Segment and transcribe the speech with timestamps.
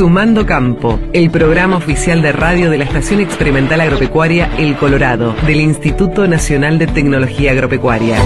[0.00, 5.60] Sumando Campo, el programa oficial de radio de la Estación Experimental Agropecuaria El Colorado, del
[5.60, 8.16] Instituto Nacional de Tecnología Agropecuaria.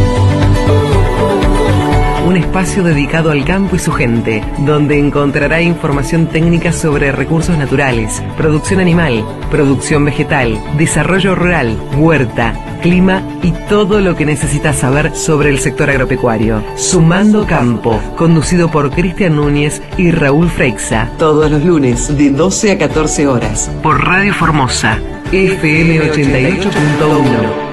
[2.28, 8.22] Un espacio dedicado al campo y su gente, donde encontrará información técnica sobre recursos naturales,
[8.36, 15.48] producción animal, producción vegetal, desarrollo rural, huerta, clima y todo lo que necesitas saber sobre
[15.48, 16.62] el sector agropecuario.
[16.76, 21.10] Sumando Campo, conducido por Cristian Núñez y Raúl Freixa.
[21.18, 23.70] Todos los lunes de 12 a 14 horas.
[23.82, 24.98] Por Radio Formosa,
[25.32, 27.63] FM 88.1.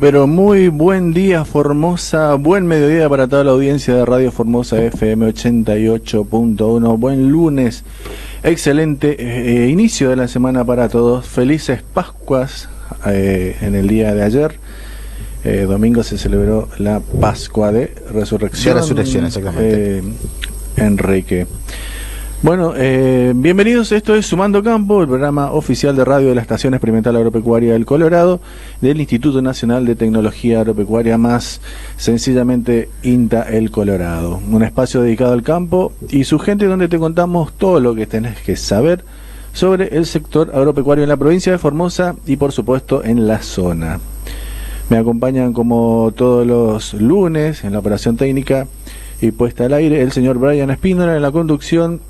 [0.00, 5.28] pero muy buen día Formosa, buen mediodía para toda la audiencia de Radio Formosa FM
[5.28, 7.84] 88.1, buen lunes,
[8.42, 12.68] excelente eh, inicio de la semana para todos, felices Pascuas
[13.06, 14.58] eh, en el día de ayer,
[15.44, 18.74] eh, domingo se celebró la Pascua de Resurrección.
[18.74, 20.02] De Resurrección, exactamente.
[20.76, 21.46] Enrique.
[22.40, 23.90] Bueno, eh, bienvenidos.
[23.90, 27.84] Esto es Sumando Campo, el programa oficial de radio de la Estación Experimental Agropecuaria del
[27.84, 28.40] Colorado,
[28.80, 31.60] del Instituto Nacional de Tecnología Agropecuaria, más
[31.96, 34.40] sencillamente INTA El Colorado.
[34.52, 38.40] Un espacio dedicado al campo y su gente donde te contamos todo lo que tenés
[38.40, 39.04] que saber
[39.52, 43.98] sobre el sector agropecuario en la provincia de Formosa y por supuesto en la zona.
[44.90, 48.68] Me acompañan como todos los lunes en la operación técnica
[49.20, 52.00] y puesta al aire el señor Brian Espínola en la conducción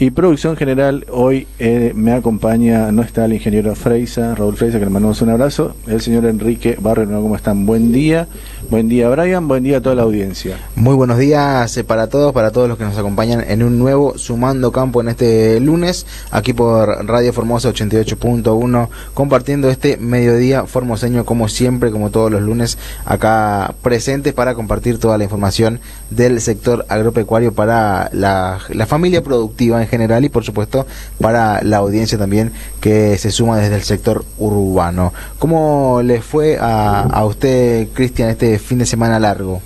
[0.00, 1.04] y producción general.
[1.12, 5.28] Hoy eh, me acompaña, no está el ingeniero Freisa, Raúl Freisa, que le mandamos un
[5.28, 7.66] abrazo, el señor Enrique Barrio, ¿cómo están?
[7.66, 8.26] Buen día,
[8.70, 10.56] buen día Brian, buen día a toda la audiencia.
[10.74, 14.16] Muy buenos días eh, para todos, para todos los que nos acompañan en un nuevo
[14.16, 21.46] Sumando Campo en este lunes, aquí por Radio Formosa 88.1, compartiendo este mediodía formoseño como
[21.48, 27.52] siempre, como todos los lunes, acá presentes para compartir toda la información del sector agropecuario
[27.52, 30.86] para la, la familia productiva en general y por supuesto
[31.20, 35.12] para la audiencia también que se suma desde el sector urbano.
[35.38, 39.60] ¿Cómo le fue a, a usted, Cristian, este fin de semana largo?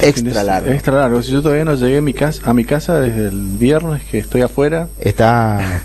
[0.00, 0.70] extra largo.
[0.70, 1.22] Extra largo.
[1.22, 4.18] Si yo todavía no llegué a mi casa, a mi casa desde el viernes que
[4.18, 4.88] estoy afuera.
[5.00, 5.82] Está.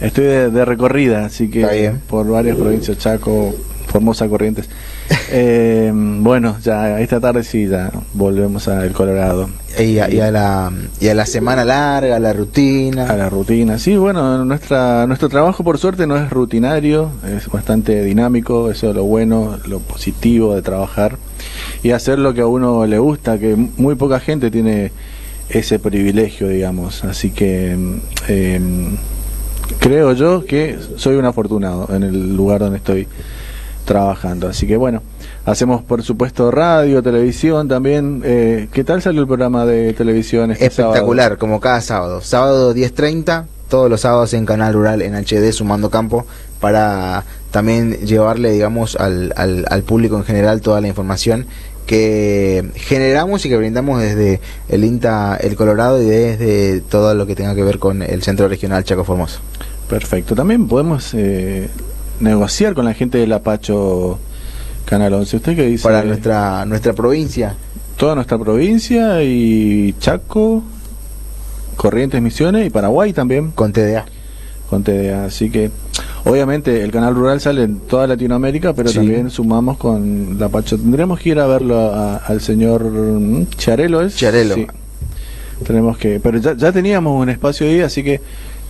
[0.00, 3.54] Estoy de, recorrida, así que por varias provincias, Chaco,
[3.86, 4.68] Formosa, Corrientes.
[5.34, 9.48] Eh, bueno, ya esta tarde sí, ya volvemos al Colorado.
[9.78, 10.70] Y a, la,
[11.00, 13.06] y a la semana larga, a la rutina.
[13.08, 18.04] A la rutina, sí, bueno, nuestra, nuestro trabajo por suerte no es rutinario, es bastante
[18.04, 21.16] dinámico, eso es lo bueno, lo positivo de trabajar
[21.82, 24.92] y hacer lo que a uno le gusta, que muy poca gente tiene
[25.48, 27.72] ese privilegio, digamos, así que
[28.28, 28.96] em,
[29.78, 33.08] creo yo que soy un afortunado en el lugar donde estoy
[33.84, 34.48] trabajando.
[34.48, 35.02] Así que bueno,
[35.44, 38.22] hacemos por supuesto radio, televisión también.
[38.24, 40.50] Eh, ¿Qué tal salió el programa de televisión?
[40.52, 42.20] Este Espectacular, como cada sábado.
[42.20, 46.26] Sábado 10.30, todos los sábados en Canal Rural en HD, sumando campo,
[46.60, 51.46] para también llevarle, digamos, al, al, al público en general toda la información
[51.86, 57.34] que generamos y que brindamos desde el INTA El Colorado y desde todo lo que
[57.34, 59.40] tenga que ver con el Centro Regional Chaco Formoso.
[59.88, 60.34] Perfecto.
[60.34, 61.68] También podemos eh,
[62.22, 64.18] negociar con la gente del Apacho
[64.84, 65.36] Canal 11.
[65.36, 65.82] ¿Usted qué dice?
[65.82, 67.56] Para nuestra, nuestra provincia.
[67.96, 70.62] Toda nuestra provincia y Chaco,
[71.76, 73.50] Corrientes Misiones y Paraguay también.
[73.50, 74.06] Con TDA.
[74.70, 75.26] Con TDA.
[75.26, 75.70] Así que,
[76.24, 80.78] obviamente, el canal rural sale en toda Latinoamérica, pero también sumamos con la Pacho.
[80.78, 81.92] Tendremos que ir a verlo
[82.24, 84.16] al señor mm, Charelo, ¿es?
[84.16, 84.54] Charelo.
[84.54, 84.66] Sí.
[85.66, 86.18] Tenemos que.
[86.20, 88.20] Pero ya, ya teníamos un espacio ahí, así que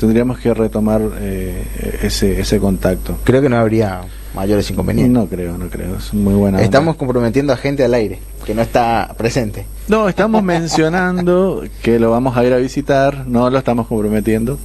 [0.03, 3.19] tendríamos que retomar eh, ese, ese contacto.
[3.23, 4.01] Creo que no habría
[4.35, 5.13] mayores inconvenientes.
[5.13, 5.97] No creo, no creo.
[5.97, 6.61] Es muy buena.
[6.61, 9.65] Estamos comprometiendo a gente al aire que no está presente.
[9.87, 14.59] No, estamos mencionando que lo vamos a ir a visitar, no lo estamos comprometiendo,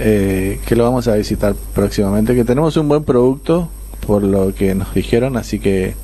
[0.00, 3.68] eh, que lo vamos a visitar próximamente, que tenemos un buen producto
[4.04, 5.94] por lo que nos dijeron, así que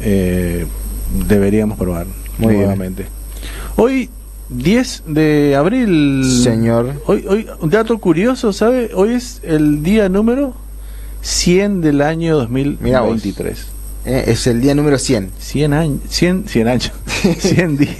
[0.00, 0.66] eh,
[1.26, 2.06] deberíamos probar
[2.38, 3.06] Muy nuevamente.
[3.76, 4.10] Hoy
[4.52, 6.24] 10 de abril.
[6.42, 6.94] Señor.
[7.06, 8.90] Hoy, hoy, un dato curioso, ¿sabe?
[8.94, 10.54] Hoy es el día número
[11.22, 13.66] 100 del año 2023.
[14.04, 15.30] Eh, es el día número 100.
[15.38, 16.00] 100 años.
[16.08, 16.92] 100, 100 años.
[17.38, 17.96] 100 días.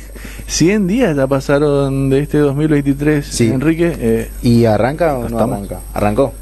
[0.46, 3.48] 100 días ya pasaron de este 2023, sí.
[3.48, 3.96] Enrique.
[3.98, 5.80] Eh, ¿Y arranca o no arranca?
[5.94, 6.34] Arrancó.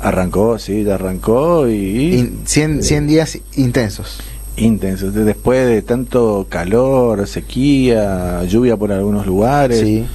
[0.00, 2.34] Arrancó, sí, ya arrancó y...
[2.44, 4.20] 100, 100 eh, días intensos
[4.56, 5.14] intensos.
[5.14, 10.06] Después de tanto calor, sequía, lluvia por algunos lugares.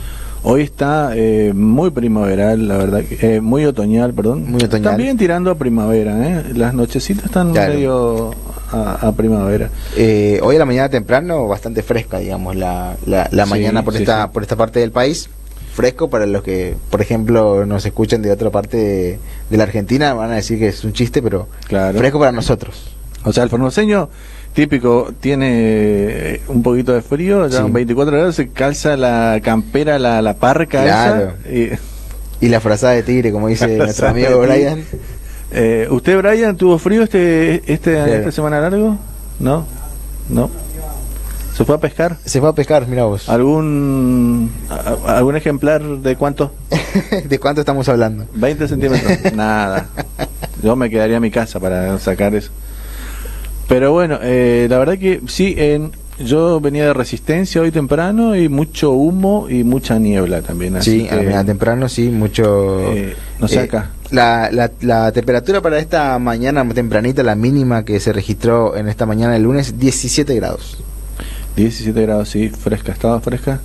[0.43, 4.49] Hoy está eh, muy primaveral, la verdad, eh, muy otoñal, perdón.
[4.49, 4.91] Muy otoñal.
[4.91, 6.53] También tirando a primavera, ¿eh?
[6.55, 8.31] Las nochecitas están medio
[8.71, 9.69] a, primavera.
[9.95, 14.41] Eh, hoy a la mañana temprano, bastante fresca, digamos, la, la, mañana por esta por
[14.41, 15.29] esta parte del país.
[15.73, 20.31] Fresco para los que, por ejemplo, nos escuchan de otra parte de, la Argentina, van
[20.31, 21.97] a decir que es un chiste, pero claro.
[21.97, 22.90] fresco para nosotros.
[23.23, 24.09] O sea, el formoseño
[24.53, 30.21] típico tiene eh, un poquito de frío, ya 24 grados, se calza la campera, la,
[30.21, 31.33] la parca esa.
[32.41, 34.83] Y, la frazada de tigre, como dice nuestro amigo Brian.
[35.51, 38.97] Eh, ¿Usted, Brian, tuvo frío este, este esta semana largo?
[39.39, 39.65] ¿No?
[40.29, 40.49] ¿No?
[41.53, 42.17] ¿Se fue a pescar?
[42.25, 43.27] Se fue a pescar, mira vos.
[43.29, 44.51] ¿Algún,
[45.05, 46.53] algún ejemplar de cuánto?
[47.25, 48.25] ¿De cuánto estamos hablando?
[48.33, 49.33] 20 centímetros.
[49.35, 49.87] Nada.
[50.63, 52.51] Yo me quedaría en mi casa para sacar eso.
[53.71, 58.49] Pero bueno, eh, la verdad que sí, en, yo venía de resistencia hoy temprano y
[58.49, 60.75] mucho humo y mucha niebla también.
[60.75, 62.91] Así sí, que, temprano sí, mucho...
[62.93, 63.69] Eh, no sé eh,
[64.09, 69.05] La, la, la, temperatura para esta mañana tempranita, la mínima que se registró en esta
[69.05, 70.83] mañana el lunes, 17 grados.
[71.55, 73.61] 17 grados, sí, fresca, estaba fresca.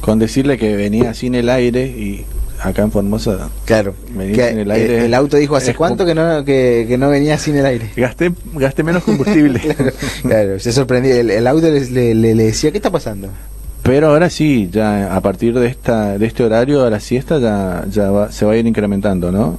[0.00, 2.24] Con decirle que venía sin el aire y
[2.62, 3.50] acá en Formosa.
[3.64, 3.94] Claro.
[4.18, 7.90] el, aire, el, auto dijo hace cuánto que no que, no venía sin el aire.
[7.96, 9.60] Gasté gasté menos combustible.
[10.22, 11.14] claro, se sorprendió.
[11.14, 13.28] El, auto le, le, decía qué está pasando.
[13.82, 17.84] Pero ahora sí, ya a partir de esta de este horario a la siesta ya
[17.90, 19.58] ya se va a ir incrementando, ¿no?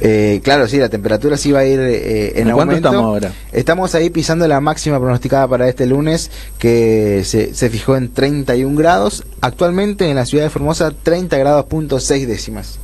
[0.00, 2.76] Eh, claro, sí, la temperatura sí va a ir eh, en, aumento.
[2.76, 3.32] estamos ahora?
[3.52, 8.76] Estamos ahí pisando la máxima pronosticada para este lunes, que se, se fijó en 31
[8.76, 9.24] grados.
[9.42, 12.78] Actualmente en la ciudad de Formosa, 30 grados punto 6 décimas.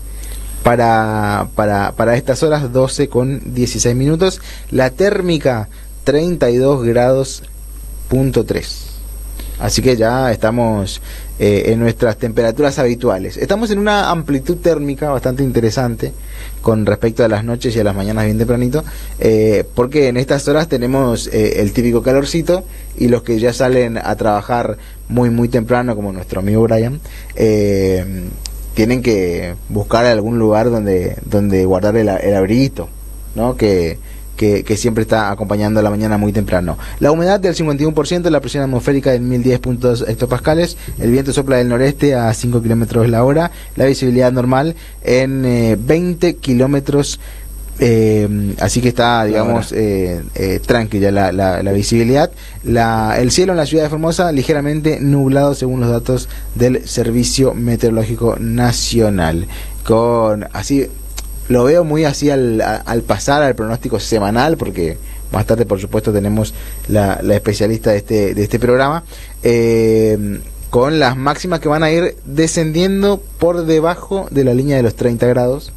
[0.62, 4.40] Para, para, para estas horas, 12 con 16 minutos.
[4.70, 5.68] La térmica,
[6.04, 7.42] 32 grados
[8.08, 8.86] punto 3.
[9.58, 11.00] Así que ya estamos
[11.38, 13.36] eh, en nuestras temperaturas habituales.
[13.36, 16.12] Estamos en una amplitud térmica bastante interesante
[16.62, 18.84] con respecto a las noches y a las mañanas bien tempranito,
[19.18, 22.64] eh, porque en estas horas tenemos eh, el típico calorcito
[22.96, 24.78] y los que ya salen a trabajar
[25.08, 27.00] muy muy temprano, como nuestro amigo Brian,
[28.74, 32.88] tienen que buscar algún lugar donde, donde guardar el, el abriguito,
[33.34, 33.56] ¿no?
[33.56, 33.98] Que,
[34.36, 36.78] que, siempre está acompañando la mañana muy temprano.
[37.00, 41.68] La humedad del 51%, la presión atmosférica de 1010 puntos hectopascales, el viento sopla del
[41.68, 45.42] noreste a 5 kilómetros la hora, la visibilidad normal en
[45.86, 47.18] 20 eh, kilómetros
[47.78, 52.30] eh, así que está, digamos, eh, eh, tranquila la, la, visibilidad.
[52.64, 57.54] La, el cielo en la ciudad de Formosa ligeramente nublado según los datos del Servicio
[57.54, 59.46] Meteorológico Nacional.
[59.84, 60.88] Con así
[61.48, 64.98] lo veo muy así al, pasar al pronóstico semanal, porque
[65.32, 66.54] más tarde, por supuesto, tenemos
[66.88, 69.04] la, la especialista de este, de este programa,
[69.42, 74.82] eh, con las máximas que van a ir descendiendo por debajo de la línea de
[74.82, 75.72] los 30 grados,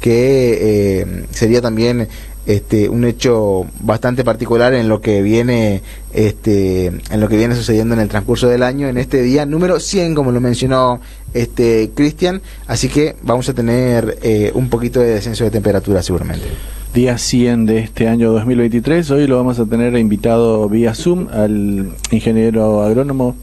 [0.00, 0.58] que
[1.00, 2.08] eh, sería también
[2.46, 5.82] este, un hecho bastante particular en lo que viene
[6.12, 9.78] este, en lo que viene sucediendo en el transcurso del año en este día número
[9.78, 11.00] 100 como lo mencionó
[11.34, 12.42] este Cristian.
[12.66, 16.46] Así que vamos a tener eh, un poquito de descenso de temperatura seguramente.
[16.92, 21.92] Día 100 de este año 2023 hoy lo vamos a tener invitado vía Zoom al
[22.10, 23.36] ingeniero agrónomo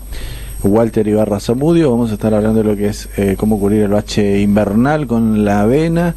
[0.64, 1.90] Walter Ibarra Zamudio.
[1.90, 5.46] Vamos a estar hablando de lo que es eh, cómo cubrir el bache invernal con
[5.46, 6.16] la avena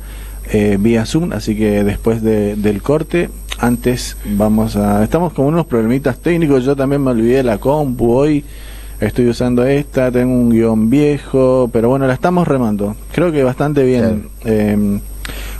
[0.51, 5.03] eh, vía Zoom, así que después del corte, antes vamos a...
[5.03, 8.45] Estamos con unos problemitas técnicos, yo también me olvidé de la compu hoy,
[9.01, 13.85] estoy usando esta, tengo un guion viejo, pero bueno, la estamos remando, creo que bastante
[13.85, 14.29] bien.
[14.45, 15.01] Eh,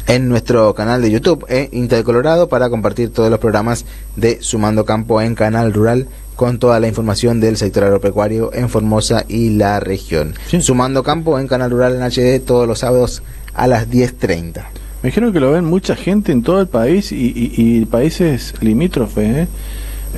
[0.08, 4.42] en nuestro canal de YouTube, eh, INTA de Colorado, para compartir todos los programas de
[4.42, 9.52] Sumando Campo en Canal Rural con toda la información del sector agropecuario en Formosa y
[9.52, 10.34] la región.
[10.60, 13.22] Sumando Campo en Canal Rural en HD todos los sábados
[13.54, 14.64] a las 10.30.
[15.04, 19.36] Me dijeron que lo ven mucha gente en todo el país y, países limítrofes.
[19.36, 19.48] ¿eh?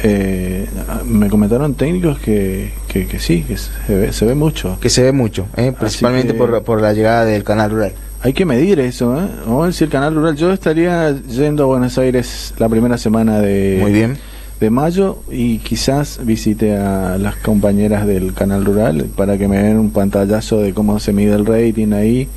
[0.03, 0.67] Eh,
[1.05, 4.77] me comentaron técnicos que, que, sí, que se ve, mucho.
[4.81, 5.71] Que se ve mucho, ¿eh?
[5.77, 7.93] principalmente por, por la llegada del canal rural.
[8.23, 9.27] Hay que medir eso, ¿eh?
[9.45, 10.37] Vamos a decir, Canal Rural.
[10.37, 14.17] Yo estaría yendo a Buenos Aires la primera semana de, Muy bien.
[14.61, 19.77] de mayo y quizás visite a las compañeras del Canal Rural para que me den
[19.77, 22.29] un pantallazo de cómo se mide el rating ahí.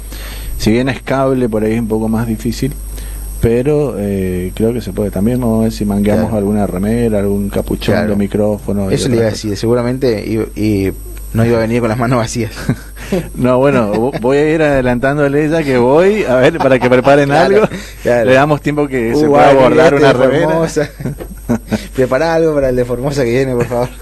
[0.59, 2.73] Si bien es cable, por ahí es un poco más difícil,
[3.40, 5.12] pero eh, creo que se puede.
[5.12, 8.90] También vamos a ver si mangueamos alguna remera, algún capuchón de micrófono.
[8.90, 10.90] Eso le iba a decir, seguramente y
[11.33, 12.52] no iba a venir con las manos vacías.
[13.37, 17.62] No, bueno, voy a ir adelantándole ella que voy, a ver, para que preparen algo.
[18.04, 20.90] Le damos tiempo que se uh, pueda abordar una Formosa.
[21.95, 23.88] Prepara algo para el de Formosa que viene, por favor.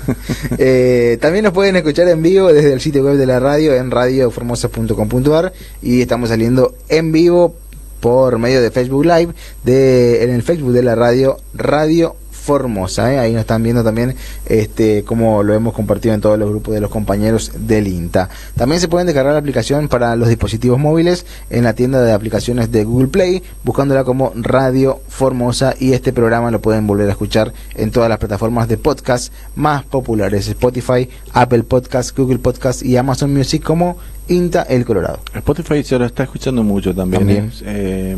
[0.58, 3.90] Eh, también nos pueden escuchar en vivo desde el sitio web de la radio en
[3.90, 5.52] radioformosa.com.ar
[5.82, 7.54] y estamos saliendo en vivo
[8.00, 13.10] por medio de Facebook Live de en el Facebook de la radio Radio Formosa.
[13.12, 13.18] ¿eh?
[13.18, 16.80] Ahí nos están viendo también este como lo hemos compartido en todos los grupos de
[16.80, 18.28] los compañeros del INTA.
[18.54, 22.70] También se pueden descargar la aplicación para los dispositivos móviles en la tienda de aplicaciones
[22.70, 27.54] de Google Play, buscándola como Radio Formosa y este programa lo pueden volver a escuchar
[27.74, 33.32] en todas las plataformas de podcast más populares, Spotify, Apple Podcast, Google Podcast y Amazon
[33.32, 33.96] Music como
[34.28, 35.20] INTA El Colorado.
[35.34, 37.28] Spotify se lo está escuchando mucho también.
[37.28, 37.50] ¿eh?
[37.64, 38.16] Eh,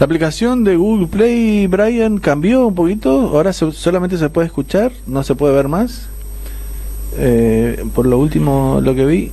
[0.00, 3.10] la aplicación de Google Play, Brian, cambió un poquito.
[3.34, 6.06] Ahora solamente se puede escuchar, no se puede ver más.
[7.18, 9.30] Eh, por lo último, lo que vi,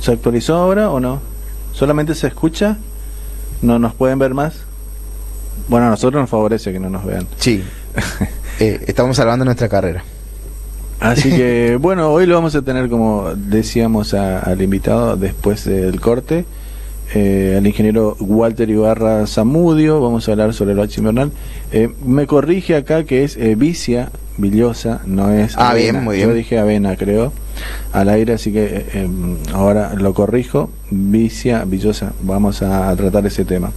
[0.00, 1.20] ¿se actualizó ahora o no?
[1.72, 2.78] ¿Solamente se escucha?
[3.62, 4.54] ¿No nos pueden ver más?
[5.68, 7.28] Bueno, a nosotros nos favorece que no nos vean.
[7.38, 7.62] Sí.
[8.58, 10.02] estamos salvando nuestra carrera.
[10.98, 16.44] Así que bueno, hoy lo vamos a tener como decíamos al invitado después del corte,
[17.14, 21.32] eh, al ingeniero Walter Ibarra Zamudio, vamos a hablar sobre el bache invernal.
[21.72, 26.28] Eh, me corrige acá que es eh, vicia, villosa, no es ah, bien, muy bien.
[26.28, 27.32] Yo dije avena, creo,
[27.92, 33.72] al aire, así que em, ahora lo corrijo, vicia, villosa, vamos a tratar ese tema.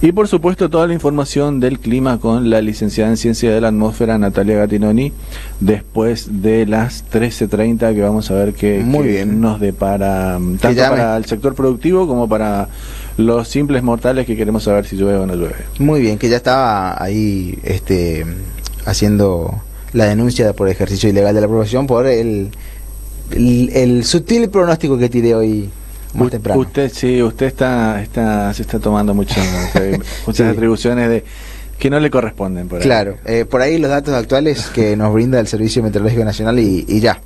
[0.00, 3.68] Y por supuesto toda la información del clima con la licenciada en Ciencia de la
[3.68, 5.12] Atmósfera Natalia Gatinoni
[5.58, 8.84] después de las 13.30 que vamos a ver qué,
[9.26, 12.68] nos depara tanto para el sector productivo como para
[13.16, 15.56] los simples mortales que queremos saber si llueve o no llueve.
[15.80, 18.24] Muy bien, que ya estaba ahí este
[18.86, 19.62] haciendo
[19.92, 22.50] la denuncia por ejercicio ilegal de la aprobación por el,
[23.32, 25.70] el sutil pronóstico que tiré hoy
[26.14, 26.60] muy temprano.
[26.60, 29.40] Usted sí, usted está, está se está tomando mucho,
[30.26, 31.24] muchas atribuciones de
[31.78, 32.68] que no le corresponden.
[32.68, 36.58] Por claro, eh, por ahí los datos actuales que nos brinda el Servicio Meteorológico Nacional
[36.58, 37.20] y, ya.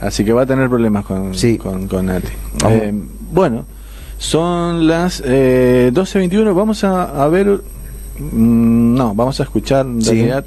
[0.00, 2.28] Así que va a tener problemas con, con, con Nati.
[2.68, 2.92] Eh,
[3.30, 3.66] bueno,
[4.18, 7.60] son las eh, 12.21, vamos a, a ver,
[8.18, 10.44] mm, no, vamos a escuchar en realidad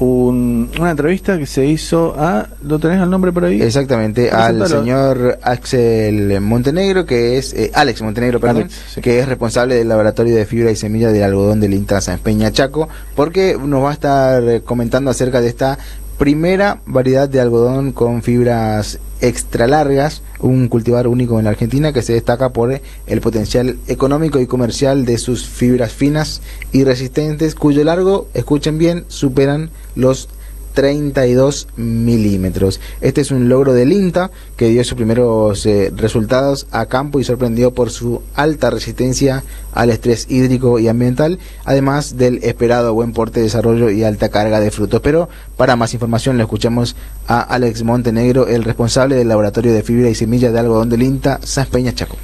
[0.00, 3.60] una entrevista que se hizo a, ¿lo tenés el nombre por ahí?
[3.62, 8.68] Exactamente, al señor Axel Montenegro, que es, eh, Alex Montenegro, perdón,
[9.00, 12.50] que es responsable del laboratorio de fibra y semilla del algodón del Intraza en Peña
[12.52, 15.78] Chaco, porque nos va a estar comentando acerca de esta
[16.18, 22.02] primera variedad de algodón con fibras extra largas, un cultivar único en la Argentina que
[22.02, 26.42] se destaca por el potencial económico y comercial de sus fibras finas
[26.72, 30.28] y resistentes, cuyo largo, escuchen bien, superan los
[30.76, 32.80] 32 milímetros.
[33.00, 37.24] Este es un logro del INTA que dio sus primeros eh, resultados a campo y
[37.24, 39.42] sorprendió por su alta resistencia
[39.72, 44.70] al estrés hídrico y ambiental, además del esperado buen porte, desarrollo y alta carga de
[44.70, 45.00] frutos.
[45.00, 46.94] Pero para más información le escuchamos
[47.26, 51.40] a Alex Montenegro, el responsable del laboratorio de fibra y semilla de algodón del INTA,
[51.42, 52.16] San Peña Chaco.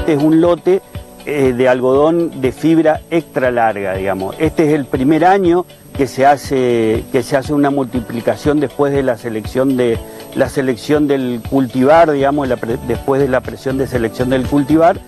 [0.00, 0.82] Este es un lote
[1.26, 4.34] eh, de algodón de fibra extra larga, digamos.
[4.38, 5.64] Este es el primer año
[5.96, 9.98] que se hace, que se hace una multiplicación después de la selección, de,
[10.34, 12.48] la selección del cultivar, digamos,
[12.88, 14.98] después de la presión de selección del cultivar,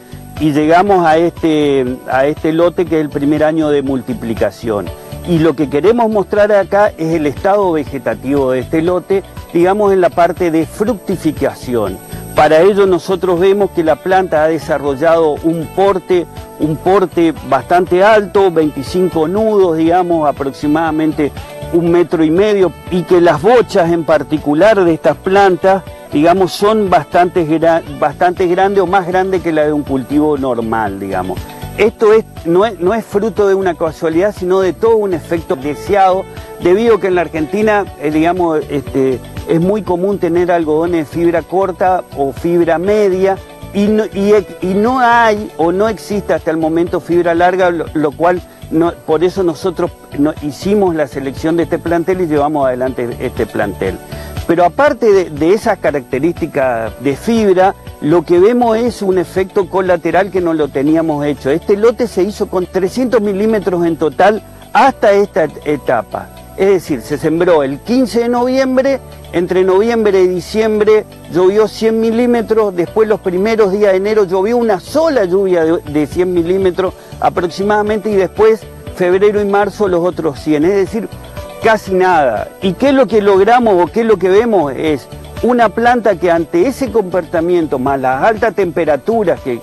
[0.40, 4.87] y llegamos a este, a este lote que es el primer año de multiplicación.
[5.28, 10.00] Y lo que queremos mostrar acá es el estado vegetativo de este lote, digamos en
[10.00, 11.97] la parte de fructificación.
[12.35, 16.26] Para ello nosotros vemos que la planta ha desarrollado un porte,
[16.59, 21.31] un porte bastante alto, 25 nudos, digamos, aproximadamente
[21.73, 26.91] un metro y medio, y que las bochas en particular de estas plantas, digamos, son
[26.91, 31.38] bastante, grandes o más grandes que la de un cultivo normal, digamos.
[31.79, 35.54] Esto es, no, es, no es fruto de una casualidad, sino de todo un efecto
[35.54, 36.25] deseado,
[36.61, 41.04] debido a que en la Argentina, eh, digamos, este, es muy común tener algodones de
[41.04, 43.37] fibra corta o fibra media
[43.73, 48.41] y no, y, no hay o no existe hasta el momento fibra larga, lo, cual
[49.07, 49.91] por eso nosotros
[50.43, 53.99] hicimos la selección de este plantel y llevamos adelante este plantel.
[54.47, 60.30] Pero aparte de, de esas características de fibra, lo que vemos es un efecto colateral
[60.30, 61.50] que no lo teníamos hecho.
[61.50, 66.33] Este lote se hizo con 300 milímetros en total hasta esta etapa.
[66.56, 69.00] Es decir, se sembró el 15 de noviembre,
[69.32, 74.78] entre noviembre y diciembre llovió 100 milímetros, después los primeros días de enero llovió una
[74.78, 78.60] sola lluvia de, 100 milímetros aproximadamente y después
[78.95, 81.08] febrero y marzo los otros 100, es decir,
[81.64, 82.49] casi nada.
[82.62, 84.73] ¿Y qué es lo que logramos o qué es lo que vemos?
[84.76, 85.08] Es
[85.43, 89.58] una planta que ante ese comportamiento, más las altas temperaturas que,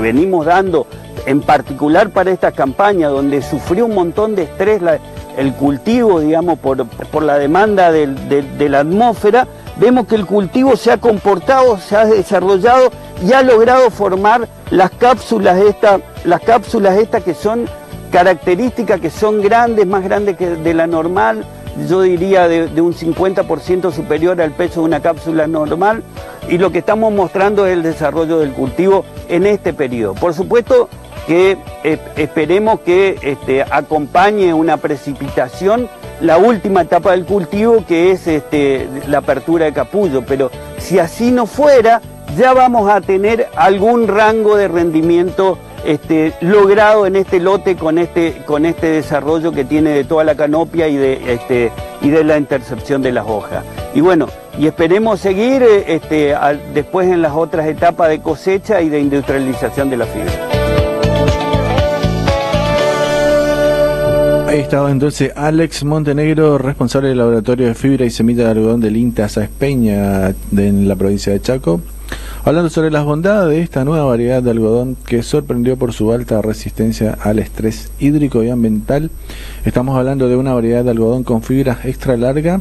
[0.00, 0.88] venimos dando,
[1.26, 4.82] en particular para esta campaña, donde sufrió un montón de estrés
[5.36, 6.86] el cultivo, digamos, por,
[7.22, 12.90] la demanda de, la atmósfera, vemos que el cultivo se ha comportado, se ha desarrollado
[13.24, 17.66] y ha logrado formar las cápsulas estas, las cápsulas estas que son
[18.10, 21.44] características, que son grandes, más grandes que de la normal,
[21.88, 26.04] yo diría de, de un 50% superior al peso de una cápsula normal,
[26.48, 30.14] y lo que estamos mostrando es el desarrollo del cultivo en este periodo.
[30.14, 30.88] Por supuesto,
[31.26, 35.88] que eh, esperemos que este, acompañe una precipitación
[36.20, 41.30] la última etapa del cultivo que es este, la apertura de capullo, pero si así
[41.30, 42.00] no fuera,
[42.36, 48.42] ya vamos a tener algún rango de rendimiento este, logrado en este lote con este,
[48.46, 53.02] con este desarrollo que tiene de toda la canopia y de, y de la intercepción
[53.02, 53.64] de las hojas.
[53.94, 56.34] Y bueno, y esperemos seguir este,
[56.72, 60.53] después en las otras etapas de cosecha y de industrialización de la fibra.
[64.60, 69.26] Estaba entonces Alex Montenegro, responsable del laboratorio de fibra y semilla de algodón del INTA
[69.26, 71.80] Espeña en la provincia de Chaco,
[72.44, 76.40] hablando sobre las bondades de esta nueva variedad de algodón que sorprendió por su alta
[76.40, 79.10] resistencia al estrés hídrico y ambiental.
[79.64, 82.60] Estamos hablando de una variedad de algodón con fibra extra larga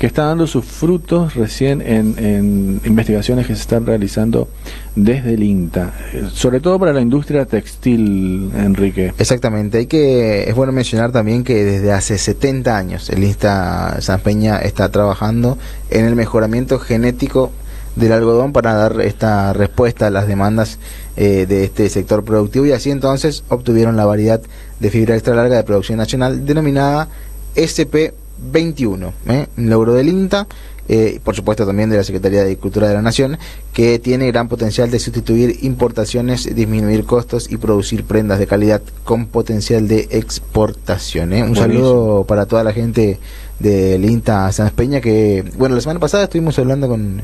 [0.00, 4.48] que está dando sus frutos recién en, investigaciones que se están realizando
[4.96, 9.12] desde el INTA, eh, sobre todo para la industria textil, Enrique.
[9.18, 14.20] Exactamente, hay que es bueno mencionar también que desde hace 70 años el INTA San
[14.20, 15.58] Peña está trabajando
[15.90, 17.52] en el mejoramiento genético
[17.94, 20.78] del algodón para dar esta respuesta a las demandas
[21.18, 22.64] eh, de este sector productivo.
[22.64, 24.40] Y así entonces obtuvieron la variedad
[24.78, 27.08] de fibra extra larga de producción nacional denominada
[27.52, 28.14] SP
[28.52, 29.46] 21, ¿eh?
[29.56, 30.46] un logro del INTA,
[30.92, 33.38] eh, por supuesto también de la Secretaría de Agricultura de la Nación,
[33.72, 39.26] que tiene gran potencial de sustituir importaciones, disminuir costos y producir prendas de calidad con
[39.26, 41.32] potencial de exportación.
[41.32, 41.44] ¿eh?
[41.44, 43.20] Un saludo para toda la gente
[43.60, 47.22] del INTA San Peña, que, bueno, la semana pasada estuvimos hablando con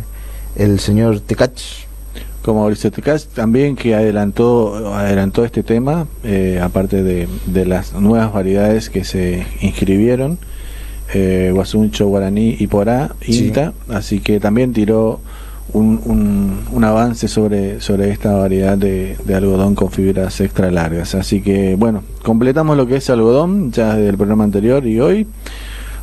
[0.55, 1.61] el señor Tecach.
[2.43, 8.33] Como Mauricio Tecach también que adelantó adelantó este tema, eh, aparte de, de las nuevas
[8.33, 10.39] variedades que se inscribieron
[11.15, 15.21] eh, Guasuncho, Guaraní y Porá, INTA, así que también tiró
[15.73, 21.15] un, un, avance sobre, sobre esta variedad de, algodón con fibras extra largas.
[21.15, 25.27] Así que bueno, completamos lo que es algodón ya desde el programa anterior y hoy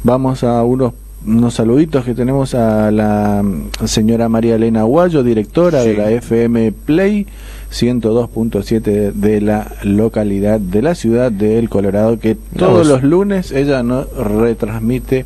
[0.04, 0.94] vamos a unos
[1.26, 3.42] unos saluditos que tenemos a la
[3.86, 7.26] señora María Elena Aguayo, directora de la FM Play
[7.74, 13.82] 102.7 de la localidad de la ciudad de El Colorado, que todos los lunes ella
[13.84, 15.26] nos retransmite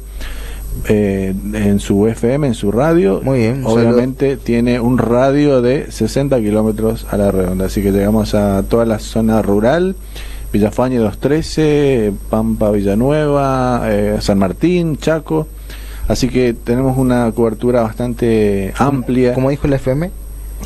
[0.87, 3.21] eh, en su FM, en su radio.
[3.23, 3.63] Muy bien.
[3.65, 8.85] Obviamente tiene un radio de 60 kilómetros a la redonda, así que llegamos a toda
[8.85, 9.95] la zona rural.
[10.53, 15.47] Villafañe 213, Pampa Villanueva, eh, San Martín, Chaco.
[16.07, 19.33] Así que tenemos una cobertura bastante amplia.
[19.33, 20.09] Como dijo el FM?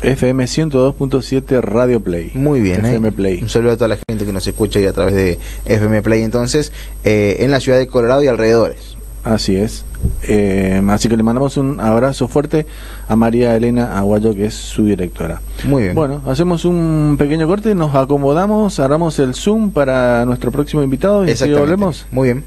[0.02, 2.32] FM 102.7 Radio Play.
[2.34, 2.84] Muy bien.
[2.84, 3.12] FM ¿eh?
[3.12, 3.42] Play.
[3.42, 6.22] Un saludo a toda la gente que nos escucha ahí a través de FM Play
[6.22, 6.72] entonces,
[7.04, 8.96] eh, en la ciudad de Colorado y alrededores.
[9.24, 9.84] Así es.
[10.24, 12.66] Eh, así que le mandamos un abrazo fuerte
[13.08, 15.40] a María Elena Aguayo, que es su directora.
[15.64, 15.94] Muy bien.
[15.94, 21.30] Bueno, hacemos un pequeño corte, nos acomodamos, agarramos el Zoom para nuestro próximo invitado y
[21.30, 22.06] así volvemos.
[22.10, 22.44] Muy bien.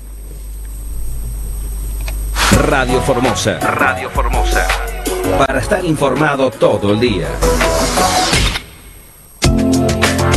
[2.68, 3.60] Radio Formosa.
[3.60, 4.68] Radio Formosa.
[5.38, 7.28] Para estar informado todo el día.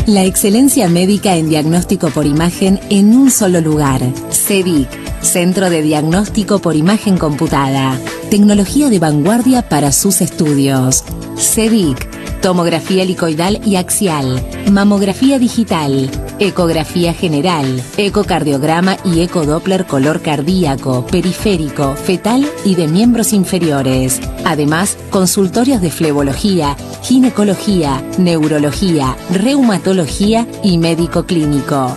[0.07, 4.01] La excelencia médica en diagnóstico por imagen en un solo lugar.
[4.31, 4.89] CEDIC,
[5.23, 7.99] Centro de Diagnóstico por Imagen Computada.
[8.31, 11.05] Tecnología de vanguardia para sus estudios.
[11.37, 21.95] CEDIC tomografía helicoidal y axial, mamografía digital, ecografía general, ecocardiograma y ecodoppler color cardíaco, periférico,
[21.95, 24.21] fetal y de miembros inferiores.
[24.45, 31.97] Además, consultorios de flebología, ginecología, neurología, reumatología y médico clínico.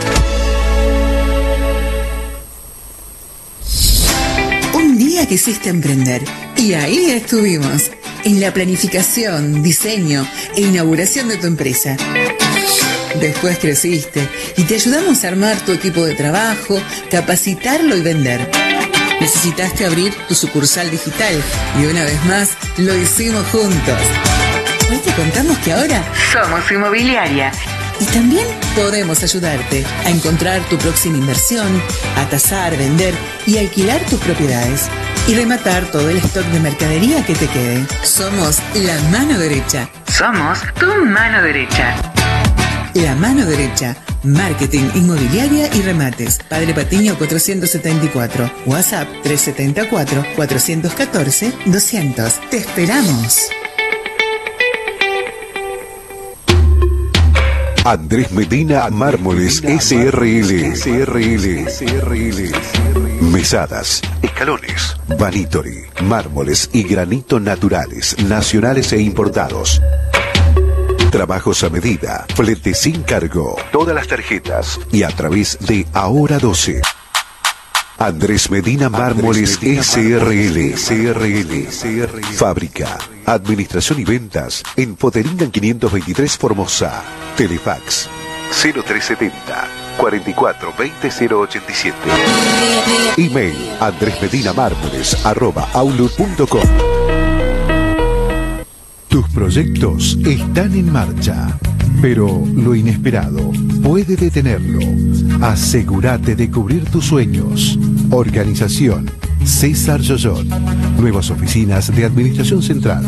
[5.31, 6.21] Quisiste emprender.
[6.57, 7.89] Y ahí estuvimos,
[8.25, 11.95] en la planificación, diseño e inauguración de tu empresa.
[13.17, 18.51] Después creciste y te ayudamos a armar tu equipo de trabajo, capacitarlo y vender.
[19.21, 21.41] Necesitaste abrir tu sucursal digital
[21.79, 23.99] y una vez más lo hicimos juntos.
[24.91, 27.53] Hoy te contamos que ahora somos inmobiliaria
[28.01, 31.81] y también podemos ayudarte a encontrar tu próxima inversión,
[32.17, 33.13] a tasar, vender
[33.47, 34.89] y alquilar tus propiedades
[35.27, 37.85] y rematar todo el stock de mercadería que te quede.
[38.03, 39.89] Somos la mano derecha.
[40.07, 41.95] Somos tu mano derecha.
[42.93, 43.95] La mano derecha.
[44.23, 46.39] Marketing, inmobiliaria y remates.
[46.49, 48.51] Padre Patiño 474.
[48.65, 52.49] WhatsApp 374 414 200.
[52.49, 53.49] Te esperamos.
[57.83, 60.75] Andrés Medina Mármoles SRL.
[60.75, 61.67] SRL.
[61.67, 63.20] SRL.
[64.21, 69.81] Escalones, vanitori, mármoles y granito naturales, nacionales e importados.
[71.11, 76.81] Trabajos a medida, flete sin cargo, todas las tarjetas y a través de Ahora 12.
[77.97, 81.67] Andrés Medina Mármoles SRL, SRL,
[82.35, 87.01] Fábrica, Administración y Ventas en Poteringan 523 Formosa.
[87.35, 88.07] Telefax
[88.51, 91.95] 0370 44 20 087.
[93.17, 93.53] Email
[95.73, 96.63] outlook.com.
[99.07, 101.55] Tus proyectos están en marcha,
[102.01, 103.51] pero lo inesperado
[103.83, 104.79] puede detenerlo.
[105.45, 107.77] Asegúrate de cubrir tus sueños.
[108.09, 109.11] Organización
[109.45, 110.47] César Yoyot.
[110.97, 113.05] Nuevas oficinas de Administración Central.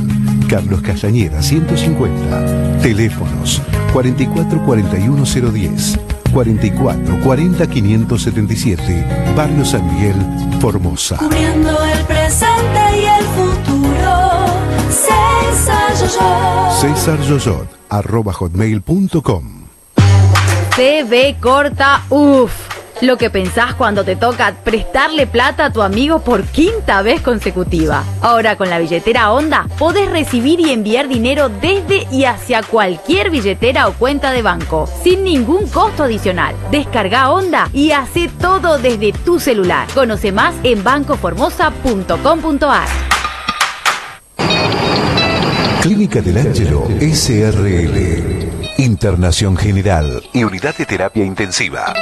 [0.47, 2.81] Carlos Castañeda 150.
[2.83, 6.12] Teléfonos 4441010.
[6.33, 9.33] 44 40 577.
[9.35, 10.15] Barrio San Miguel,
[10.59, 11.17] Formosa.
[11.17, 14.45] Cubriendo el presente y el futuro.
[14.89, 16.71] César Yoyot.
[16.81, 19.63] César Yoyot, arroba hotmail.com.
[20.75, 22.72] TV corta, uff.
[23.03, 28.01] Lo que pensás cuando te toca prestarle plata a tu amigo por quinta vez consecutiva.
[28.21, 33.89] Ahora con la billetera Onda podés recibir y enviar dinero desde y hacia cualquier billetera
[33.89, 36.55] o cuenta de banco, sin ningún costo adicional.
[36.71, 39.85] Descarga Onda y hace todo desde tu celular.
[39.93, 42.87] Conoce más en bancoformosa.com.ar.
[45.81, 48.49] Clínica del Ángelo SRL.
[48.77, 51.93] Internación General y Unidad de Terapia Intensiva.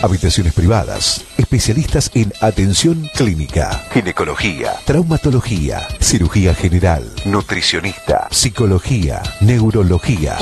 [0.00, 10.36] Habitaciones privadas, especialistas en atención clínica, ginecología, traumatología, cirugía general, nutricionista, psicología, neurología.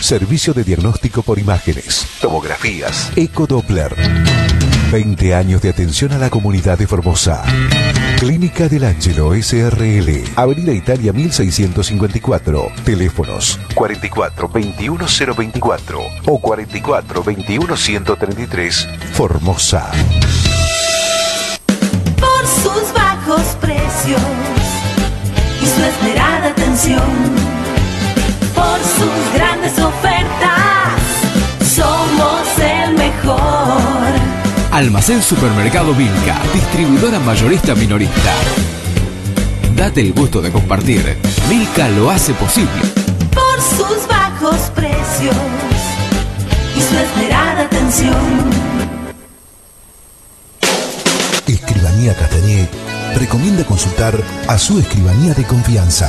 [0.00, 3.94] Servicio de diagnóstico por imágenes, tomografías, ecodoppler.
[4.90, 7.44] 20 años de atención a la comunidad de Formosa.
[8.18, 12.72] Clínica del Ángelo SRL, Avenida Italia 1654.
[12.84, 18.88] Teléfonos 44 21 024 o 44 21 133.
[19.12, 19.92] Formosa.
[22.18, 24.20] Por sus bajos precios
[25.62, 27.00] y su esmerada atención.
[28.56, 30.98] Por sus grandes ofertas,
[31.76, 34.09] somos el mejor.
[34.70, 38.32] Almacén Supermercado Vilca, distribuidora mayorista minorista.
[39.74, 41.18] Date el gusto de compartir.
[41.48, 42.70] Vilca lo hace posible.
[43.34, 45.34] Por sus bajos precios
[46.76, 48.14] y su esmerada atención.
[51.48, 52.68] Escribanía Castañé
[53.16, 54.14] recomienda consultar
[54.46, 56.08] a su escribanía de confianza.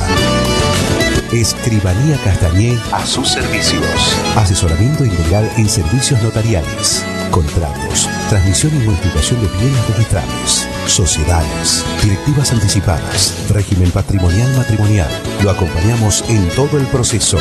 [1.32, 4.16] Escribanía Castañé a sus servicios.
[4.36, 13.34] Asesoramiento integral en servicios notariales, contratos, transmisión y modificación de bienes registrables, sociedades, directivas anticipadas,
[13.50, 15.08] régimen patrimonial matrimonial.
[15.42, 17.38] Lo acompañamos en todo el proceso.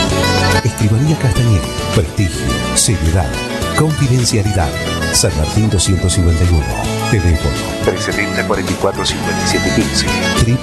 [0.63, 1.59] Escribanía Castañé,
[1.93, 2.41] prestigio,
[2.75, 3.29] seriedad,
[3.77, 4.71] confidencialidad.
[5.11, 6.65] San Martín 251.
[7.11, 10.07] Teléfono 370 44 57 15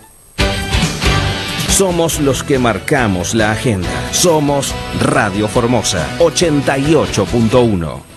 [1.71, 3.87] Somos los que marcamos la agenda.
[4.11, 8.10] Somos Radio Formosa 88.1.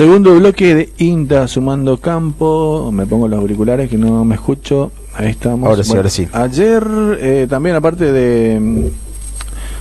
[0.00, 2.90] Segundo bloque de INTA sumando campo.
[2.90, 4.92] Me pongo los auriculares que no me escucho.
[5.14, 5.68] Ahí estamos.
[5.68, 6.26] Ahora sí, ahora sí.
[6.32, 6.82] Ayer,
[7.20, 8.58] eh, también aparte de.
[8.58, 8.84] mm,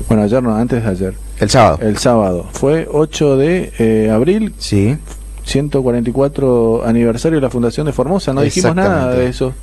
[0.09, 1.13] Bueno, ayer no, antes de ayer.
[1.39, 1.77] El sábado.
[1.81, 2.45] El sábado.
[2.51, 4.53] Fue 8 de eh, abril.
[4.57, 4.97] Sí.
[5.45, 8.33] 144 aniversario de la Fundación de Formosa.
[8.33, 9.53] No dijimos nada de eso.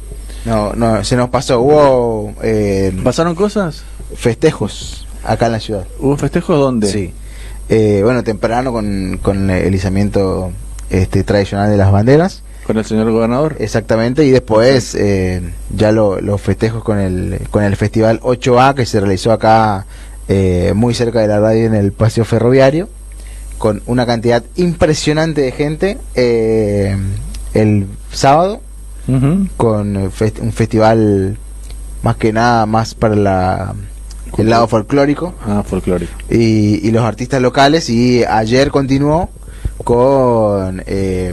[0.47, 1.61] No, no, se nos pasó.
[1.61, 2.33] Hubo.
[2.42, 3.85] eh, ¿Pasaron cosas?
[4.14, 5.87] Festejos acá en la ciudad.
[6.01, 6.87] ¿Hubo festejos dónde?
[6.90, 7.12] Sí.
[7.68, 10.52] Eh, bueno, temprano con, con el izamiento
[10.90, 12.42] este, tradicional de las banderas.
[12.66, 13.57] ¿Con el señor gobernador?
[13.61, 15.40] Exactamente, y después eh,
[15.74, 19.87] ya lo- los festejos con el, con el festival 8A que se realizó acá
[20.29, 22.88] eh, muy cerca de la radio en el paseo ferroviario,
[23.59, 26.96] con una cantidad impresionante de gente eh,
[27.55, 28.61] el sábado,
[29.57, 31.38] con fest- un festival
[32.02, 33.74] más que nada más para la,
[34.39, 36.12] el lado folclórico Ah, folclórico.
[36.31, 39.31] y, y los artistas locales y ayer continuó
[39.85, 41.33] con eh,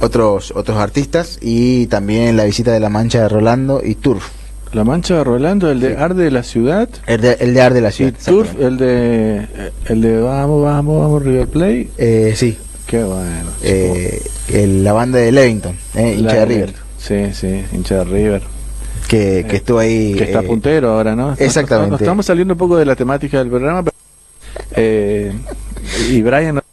[0.00, 4.28] otros otros artistas y también la visita de la Mancha de Rolando y Turf.
[4.72, 6.88] La Mancha de Rolando, el de Arde de la Ciudad.
[7.06, 8.12] El de, el de Ar de la Y Ciudad.
[8.24, 9.46] Turf, el de,
[9.86, 11.90] el de Vamos, Vamos, Vamos, River Play.
[11.96, 13.50] Eh, sí, Qué bueno.
[13.62, 14.20] eh,
[14.52, 18.42] el- la banda de Levington, eh, hincha de River, Sí, sí, hincha de River.
[19.08, 20.14] Que, que estuvo ahí.
[20.14, 21.34] Que está eh, puntero ahora, ¿no?
[21.38, 21.92] exactamente.
[21.92, 23.82] Nos estamos saliendo un poco de la temática del programa.
[23.82, 23.96] pero,
[24.72, 25.32] eh,
[26.10, 26.64] y Brian nos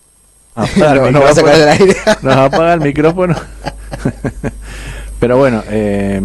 [0.56, 1.96] apaga No, el no va a sacar aire.
[2.22, 3.36] Nos apaga el micrófono.
[5.20, 6.22] pero bueno, eh,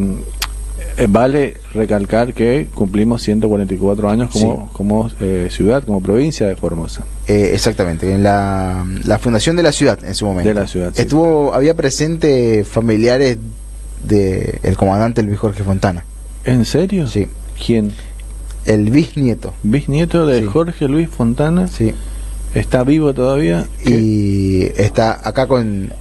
[0.98, 7.04] Eh, vale recalcar que cumplimos 144 años como, como eh, ciudad, como provincia de Formosa.
[7.28, 10.48] Eh, exactamente, en la, la fundación de la ciudad en su momento.
[10.48, 11.02] De la ciudad, sí.
[11.02, 13.38] Estuvo, había presente familiares
[14.04, 16.04] de el comandante Luis Jorge Fontana.
[16.44, 17.06] ¿En serio?
[17.06, 17.28] Sí.
[17.64, 17.92] ¿Quién?
[18.64, 19.54] El bisnieto.
[19.62, 20.46] ¿Bisnieto de Sí.
[20.46, 21.68] Jorge Luis Fontana?
[21.68, 21.94] Sí.
[22.54, 23.66] ¿Está vivo todavía?
[23.84, 25.92] Y está acá con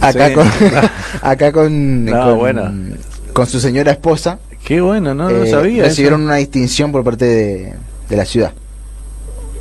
[0.00, 0.34] acá Sí.
[0.34, 0.48] con
[1.22, 2.72] acá con, No, con, bueno.
[3.32, 4.38] con su señora esposa.
[4.64, 5.84] Qué bueno, no, no eh, sabía.
[5.84, 6.26] Recibieron eso.
[6.26, 7.74] una distinción por parte de,
[8.08, 8.52] de la ciudad.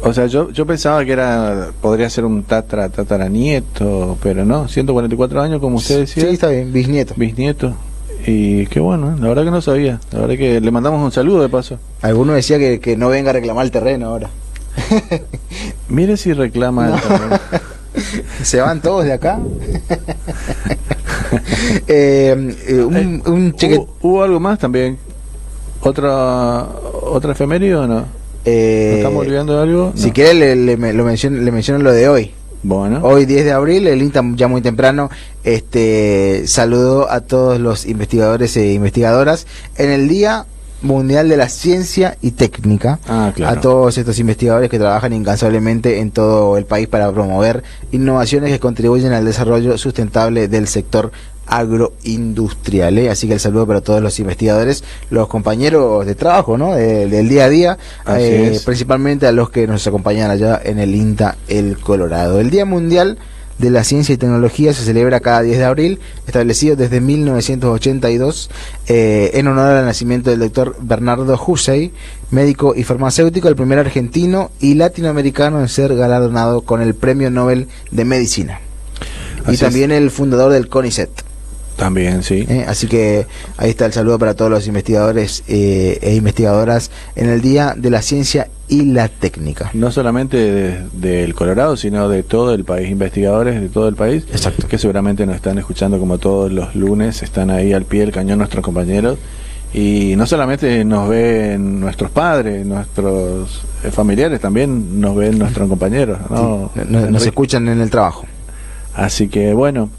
[0.06, 5.42] O sea, yo, yo pensaba que era podría ser un tatra, tataranieto, pero no, 144
[5.42, 6.24] años, como usted decía.
[6.24, 7.14] Sí, está bien, bisnieto.
[7.16, 7.74] Bisnieto.
[8.26, 9.16] Y qué bueno, ¿eh?
[9.20, 10.00] la verdad que no sabía.
[10.12, 11.78] La verdad que le mandamos un saludo de paso.
[12.02, 14.30] Alguno decía que, que no venga a reclamar el terreno ahora.
[15.90, 17.40] Mire si reclama el terreno.
[18.44, 19.40] Se van todos de acá.
[21.88, 24.98] Eh, eh, un, un cheque- ¿Hubo, hubo algo más también?
[25.82, 26.64] ¿Otra,
[27.04, 28.06] otra efeméride o no?
[28.46, 29.94] Eh, ¿Nos estamos olvidando de algo?
[29.96, 30.14] Si No.
[30.14, 32.32] quiere le, le, lo menciono, le menciono lo de hoy.
[32.66, 33.02] Bueno.
[33.04, 35.10] Hoy 10 de abril, el INTA ya muy temprano
[35.44, 39.46] este saludó a todos los investigadores e investigadoras
[39.78, 40.46] en el Día
[40.82, 43.00] Mundial de la Ciencia y Técnica.
[43.08, 43.58] Ah, claro.
[43.58, 48.60] A todos estos investigadores que trabajan incansablemente en todo el país para promover innovaciones que
[48.60, 51.12] contribuyen al desarrollo sustentable del sector
[51.48, 52.98] agroindustrial.
[52.98, 53.10] ¿eh?
[53.10, 56.76] Así que el saludo para todos los investigadores, los compañeros de trabajo, ¿no?
[56.76, 57.78] De- del día a día,
[58.18, 62.40] eh, principalmente a los que nos acompañan allá en el INTA El Colorado.
[62.40, 63.18] El Día Mundial
[63.60, 68.50] de la Ciencia y Tecnología se celebra cada 10 de abril, establecido desde 1982
[68.88, 71.94] eh, en honor al nacimiento del doctor Bernardo Hussey,
[72.32, 77.68] médico y farmacéutico, el primer argentino y latinoamericano en ser galardonado con el Premio Nobel
[77.92, 78.60] de Medicina.
[79.44, 79.60] Así y es.
[79.60, 81.10] también el fundador del CONICET.
[81.76, 82.46] También, sí.
[82.48, 82.66] ¿eh?
[82.68, 83.26] Así que
[83.58, 87.90] ahí está el saludo para todos los investigadores eh, e investigadoras en el Día de
[87.90, 89.72] la Ciencia y la Técnica.
[89.74, 94.24] No solamente de- del Colorado, sino de todo el país, investigadores de todo el país,
[94.32, 94.68] Exacto.
[94.68, 98.38] que seguramente nos están escuchando como todos los lunes, están ahí al pie del cañón
[98.38, 99.18] nuestros compañeros.
[99.74, 106.20] Y no solamente nos ven nuestros padres, nuestros eh, familiares, también nos ven nuestros compañeros.
[106.30, 106.70] ¿no?
[107.10, 108.26] Nos, escuchan en el trabajo.
[108.94, 109.90] Así que bueno,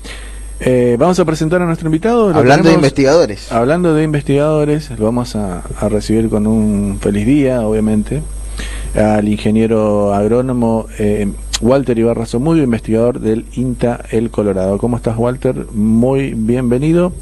[0.60, 2.34] eh, vamos a presentar a nuestro invitado.
[2.34, 3.50] Hablando de investigadores.
[3.52, 8.22] Hablando de investigadores, lo vamos a, a recibir con un feliz día, obviamente,
[8.94, 11.28] al ingeniero agrónomo eh,
[11.60, 14.78] Walter Ibarra Somudio, investigador del INTA El Colorado.
[14.78, 15.66] ¿Cómo estás, Walter?
[15.72, 17.12] Muy bienvenido.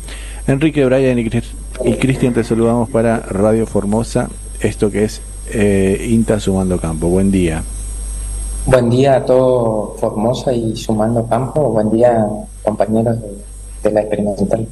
[0.47, 1.31] Enrique, Brian y
[1.97, 4.29] Cristian, te saludamos para Radio Formosa,
[4.61, 5.21] esto que es
[5.53, 7.09] eh, INTA Sumando Campo.
[7.09, 7.63] Buen día.
[8.65, 11.71] Buen día a todo Formosa y Sumando Campo.
[11.71, 12.27] Buen día,
[12.63, 13.29] compañeros de,
[13.83, 14.69] de la experimental.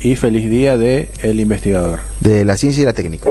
[0.00, 2.00] Y feliz día de El Investigador.
[2.18, 3.30] De la ciencia y la técnica.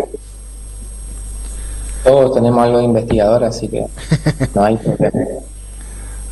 [2.04, 3.86] Todos tenemos algo de investigador, así que
[4.56, 5.12] no hay problema.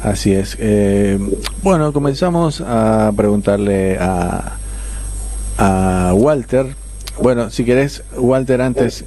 [0.02, 0.56] Así es.
[0.60, 1.20] Eh,
[1.62, 4.54] bueno, comenzamos a preguntarle a,
[5.58, 6.74] a Walter.
[7.22, 9.04] Bueno, si querés, Walter, antes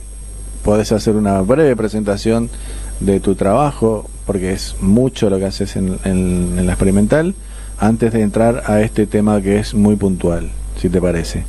[0.62, 2.50] podés hacer una breve presentación
[2.98, 7.34] de tu trabajo, porque es mucho lo que haces en, la experimental,
[7.78, 11.44] antes de entrar a este tema que es muy puntual, si te parece.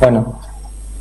[0.00, 0.40] Bueno,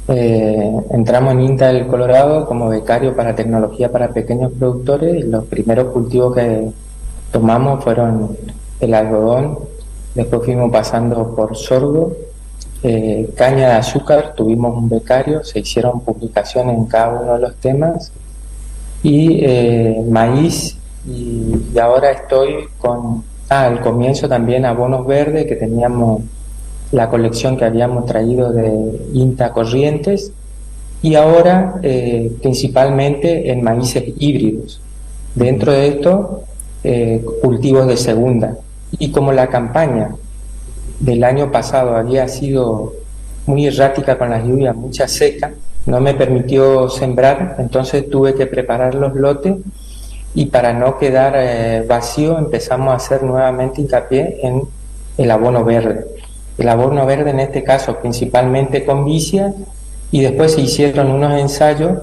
[0.07, 5.91] eh, entramos en INTA del Colorado como becario para tecnología para pequeños productores los primeros
[5.91, 6.69] cultivos que
[7.31, 8.35] tomamos fueron
[8.79, 9.59] el algodón,
[10.15, 12.13] después fuimos pasando por sorgo,
[12.83, 17.55] eh, caña de azúcar, tuvimos un becario, se hicieron publicaciones en cada uno de los
[17.57, 18.11] temas
[19.03, 20.77] y eh, maíz
[21.07, 26.21] y, ahora estoy con, ah, al comienzo también abonos verdes que teníamos
[26.91, 30.33] la colección que habíamos traído de INTA Corrientes
[31.01, 34.81] y ahora eh, principalmente en maíces híbridos.
[35.33, 36.43] Dentro de esto,
[36.83, 38.57] eh, cultivos de segunda.
[38.99, 40.09] Y como la campaña
[40.99, 42.93] del año pasado había sido
[43.47, 45.51] muy errática con las lluvias, mucha seca,
[45.85, 49.55] no me permitió sembrar, entonces tuve que preparar los lotes
[50.35, 54.61] y para no quedar eh, vacío empezamos a hacer nuevamente hincapié en
[55.17, 56.05] el abono verde.
[56.57, 59.53] El abono verde en este caso principalmente con vicia
[60.11, 61.93] y después se hicieron unos ensayos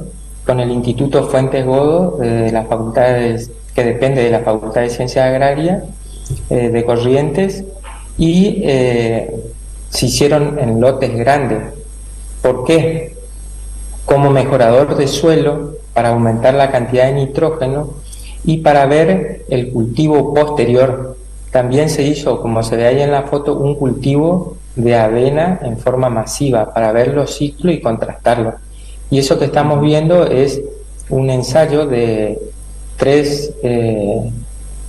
[0.44, 4.80] con el Instituto Fuentes Godo eh, de la Facultad de- que depende de la Facultad
[4.80, 5.84] de Ciencias Agrarias
[6.50, 7.64] eh, de Corrientes
[8.18, 8.64] y
[9.90, 11.60] se hicieron en lotes grandes.
[12.42, 13.14] ¿Por qué?
[14.08, 17.90] Como mejorador de suelo para aumentar la cantidad de nitrógeno
[18.42, 21.18] y para ver el cultivo posterior.
[21.52, 25.76] También se hizo, como se ve ahí en la foto, un cultivo de avena en
[25.76, 28.54] forma masiva para ver los ciclos y contrastarlos.
[29.10, 30.62] Y eso que estamos viendo es
[31.10, 32.38] un ensayo de
[32.96, 34.30] tres, eh,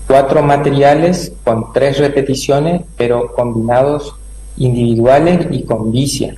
[0.08, 4.16] cuatro materiales con tres repeticiones, pero combinados
[4.56, 6.36] individuales y con vicia.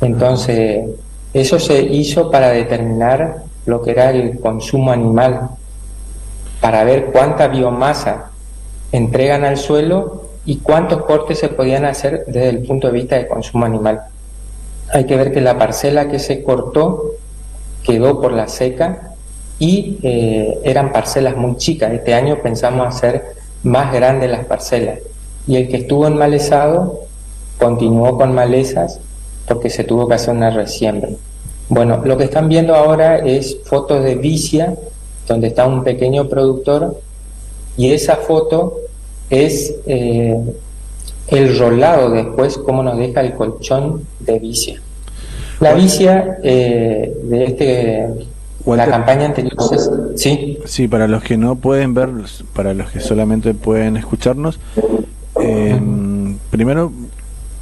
[0.00, 0.88] Entonces,
[1.34, 5.50] eso se hizo para determinar lo que era el consumo animal,
[6.60, 8.30] para ver cuánta biomasa
[8.92, 13.26] entregan al suelo y cuántos cortes se podían hacer desde el punto de vista de
[13.26, 14.02] consumo animal.
[14.92, 17.14] Hay que ver que la parcela que se cortó
[17.82, 19.12] quedó por la seca
[19.58, 21.92] y eh, eran parcelas muy chicas.
[21.92, 23.24] Este año pensamos hacer
[23.62, 24.98] más grandes las parcelas.
[25.46, 27.00] Y el que estuvo en malezado
[27.58, 29.00] continuó con malezas
[29.52, 31.10] porque se tuvo que hacer una resiembra.
[31.68, 34.74] Bueno, lo que están viendo ahora es fotos de Vicia,
[35.26, 36.98] donde está un pequeño productor,
[37.76, 38.76] y esa foto
[39.28, 40.38] es eh,
[41.28, 44.80] el rolado después, cómo nos deja el colchón de Vicia.
[45.60, 48.08] La Vicia eh, de este
[48.64, 49.56] la campaña anterior,
[50.14, 50.58] sí.
[50.64, 52.10] Sí, para los que no pueden ver,
[52.54, 54.60] para los que solamente pueden escucharnos,
[55.40, 55.80] eh,
[56.50, 56.92] primero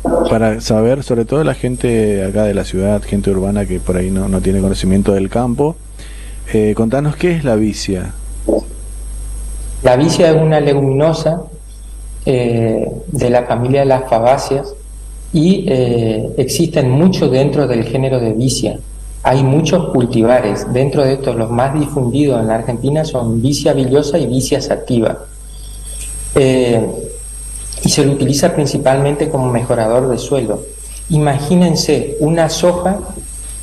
[0.02, 4.10] para saber, sobre todo la gente acá de la ciudad, gente urbana que por ahí
[4.10, 5.76] no, no tiene conocimiento del campo,
[6.52, 8.12] eh, contanos qué es la vicia.
[9.82, 11.42] La vicia es una leguminosa
[12.26, 14.74] eh, de la familia de las fabáceas
[15.32, 18.78] y eh, existen muchos dentro del género de vicia.
[19.22, 20.72] Hay muchos cultivares.
[20.72, 25.18] Dentro de estos, los más difundidos en la Argentina son vicia villosa y vicia sativa.
[27.90, 30.62] Se lo utiliza principalmente como mejorador de suelo.
[31.10, 32.98] Imagínense una soja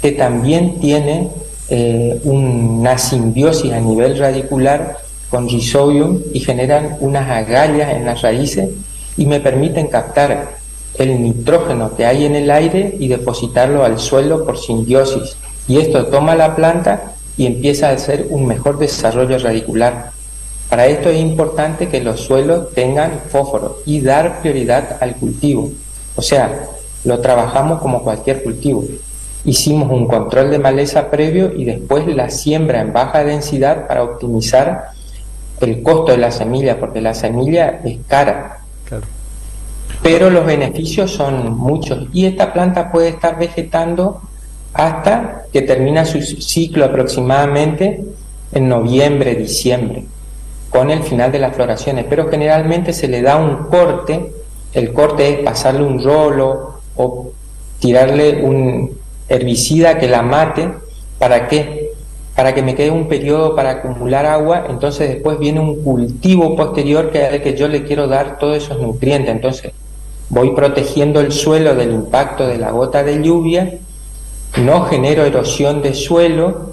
[0.02, 1.30] que también tiene
[1.70, 4.98] eh, una simbiosis a nivel radicular
[5.30, 8.70] con Rhizobium y generan unas agallas en las raíces
[9.18, 10.58] y me permiten captar
[10.98, 15.38] el nitrógeno que hay en el aire y depositarlo al suelo por simbiosis.
[15.68, 20.12] Y esto toma la planta y empieza a hacer un mejor desarrollo radicular.
[20.70, 25.72] Para esto es importante que los suelos tengan fósforo y dar prioridad al cultivo.
[26.16, 26.68] O sea,
[27.06, 28.84] lo trabajamos como cualquier cultivo.
[29.46, 34.90] Hicimos un control de maleza previo y después la siembra en baja densidad para optimizar
[35.62, 38.60] el costo de la semilla, porque la semilla es cara.
[40.04, 44.22] Pero los beneficios son muchos y esta planta puede estar vegetando
[44.74, 48.04] hasta que termina su ciclo aproximadamente
[48.52, 50.06] en noviembre, diciembre,
[50.70, 52.06] con el final de las floraciones.
[52.10, 54.32] Pero generalmente se le da un corte,
[54.74, 57.32] el corte es pasarle un rolo o
[57.80, 58.98] tirarle un
[59.30, 60.70] herbicida que la mate,
[61.20, 61.92] ¿para qué?
[62.36, 67.10] Para que me quede un periodo para acumular agua, entonces después viene un cultivo posterior
[67.12, 69.32] que que yo le quiero dar todos esos nutrientes.
[69.34, 69.72] Entonces
[70.30, 73.80] voy protegiendo el suelo del impacto de la gota de lluvia
[74.58, 76.67] no genero erosión de suelo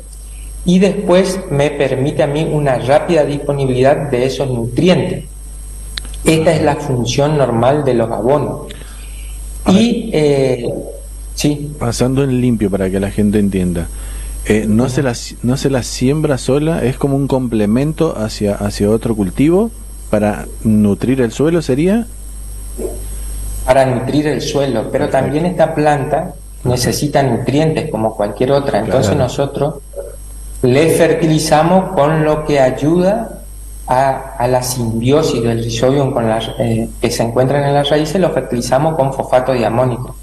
[0.66, 5.24] y después me permite a mí una rápida disponibilidad de esos nutrientes.
[6.24, 8.72] Esta es la función normal de los abonos.
[9.68, 10.72] Y eh,
[11.34, 11.70] sí.
[11.78, 13.88] Pasando en limpio para que la gente entienda.
[14.46, 18.90] Eh, no, se la, no se la siembra sola, es como un complemento hacia, hacia
[18.90, 19.70] otro cultivo
[20.10, 22.06] para nutrir el suelo, ¿sería?
[23.64, 26.34] Para nutrir el suelo, pero también esta planta
[26.64, 28.80] necesita nutrientes como cualquier otra.
[28.80, 29.76] Entonces nosotros
[30.64, 33.40] le fertilizamos con lo que ayuda
[33.86, 38.96] a, la simbiosis del con las, eh, que se encuentran en las raíces, lo fertilizamos
[38.96, 40.16] con fosfato diamónico.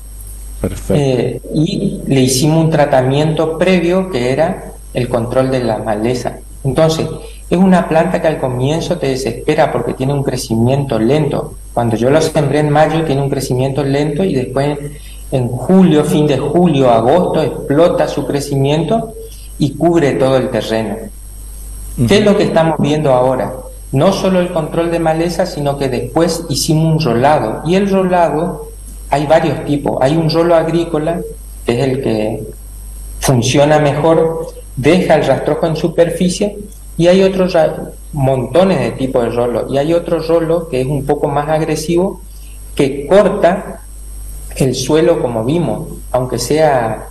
[0.60, 0.94] Perfecto.
[0.96, 6.39] Eh, y le hicimos un tratamiento previo que era el control de la maleza.
[6.64, 7.08] Entonces,
[7.50, 11.56] es una planta que al comienzo te desespera porque tiene un crecimiento lento.
[11.74, 14.78] Cuando yo lo sembré en mayo tiene un crecimiento lento y después
[15.32, 19.14] en julio, fin de julio, agosto, explota su crecimiento
[19.62, 20.97] y cubre todo el terreno.
[22.07, 23.53] ¿Qué es lo que estamos viendo ahora?
[23.91, 27.62] No solo el control de maleza, sino que después hicimos un rolado.
[27.64, 28.70] Y el rolado
[29.12, 29.99] hay varios tipos.
[30.01, 31.22] Hay un rolo agrícola,
[31.64, 32.43] que es el que
[33.20, 36.57] funciona mejor, deja el rastrojo en superficie,
[36.97, 37.55] y hay otros
[38.14, 39.68] montones de tipos de rolo.
[39.70, 42.20] Y hay otro rolo que es un poco más agresivo,
[42.74, 43.82] que corta
[44.55, 47.11] el suelo como vimos, aunque sea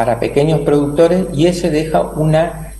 [0.00, 2.72] para pequeños productores, y ese deja una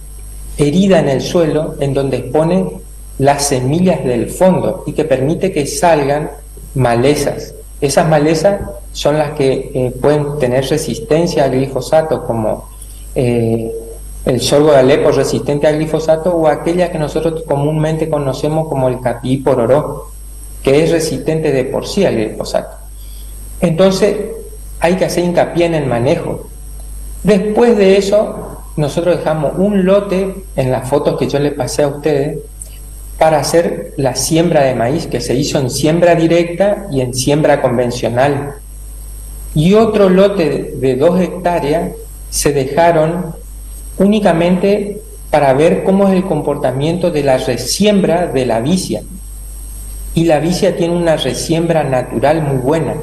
[0.56, 2.80] herida en el suelo en donde pone
[3.18, 6.30] las semillas del fondo y que permite que salgan
[6.74, 7.54] malezas.
[7.78, 8.62] Esas malezas
[8.94, 12.70] son las que eh, pueden tener resistencia al glifosato, como
[13.14, 13.70] eh,
[14.24, 18.98] el sorgo de Alepo resistente al glifosato o aquella que nosotros comúnmente conocemos como el
[19.00, 20.06] capi pororó,
[20.62, 22.78] que es resistente de por sí al glifosato.
[23.60, 24.16] Entonces
[24.80, 26.49] hay que hacer hincapié en el manejo.
[27.22, 31.88] Después de eso, nosotros dejamos un lote en las fotos que yo les pasé a
[31.88, 32.38] ustedes
[33.20, 37.60] para hacer la siembra de maíz que se hizo en siembra directa y en siembra
[37.60, 38.54] convencional.
[39.54, 41.92] Y otro lote de, dos hectáreas
[42.30, 43.34] se dejaron
[43.98, 49.02] únicamente para ver cómo es el comportamiento de la resiembra de la vicia.
[50.14, 52.94] Y la vicia tiene una resiembra natural muy buena.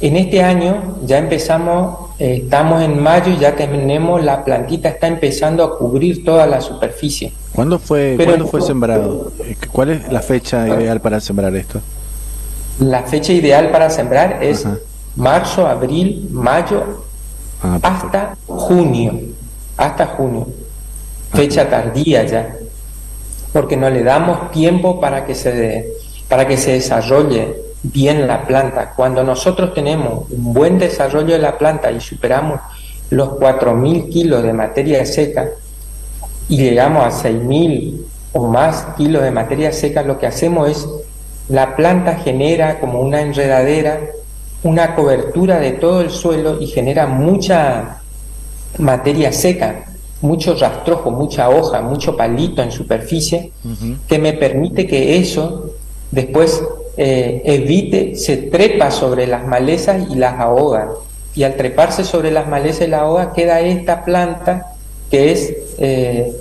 [0.00, 5.06] En este año ya empezamos, eh, estamos en mayo y ya tenemos, la plantita está
[5.06, 7.32] empezando a cubrir toda la superficie.
[7.52, 9.32] ¿Cuándo fue, Pero ¿cuándo el- fue sembrado?
[9.44, 11.80] Eh, ¿Cuál es la fecha ideal para sembrar esto?
[12.80, 14.64] La fecha ideal para sembrar es
[15.16, 17.04] marzo, abril, mayo,
[17.60, 19.18] Ah, hasta junio.
[19.76, 20.46] Hasta junio.
[21.34, 22.54] Fecha tardía ya.
[23.52, 25.88] Porque no le damos tiempo para que se,
[26.28, 28.92] para que se desarrolle bien la planta.
[28.94, 32.60] Cuando nosotros tenemos un buen desarrollo de la planta y superamos
[33.10, 35.48] los 4.000 kilos de materia seca
[36.48, 38.00] y llegamos a 6.000
[38.32, 40.88] o más kilos de materia seca, lo que hacemos es
[41.48, 44.00] la planta genera como una enredadera
[44.62, 48.00] una cobertura de todo el suelo y genera mucha
[48.78, 49.84] materia seca,
[50.20, 53.52] mucho rastrojo, mucha hoja, mucho palito en superficie,
[54.08, 55.74] que me permite que eso
[56.10, 56.62] después
[57.00, 60.90] eh, evite, se trepa sobre las malezas y las ahoga.
[61.32, 64.72] Y al treparse sobre las malezas y las ahoga queda esta planta
[65.08, 66.32] que es eh,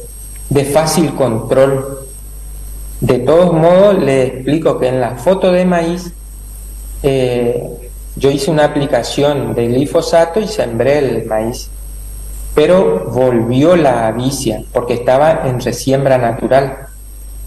[0.49, 1.99] de fácil control.
[3.01, 6.11] De todos modos, le explico que en la foto de maíz
[7.03, 7.63] eh,
[8.15, 11.69] yo hice una aplicación de glifosato y sembré el maíz,
[12.55, 16.87] pero volvió la avicia porque estaba en resiembra natural.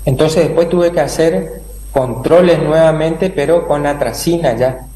[0.04, 1.60] Entonces después tuve que hacer
[1.92, 4.86] controles nuevamente, pero con atracina ya,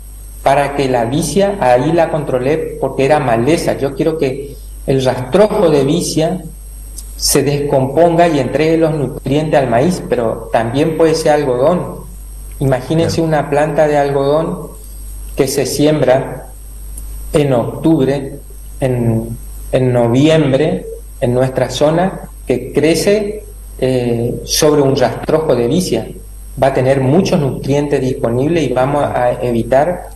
[0.43, 3.77] para que la vicia ahí la controlé porque era maleza.
[3.79, 6.43] Yo quiero que el rastrojo de vicia
[7.17, 12.05] se descomponga y entregue los nutrientes al maíz, pero también puede ser algodón.
[12.61, 14.69] Imagínense una planta de algodón
[15.37, 16.49] que se siembra
[17.33, 18.39] en octubre,
[18.81, 19.37] en,
[19.73, 20.87] en noviembre,
[21.21, 23.45] en nuestra zona, que crece
[23.79, 26.09] eh, sobre un rastrojo de vicia.
[26.63, 30.11] Va a tener muchos nutrientes disponibles y vamos a evitar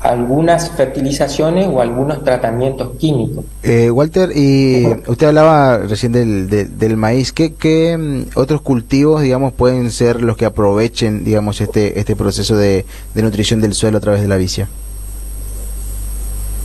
[0.00, 3.44] algunas fertilizaciones o algunos tratamientos químicos.
[3.62, 7.32] Eh, Walter, y usted hablaba recién del, del, del maíz.
[7.32, 12.56] ¿Qué, qué mm, otros cultivos, digamos, pueden ser los que aprovechen, digamos, este este proceso
[12.56, 12.84] de,
[13.14, 14.68] de nutrición del suelo a través de la vicia?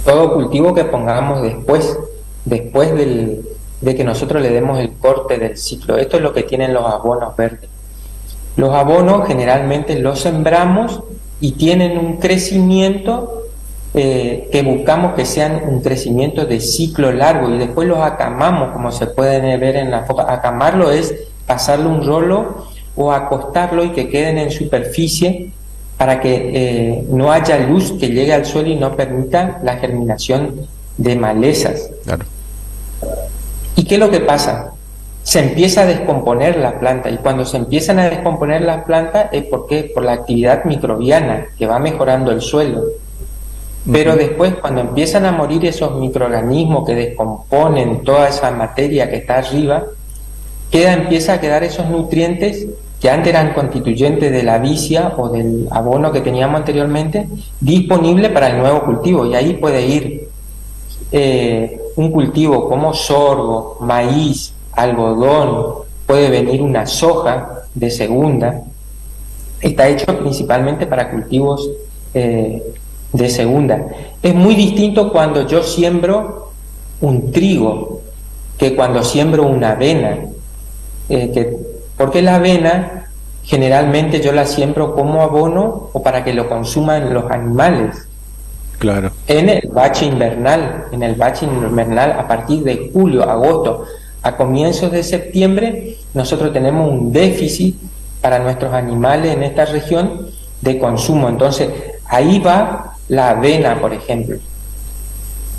[0.07, 1.99] todo cultivo que pongamos después,
[2.45, 3.45] después del,
[3.81, 5.97] de que nosotros le demos el corte del ciclo.
[5.97, 7.69] Esto es lo que tienen los abonos verdes.
[8.57, 11.01] Los abonos generalmente los sembramos
[11.39, 13.43] y tienen un crecimiento
[13.93, 18.91] eh, que buscamos que sean un crecimiento de ciclo largo y después los acamamos, como
[18.91, 20.21] se pueden ver en la foto.
[20.21, 21.13] Acamarlo es
[21.45, 25.51] pasarle un rolo o acostarlo y que queden en superficie
[25.95, 30.67] para que eh, no haya luz que llegue al suelo y no permita la germinación
[30.97, 31.91] de malezas.
[32.03, 32.25] Claro.
[33.75, 34.73] ¿Y qué es lo que pasa?
[35.27, 39.43] Se empieza a descomponer la planta y cuando se empiezan a descomponer las plantas es
[39.43, 42.83] porque por la actividad microbiana que va mejorando el suelo.
[43.91, 49.39] Pero después cuando empiezan a morir esos microorganismos que descomponen toda esa materia que está
[49.39, 49.83] arriba,
[50.71, 52.65] queda, empieza a quedar esos nutrientes
[53.01, 57.27] que antes eran constituyentes de la vicia o del abono que teníamos anteriormente,
[57.59, 59.25] disponible para el nuevo cultivo.
[59.25, 60.29] Y ahí puede ir
[61.11, 68.61] eh, un cultivo como sorgo, maíz, algodón, puede venir una soja de segunda.
[69.59, 71.69] Está hecho principalmente para cultivos
[72.13, 72.63] eh,
[73.11, 73.87] de segunda.
[74.21, 76.51] Es muy distinto cuando yo siembro
[77.01, 78.01] un trigo
[78.57, 80.19] que cuando siembro una avena.
[81.09, 81.57] Eh, que,
[81.97, 83.09] porque la avena
[83.43, 88.07] generalmente yo la siembro como abono o para que lo consuman los animales.
[88.77, 89.11] Claro.
[89.25, 93.85] En el bache invernal, en el bache invernal a partir de julio, agosto,
[94.27, 97.77] a comienzos de septiembre, nosotros tenemos un déficit
[98.21, 100.27] para nuestros animales en esta región
[100.59, 101.29] de consumo.
[101.29, 101.69] Entonces,
[102.05, 104.37] ahí va la avena, por ejemplo.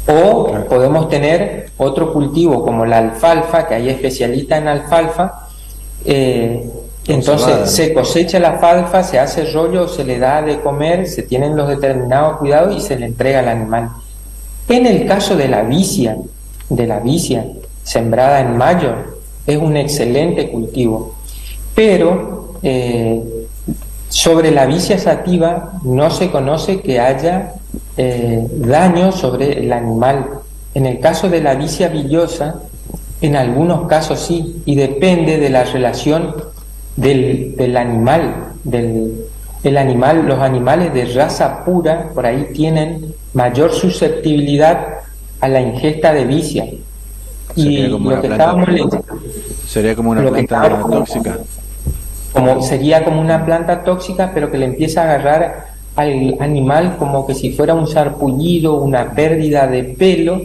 [0.07, 5.49] O podemos tener otro cultivo como la alfalfa, que hay especialistas en alfalfa.
[6.05, 6.69] eh,
[7.07, 11.57] entonces se cosecha la alfalfa, se hace rollo, se le da de comer, se tienen
[11.57, 13.89] los determinados cuidados y se le entrega al animal.
[14.69, 16.19] En el caso de la vicia,
[16.69, 17.47] de la vicia
[17.89, 18.93] sembrada en mayo,
[19.47, 21.15] es un excelente cultivo.
[21.75, 23.23] Pero eh,
[24.11, 27.55] sobre la vicia sativa no se conoce que haya
[27.97, 30.27] eh, daño sobre el animal.
[30.75, 32.57] En el caso de la vicia villosa,
[33.23, 36.35] en algunos casos sí, y depende de la relación
[36.95, 39.25] del, animal, del
[39.65, 44.87] el animal, los animales de raza pura, por ahí tienen mayor susceptibilidad
[45.41, 46.67] a la ingesta de vicia.
[47.59, 49.05] Y lo que estábamos leyendo,
[49.67, 51.39] Sería como una planta tóxica.
[52.33, 57.27] como sería como una planta tóxica, pero que le empieza a agarrar al animal como
[57.27, 60.41] que si fuera un sarpullido, una pérdida de pelo.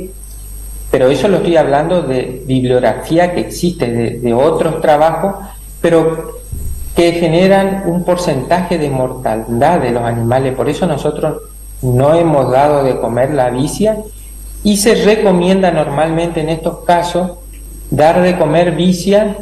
[0.91, 5.35] Pero eso lo estoy hablando de bibliografía que existe, de, de otros trabajos,
[5.81, 6.41] pero
[6.95, 10.55] que generan un porcentaje de mortandad de los animales.
[10.55, 11.41] Por eso nosotros
[11.81, 13.97] no hemos dado de comer la vicia
[14.63, 17.31] y se recomienda normalmente en estos casos
[17.89, 19.37] dar de comer vicia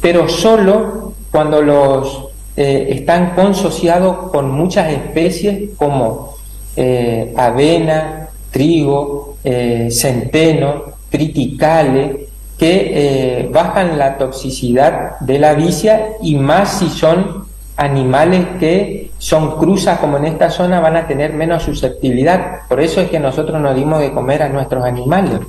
[0.00, 6.36] pero solo cuando los eh, están consociados con muchas especies como
[6.76, 12.28] eh, avena, trigo, eh, centeno, triticale,
[12.58, 17.43] que bajan la toxicidad de la vicia y más si son
[17.76, 22.60] animales que son cruzas como en esta zona van a tener menos susceptibilidad.
[22.68, 25.40] Por eso es que nosotros nos dimos de comer a nuestros animales.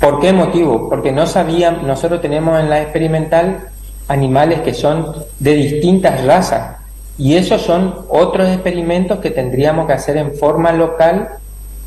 [0.00, 0.88] ¿Por qué motivo?
[0.88, 3.68] Porque no sabíamos, nosotros tenemos en la experimental
[4.08, 6.76] animales que son de distintas razas
[7.18, 11.28] y esos son otros experimentos que tendríamos que hacer en forma local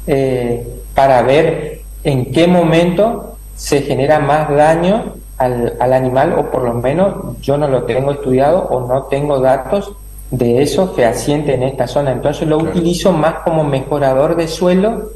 [0.08, 6.64] eh, para ver en qué momento se genera más daño al, al animal o por
[6.64, 9.94] lo menos yo no lo tengo estudiado o no tengo datos
[10.32, 12.12] de eso fehaciente en esta zona.
[12.12, 15.10] Entonces lo utilizo más como mejorador de suelo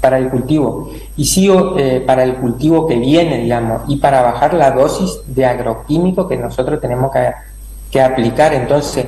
[0.00, 4.54] para el cultivo y sí eh, para el cultivo que viene, digamos, y para bajar
[4.54, 7.32] la dosis de agroquímico que nosotros tenemos que,
[7.90, 8.52] que aplicar.
[8.52, 9.06] Entonces,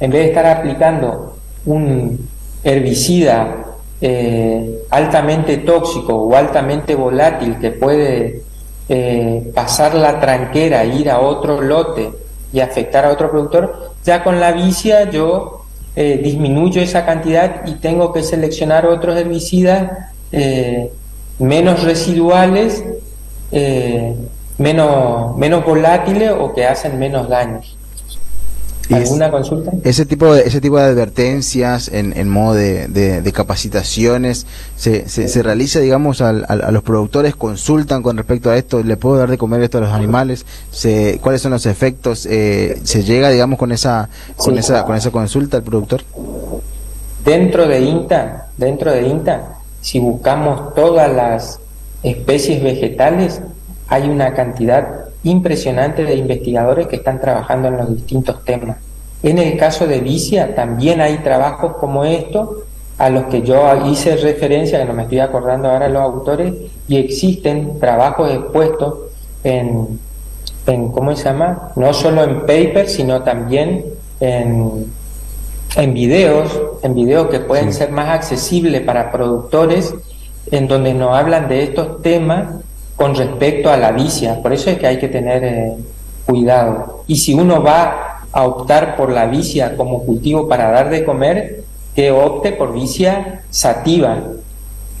[0.00, 2.28] en vez de estar aplicando un
[2.62, 3.64] herbicida
[4.00, 8.42] eh, altamente tóxico o altamente volátil que puede
[8.88, 12.10] eh, pasar la tranquera, ir a otro lote
[12.52, 15.64] y afectar a otro productor, ya con la vicia yo
[15.96, 19.90] eh, disminuyo esa cantidad y tengo que seleccionar otros herbicidas
[20.32, 20.90] eh,
[21.38, 22.84] menos residuales,
[23.52, 24.14] eh,
[24.58, 27.76] menos, menos volátiles o que hacen menos daños.
[28.90, 29.70] ¿Alguna consulta?
[29.84, 35.08] Ese tipo de, ese tipo de advertencias en, en modo de, de- de capacitaciones se,
[35.08, 38.96] se, se realiza, digamos, al- al- a los productores, consultan con respecto a esto, le
[38.96, 43.02] puedo dar de comer esto a los animales, se, cuáles son los efectos, eh, se
[43.04, 44.60] llega, digamos, con esa, con Sí.
[44.60, 46.02] esa, con esa consulta al productor.
[47.24, 51.58] Dentro de INTA, dentro de INTA, si buscamos todas las
[52.02, 53.40] especies vegetales,
[53.88, 58.76] hay una cantidad impresionante de investigadores que están trabajando en los distintos temas.
[59.22, 62.64] En el caso de Vicia también hay trabajos como esto
[62.98, 66.52] a los que yo hice referencia, que no me estoy acordando ahora los autores,
[66.86, 68.94] y existen trabajos expuestos
[69.42, 69.98] en,
[70.66, 71.72] en ¿cómo se llama?
[71.74, 73.84] No solo en papers, sino también
[74.20, 74.92] en,
[75.76, 79.94] en videos, en videos que pueden ser más accesibles para productores,
[80.50, 82.46] en donde nos hablan de estos temas
[82.96, 84.40] con respecto a la vicia.
[84.42, 85.72] Por eso es que hay que tener eh,
[86.26, 87.04] cuidado.
[87.06, 91.64] Y si uno va a optar por la vicia como cultivo para dar de comer,
[91.94, 94.18] que opte por vicia sativa.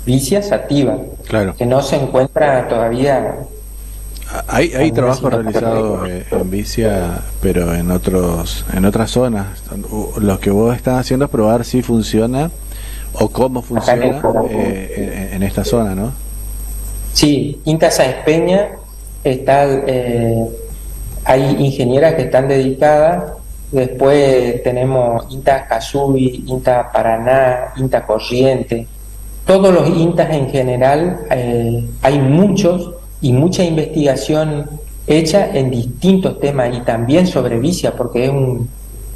[0.06, 0.98] Vicia sativa.
[1.26, 1.54] Claro.
[1.56, 3.36] Que no se encuentra todavía.
[4.48, 5.32] Hay, hay situación.
[5.32, 9.46] realizados eh, en Vicia, pero en otros, en otras zonas.
[10.18, 12.50] Los que vos estás haciendo es probar si funciona
[13.12, 14.20] o cómo funciona
[14.50, 16.12] eh, en, en esta zona, ¿no?
[17.14, 18.70] Sí, Inta Sáenz Peña
[19.22, 20.46] está, eh,
[21.24, 23.32] hay ingenieras que están dedicadas,
[23.70, 28.88] después tenemos Inta Casubi, Inta Paraná, Inta Corriente,
[29.46, 34.68] todos los INTAs en general, eh, hay muchos y mucha investigación
[35.06, 38.68] hecha en distintos temas y también sobre vicia, porque es un,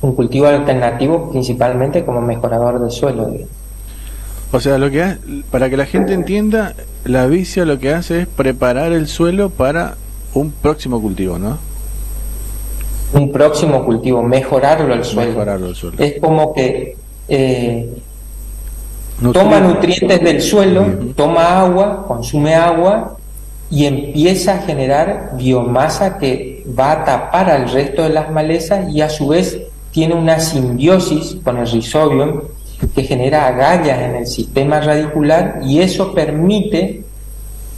[0.02, 3.28] un cultivo alternativo principalmente como mejorador de suelo.
[4.52, 5.18] O sea, lo que ha-
[5.50, 6.74] para que la gente entienda,
[7.04, 9.96] la vicia lo que hace es preparar el suelo para
[10.34, 11.58] un próximo cultivo, ¿no?
[13.10, 15.30] un próximo cultivo, mejorarlo el suelo.
[15.30, 15.96] Mejorarlo el suelo.
[15.98, 16.94] Es como que
[17.28, 17.88] eh,
[19.32, 20.84] toma nutrientes del suelo,
[21.16, 23.16] toma agua, consume agua
[23.70, 29.00] y empieza a generar biomasa que va a tapar al resto de las malezas y
[29.00, 29.58] a su vez
[29.90, 32.42] tiene una simbiosis con el rizobium
[32.94, 37.02] que genera agallas en el sistema radicular y eso permite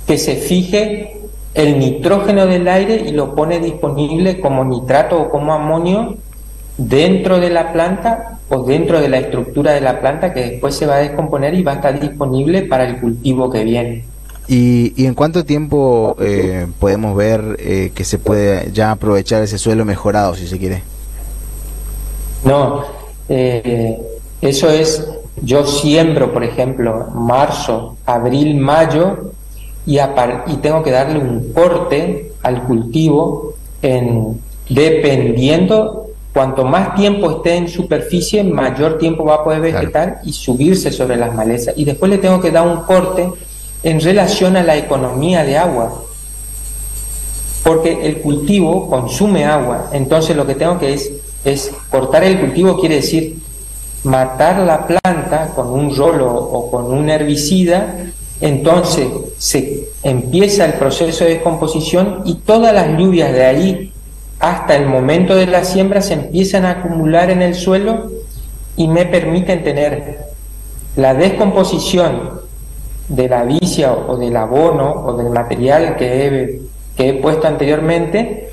[0.07, 1.17] que se fije
[1.55, 6.17] el nitrógeno del aire y lo pone disponible como nitrato o como amonio
[6.77, 10.87] dentro de la planta o dentro de la estructura de la planta que después se
[10.87, 14.05] va a descomponer y va a estar disponible para el cultivo que viene.
[14.49, 19.59] ¿Y, y en cuánto tiempo eh, podemos ver eh, que se puede ya aprovechar ese
[19.59, 20.83] suelo mejorado, si se quiere?
[22.45, 22.85] No,
[23.29, 24.01] eh,
[24.41, 25.07] eso es,
[25.43, 29.33] yo siembro, por ejemplo, marzo, abril, mayo,
[29.87, 29.99] y,
[30.63, 38.45] tengo que darle un corte al cultivo en, dependiendo, cuanto más tiempo esté en superficie,
[38.45, 41.75] mayor tiempo va a poder vegetar y subirse sobre las malezas.
[41.77, 43.31] Y después le tengo que dar un corte
[43.83, 46.03] en relación a la economía de agua
[47.65, 49.91] porque el cultivo consume agua.
[49.93, 51.13] Entonces lo que tengo que es,
[51.45, 53.40] es cortar el cultivo quiere decir
[54.05, 57.97] matar la planta con un rolo o con un herbicida,
[58.41, 63.93] entonces se empieza el proceso de descomposición y todas las lluvias de ahí
[64.39, 68.11] hasta el momento de la siembra se empiezan a acumular en el suelo
[68.77, 70.31] y me permiten tener
[70.97, 72.41] la descomposición
[73.09, 76.61] de la vicia o del abono o del material que he,
[76.97, 78.51] que he puesto anteriormente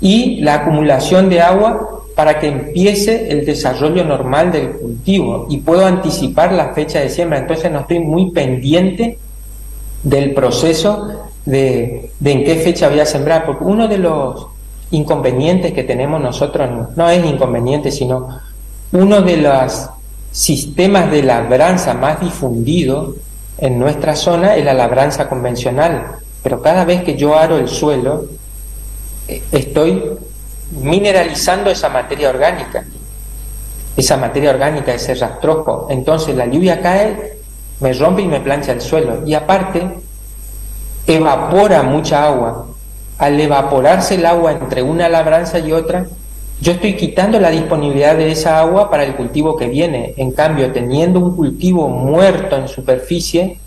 [0.00, 5.84] y la acumulación de agua para que empiece el desarrollo normal del cultivo y puedo
[5.86, 7.38] anticipar la fecha de siembra.
[7.38, 9.18] Entonces no estoy muy pendiente
[10.02, 11.08] del proceso
[11.44, 14.46] de, en qué fecha voy a sembrar, porque uno de los
[14.90, 18.40] inconvenientes que tenemos nosotros, no es inconveniente, sino
[18.92, 19.88] uno de los
[20.32, 23.14] sistemas de labranza más difundido
[23.58, 26.06] en nuestra zona es la labranza convencional,
[26.42, 28.26] pero cada vez que yo aro el suelo,
[29.28, 30.02] eh, estoy
[30.70, 32.84] mineralizando esa materia orgánica,
[33.96, 35.88] esa materia orgánica, ese rastrojo.
[35.90, 37.38] Entonces la lluvia cae,
[37.80, 39.26] me rompe y me plancha el suelo.
[39.26, 39.82] Y aparte,
[41.06, 42.66] evapora mucha agua.
[43.18, 46.06] Al evaporarse el agua entre una labranza y otra,
[46.60, 50.14] yo estoy quitando la disponibilidad de esa agua para el cultivo que viene.
[50.16, 53.58] En cambio, teniendo un cultivo muerto en superficie,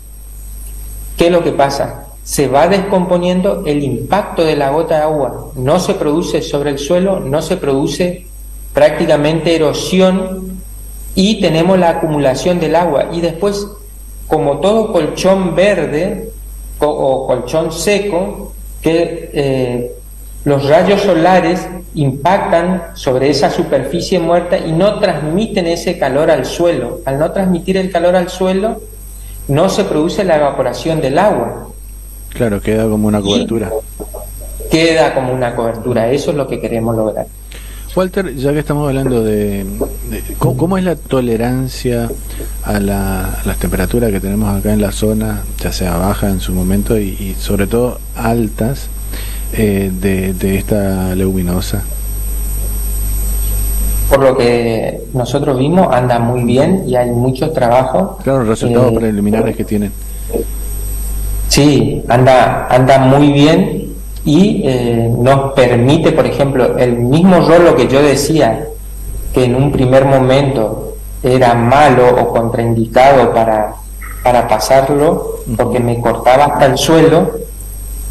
[1.16, 2.03] ¿qué es lo que pasa?
[2.24, 5.52] Se va descomponiendo el impacto de la gota de agua.
[5.54, 8.26] No se produce sobre el suelo, no se produce
[8.72, 10.58] prácticamente erosión
[11.14, 13.10] y tenemos la acumulación del agua.
[13.12, 13.66] Y después,
[14.26, 16.30] como todo colchón verde
[16.80, 18.52] o colchón seco,
[18.82, 19.92] que eh,
[20.44, 27.00] los rayos solares impactan sobre esa superficie muerta y no transmiten ese calor al suelo.
[27.06, 28.80] Al no transmitir el calor al suelo,
[29.48, 31.68] no se produce la evaporación del agua.
[32.34, 33.70] Claro, queda como una cobertura.
[34.70, 36.10] Queda como una cobertura.
[36.10, 37.26] Eso es lo que queremos lograr.
[37.96, 42.10] Walter, ya que estamos hablando de, de- ¿cómo, cómo es la tolerancia
[42.64, 46.40] a, la- a las temperaturas que tenemos acá en la zona, ya sea baja en
[46.40, 48.88] su momento y, y sobre todo altas
[49.52, 51.84] eh, de, de esta leguminosa?
[54.10, 58.22] Por lo que nosotros vimos, anda muy bien y hay muchos trabajos.
[58.24, 59.92] Claro, los resultados Eh, preliminares que tienen.
[61.54, 63.94] Sí, anda, anda muy bien
[64.24, 68.66] y eh, nos permite, por ejemplo, el mismo rolo que yo decía
[69.32, 73.76] que en un primer momento era malo o contraindicado para,
[74.24, 77.30] para pasarlo porque me cortaba hasta el suelo.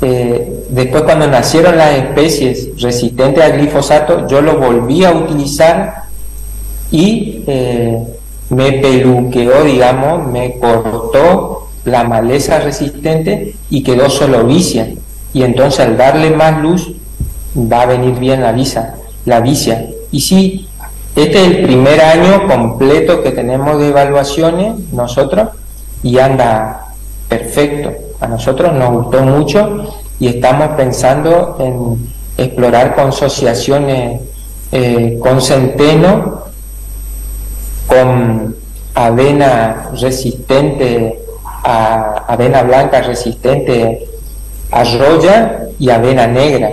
[0.01, 6.03] eh, después cuando nacieron las especies resistentes al glifosato, yo lo volví a utilizar
[6.91, 8.01] y eh,
[8.51, 14.93] me peluqueó, digamos, me cortó la maleza resistente y quedó solo vicia.
[15.33, 16.93] Y entonces al darle más luz
[17.55, 19.87] va a venir bien la visa, la vicia.
[20.11, 20.67] Y sí,
[21.15, 25.49] este es el primer año completo que tenemos de evaluaciones nosotros
[26.01, 26.87] y anda
[27.29, 27.91] perfecto.
[28.19, 34.21] A nosotros nos gustó mucho y estamos pensando en explorar con asociaciones
[34.71, 36.45] eh, con centeno,
[37.85, 38.55] con
[38.95, 41.22] avena resistente
[41.63, 44.05] a avena blanca resistente
[44.71, 46.71] a roya y avena negra,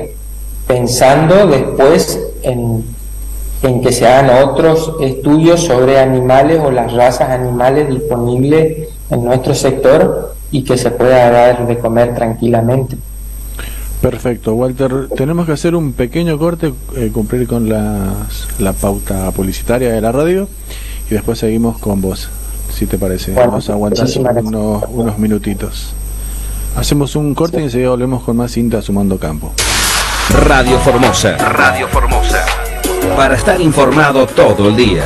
[0.66, 2.84] pensando después en,
[3.62, 9.54] en que se hagan otros estudios sobre animales o las razas animales disponibles en nuestro
[9.54, 12.96] sector y que se pueda dar de comer tranquilamente.
[14.00, 15.08] Perfecto, Walter.
[15.14, 20.10] Tenemos que hacer un pequeño corte, eh, cumplir con las- la pauta publicitaria de la
[20.10, 20.48] radio
[21.10, 22.30] y después seguimos con vos,
[22.72, 23.32] si te parece.
[23.32, 24.54] Bueno, Vamos a aguantar muchísimas gracias.
[24.54, 25.92] unos, unos minutitos.
[26.76, 29.52] Hacemos un corte y enseguida volvemos con más cinta sumando campo.
[30.46, 31.36] Radio Formosa.
[31.36, 32.44] Radio Formosa.
[33.16, 35.04] Para estar informado todo el día.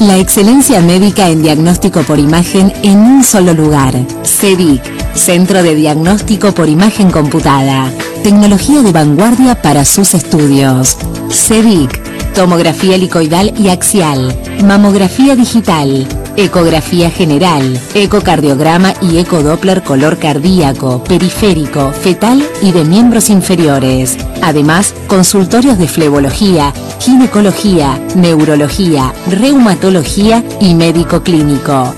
[0.00, 3.94] La excelencia médica en diagnóstico por imagen en un solo lugar.
[4.24, 4.82] CEDIC,
[5.14, 7.90] Centro de Diagnóstico por Imagen Computada.
[8.22, 10.96] Tecnología de vanguardia para sus estudios.
[11.30, 12.00] CEDIC,
[12.38, 14.32] tomografía helicoidal y axial,
[14.64, 24.16] mamografía digital, ecografía general, ecocardiograma y ecodoppler color cardíaco, periférico, fetal y de miembros inferiores.
[24.40, 31.92] Además, consultorios de flebología, ginecología, neurología, reumatología y médico clínico.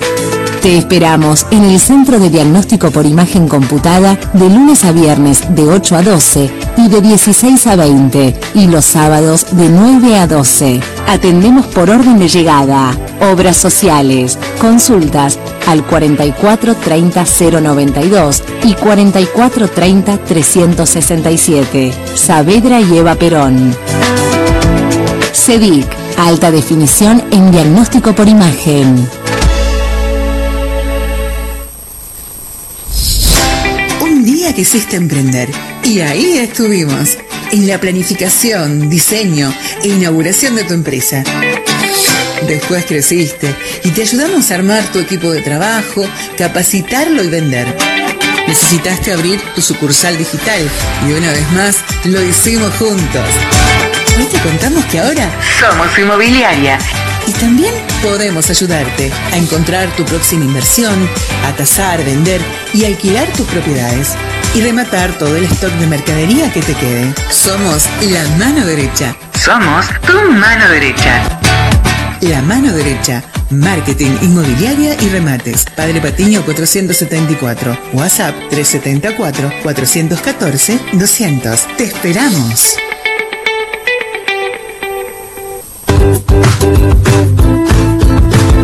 [0.63, 5.65] Te esperamos en el Centro de Diagnóstico por Imagen Computada de lunes a viernes de
[5.65, 10.81] 8 a 12 y de 16 a 20 y los sábados de 9 a 12.
[11.07, 12.97] Atendemos por orden de llegada,
[13.33, 17.25] obras sociales, consultas al 44 30
[17.61, 21.93] 092 y 44 30 367.
[22.15, 23.77] Saavedra y Eva Perón.
[25.33, 25.87] CEDIC,
[26.19, 29.09] alta definición en diagnóstico por imagen.
[34.03, 37.19] Un día quisiste emprender y ahí estuvimos,
[37.53, 39.53] en la planificación, diseño
[39.83, 41.23] e inauguración de tu empresa.
[42.47, 43.55] Después creciste
[43.85, 46.09] y te ayudamos a armar tu equipo de trabajo,
[46.39, 47.77] capacitarlo y vender.
[48.47, 50.61] Necesitaste abrir tu sucursal digital
[51.07, 53.25] y una vez más lo hicimos juntos.
[54.19, 56.79] Hoy te contamos que ahora somos inmobiliaria
[57.27, 57.73] y también
[58.03, 61.09] podemos ayudarte a encontrar tu próxima inversión,
[61.45, 62.41] a tasar, vender
[62.73, 64.15] y alquilar tus propiedades
[64.55, 67.15] y rematar todo el stock de mercadería que te quede.
[67.31, 69.17] Somos la mano derecha.
[69.35, 71.41] Somos tu mano derecha.
[72.23, 73.23] La mano derecha.
[73.51, 75.67] Marketing, inmobiliaria y remates.
[75.77, 77.79] Padre Patiño 474.
[77.93, 81.77] WhatsApp 374 414 200.
[81.77, 82.77] Te esperamos.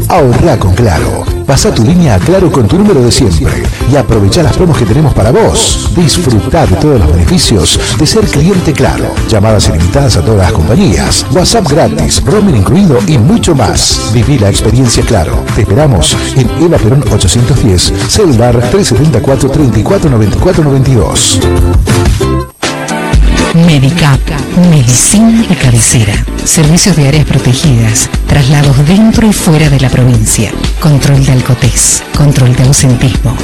[0.09, 1.25] Ahorra con Claro.
[1.47, 4.85] Pasa tu línea a Claro con tu número de siempre y aprovecha las promos que
[4.85, 5.91] tenemos para vos.
[5.97, 9.15] Disfruta de todos los beneficios de ser cliente Claro.
[9.29, 14.11] Llamadas ilimitadas a todas las compañías, WhatsApp gratis, roaming incluido y mucho más.
[14.13, 15.45] Viví la experiencia Claro.
[15.55, 22.36] Te esperamos en Eva Perón 810, celular 374 34 94 92.
[23.65, 24.21] Medicap,
[24.71, 26.13] medicina de cabecera,
[26.45, 32.55] servicios de áreas protegidas, traslados dentro y fuera de la provincia, control de alcotés, control
[32.55, 33.35] de ausentismo.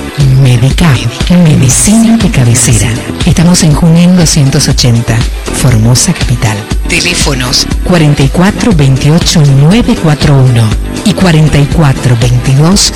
[0.42, 0.98] Medicap,
[1.30, 2.92] medicina de cabecera.
[3.24, 5.16] Estamos en Junín 280,
[5.54, 6.58] Formosa Capital.
[6.88, 10.68] Teléfonos 44 28 941
[11.06, 12.92] y 44 22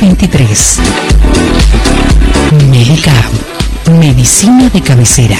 [0.00, 0.78] 023.
[2.68, 3.30] Medicap,
[4.00, 5.38] medicina de cabecera.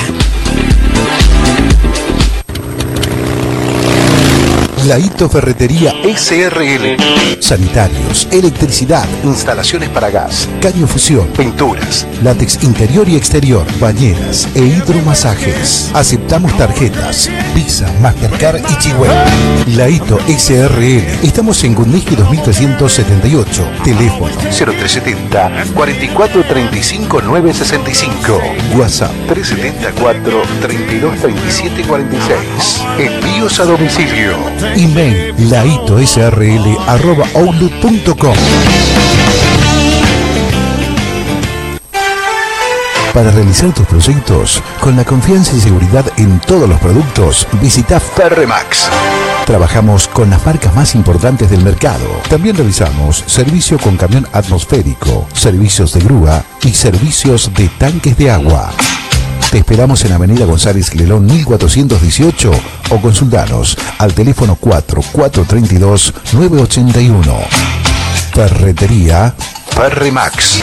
[4.87, 6.97] Laito Ferretería SRL.
[7.41, 10.49] Sanitarios, electricidad, instalaciones para gas,
[10.87, 15.91] fusión, pinturas, látex interior y exterior, bañeras e hidromasajes.
[15.95, 19.24] Aceptamos tarjetas, Visa, Mastercard y Chihuahua.
[19.76, 21.24] Laito SRL.
[21.26, 23.68] Estamos en Gundiski 2378.
[23.85, 28.41] Teléfono 0370 44 35 965.
[28.76, 32.85] WhatsApp 374 32 37 46.
[32.99, 34.37] Envíos a domicilio.
[34.77, 38.35] Email laitosrl arroba outlook.com.
[43.12, 48.89] Para realizar tus proyectos con la confianza y seguridad en todos los productos, visita Ferremax.
[49.47, 52.07] Trabajamos con las marcas más importantes del mercado.
[52.29, 58.71] También realizamos servicio con camión atmosférico, servicios de grúa y servicios de tanques de agua.
[59.51, 62.53] Te esperamos en Avenida González Lelón 1418
[62.90, 67.36] o consultanos al teléfono 4432 981.
[68.32, 69.34] Ferretería
[69.70, 70.61] Ferremax.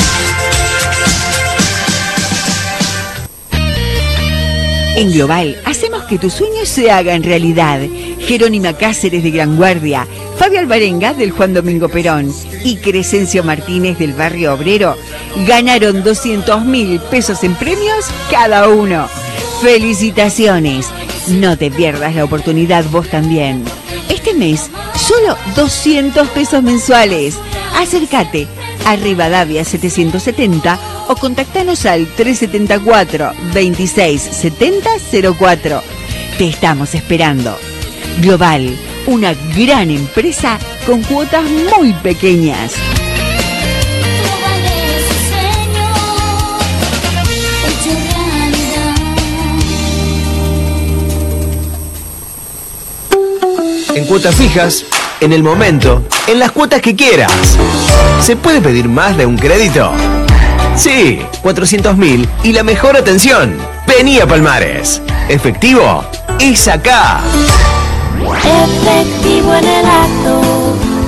[4.96, 7.82] En Global hacemos que tus sueños se hagan realidad.
[8.28, 10.06] Jerónima Cáceres de Gran Guardia,
[10.38, 14.98] Fabio Alvarenga del Juan Domingo Perón y Crescencio Martínez del Barrio Obrero
[15.48, 19.08] ganaron 200 mil pesos en premios cada uno.
[19.62, 20.88] ¡Felicitaciones!
[21.30, 23.64] No te pierdas la oportunidad vos también.
[24.10, 27.36] Este mes, solo 200 pesos mensuales.
[27.78, 28.46] Acércate
[28.86, 34.90] a Rivadavia 770 o contactanos al 374 26 70
[35.40, 35.82] 04.
[36.38, 37.58] Te estamos esperando.
[38.18, 42.74] Global, una gran empresa con cuotas muy pequeñas.
[53.94, 54.86] En cuotas fijas,
[55.22, 57.58] en el momento, en las cuotas que quieras.
[58.22, 59.92] ¿Se puede pedir más de un crédito?
[60.76, 63.58] Sí, 400 mil y la mejor atención.
[63.88, 65.02] Vení a Palmares.
[65.30, 66.04] Efectivo
[66.40, 67.22] es acá.
[68.36, 70.42] Efectivo en el acto,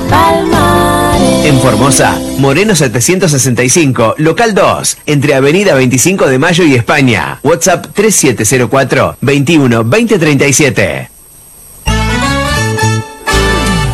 [0.09, 1.45] Palmares.
[1.45, 7.39] En Formosa, Moreno 765, local 2, entre Avenida 25 de Mayo y España.
[7.43, 11.09] WhatsApp 3704 21 2037.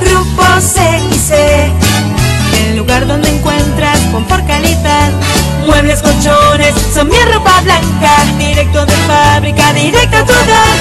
[0.02, 1.72] Grupo C&C,
[2.68, 5.12] el lugar donde encuentras confort calidad.
[5.66, 8.12] Muebles, colchones, son mi ropa blanca.
[8.38, 10.78] Directo de fábrica, directo a tu hogar.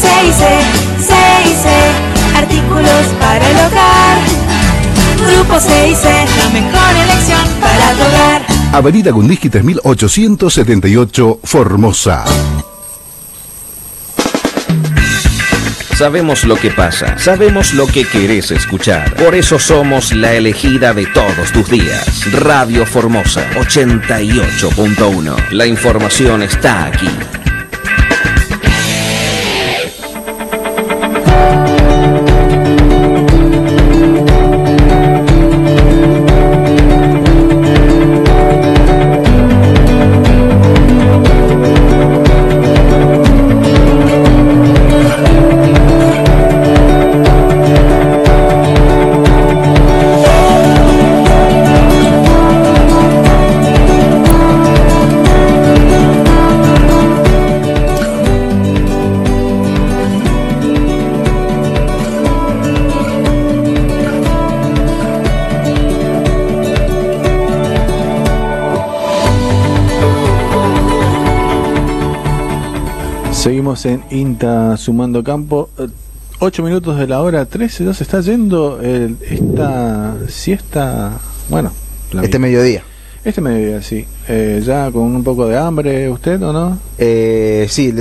[0.00, 0.44] C&C,
[1.58, 4.18] C&C, artículos para el hogar.
[5.26, 6.04] Grupo C&C,
[6.36, 8.42] la mejor elección para tu hogar.
[8.72, 12.24] Avenida Gundisky 3878, Formosa.
[15.96, 19.14] Sabemos lo que pasa, sabemos lo que querés escuchar.
[19.16, 22.30] Por eso somos la elegida de todos tus días.
[22.32, 25.50] Radio Formosa 88.1.
[25.50, 27.10] La información está aquí.
[73.78, 75.70] Seguimos en INTA sumando campo.
[76.40, 81.12] 8 minutos de la hora 13, ya se está yendo el- esta siesta.
[81.48, 81.72] Bueno,
[82.12, 82.82] la Este mediodía.
[83.24, 84.06] Este mediodía, sí.
[84.28, 86.78] Eh, ya con un poco de hambre, ¿usted o no?
[86.98, 87.96] Eh, sí, el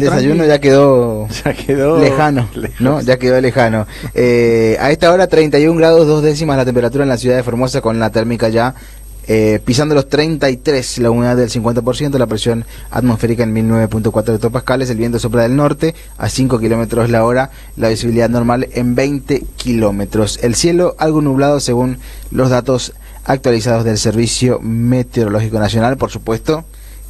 [0.00, 2.48] desayuno, ya quedó, Ya quedó lejano,
[2.80, 3.00] ¿no?
[3.02, 3.86] Ya quedó lejano.
[4.14, 7.80] Eh, a esta hora 31 grados dos décimas la temperatura en la ciudad de Formosa
[7.82, 8.74] con la térmica ya
[9.26, 14.98] eh, pisando los 33, la humedad del 50%, la presión atmosférica en 1009.4 hectopascales, el
[14.98, 20.38] viento sopla del norte a 5 kilómetros la hora, la visibilidad normal en 20 kilómetros.
[20.42, 21.98] El cielo algo nublado según
[22.30, 22.92] los datos
[23.24, 26.64] actualizados del Servicio Meteorológico Nacional, por supuesto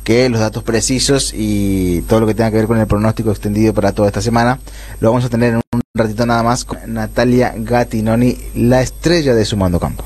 [0.04, 3.72] que los datos precisos y todo lo que tenga que ver con el pronóstico extendido
[3.72, 4.60] para toda esta semana
[5.00, 9.44] lo vamos a tener en un ratito nada más con Natalia Gattinoni, la estrella de
[9.46, 10.04] Sumando Campo.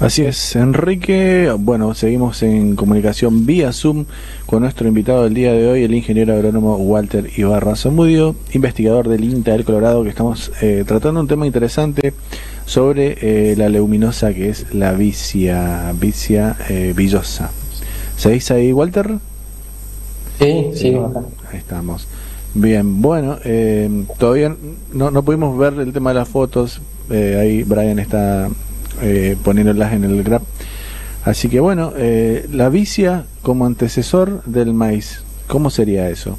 [0.00, 1.52] Así es, Enrique.
[1.58, 4.04] Bueno, seguimos en comunicación vía Zoom
[4.46, 9.24] con nuestro invitado del día de hoy, el ingeniero agrónomo Walter Ibarra Zamudio, investigador del
[9.24, 12.14] INTA del Colorado, que estamos eh, tratando un tema interesante
[12.64, 17.50] sobre eh, la leguminosa que es la vicia, vicia eh, villosa.
[18.16, 19.16] ¿Seguís ahí, Walter?
[20.38, 21.22] Sí, sigo acá.
[21.50, 22.06] Ahí estamos.
[22.54, 24.54] Bien, bueno, eh, todavía
[24.92, 26.80] no, no pudimos ver el tema de las fotos.
[27.10, 28.48] eh, ahí Brian está
[29.02, 30.42] eh, poniéndolas en el grab.
[31.24, 36.38] Así que bueno, eh, la vicia como antecesor del maíz, ¿cómo sería eso?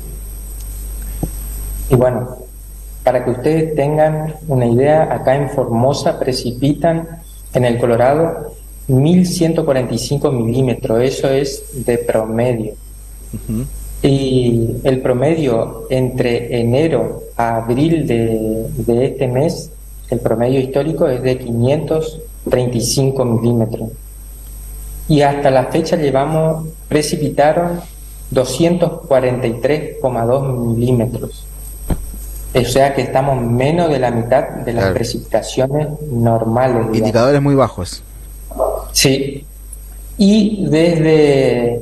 [1.90, 2.38] Y bueno,
[3.04, 7.08] para que ustedes tengan una idea, acá en Formosa precipitan
[7.54, 8.54] en el Colorado
[8.88, 12.74] 1145 milímetros, eso es de promedio.
[14.02, 19.72] Y el promedio entre enero a abril de, de este mes,
[20.10, 21.36] el promedio histórico es de
[22.46, 23.90] 535 milímetros.
[25.08, 27.80] Y hasta la fecha llevamos, precipitaron
[28.32, 31.46] 243,2 milímetros.
[32.54, 34.96] O sea que estamos menos de la mitad de las Claro.
[34.96, 36.76] precipitaciones normales.
[36.78, 36.98] digamos.
[36.98, 38.04] Indicadores muy bajos.
[38.92, 39.46] Sí.
[40.18, 41.80] Y desde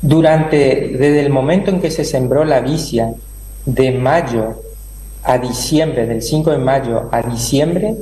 [0.00, 0.56] durante
[0.98, 3.12] desde el momento en que se sembró la vicia
[3.66, 4.54] de mayo
[5.24, 7.94] a diciembre, del 5 de mayo a diciembre,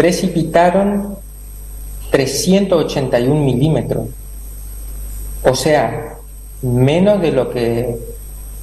[0.00, 1.18] precipitaron
[2.10, 4.08] 381 milímetros.
[5.44, 6.16] O sea,
[6.62, 7.98] menos de lo que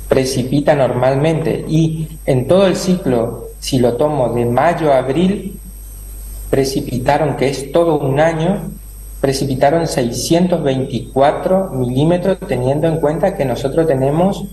[0.09, 1.63] precipita normalmente.
[1.69, 5.59] Y en todo el ciclo, si lo tomo de mayo a abril,
[6.49, 8.71] precipitaron, que es todo un año,
[9.21, 14.43] precipitaron 624 milímetros, teniendo en cuenta que nosotros tenemos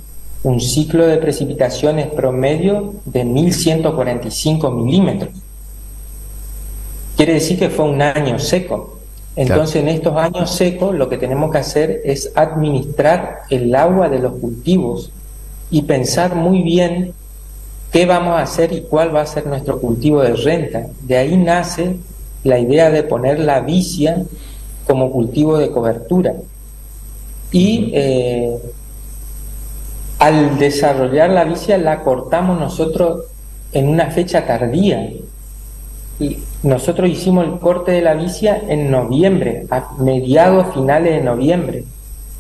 [0.43, 5.44] un ciclo de precipitaciones promedio de 1145 milímetros.
[7.25, 8.99] Quiere decir que fue un año seco.
[9.35, 14.19] Entonces, en estos años secos, lo que tenemos que hacer es administrar el agua de
[14.19, 15.11] los cultivos
[15.71, 17.15] y pensar muy bien
[17.91, 20.89] qué vamos a hacer y cuál va a ser nuestro cultivo de renta.
[21.01, 21.97] De ahí nace
[22.43, 24.23] la idea de poner la vicia
[24.87, 26.35] como cultivo de cobertura.
[27.51, 28.55] Y eh,
[30.19, 33.23] al desarrollar la vicia la cortamos nosotros
[33.73, 35.11] en una fecha tardía.
[36.21, 41.85] Y nosotros hicimos el corte de la vicia en noviembre, a mediados finales de noviembre.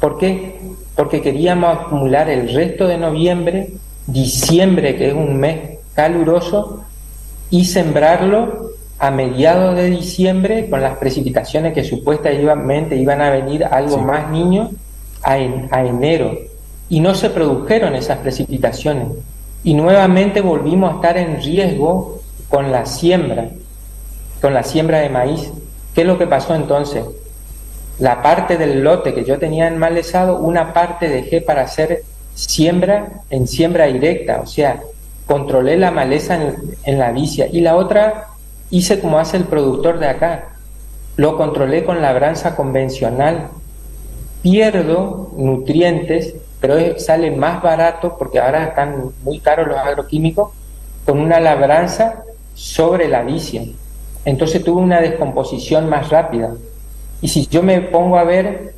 [0.00, 0.60] ¿Por qué?
[0.96, 3.68] Porque queríamos acumular el resto de noviembre,
[4.06, 6.82] diciembre, que es un mes caluroso,
[7.50, 13.98] y sembrarlo a mediados de diciembre con las precipitaciones que supuestamente iban a venir algo
[13.98, 14.24] más
[15.22, 16.32] a, en- a enero.
[16.88, 19.08] Y no se produjeron esas precipitaciones.
[19.64, 23.48] Y nuevamente volvimos a estar en riesgo con la siembra,
[24.44, 25.50] con la siembra de maíz.
[25.94, 27.02] ¿Qué es lo que pasó entonces?
[27.98, 32.02] La parte del lote que yo tenía enmalezado, una parte dejé para hacer
[32.34, 34.82] siembra en siembra directa, o sea,
[35.24, 38.26] controlé la maleza en, en la vicia y la otra
[38.68, 40.48] hice como hace el productor de acá,
[41.16, 43.48] lo controlé con labranza convencional.
[44.42, 50.50] Pierdo nutrientes, pero sale más barato porque ahora están muy caros los agroquímicos
[51.06, 53.62] con una labranza sobre la vicia.
[54.24, 56.54] Entonces tuve una descomposición más rápida.
[57.20, 58.74] Y si yo me pongo a ver,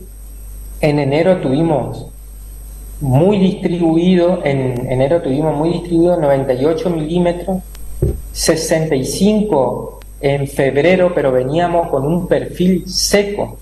[0.80, 2.06] en enero tuvimos
[3.00, 7.58] muy distribuido, en enero tuvimos muy distribuido 98 milímetros,
[8.32, 13.58] 65 en febrero, pero veníamos con un perfil seco.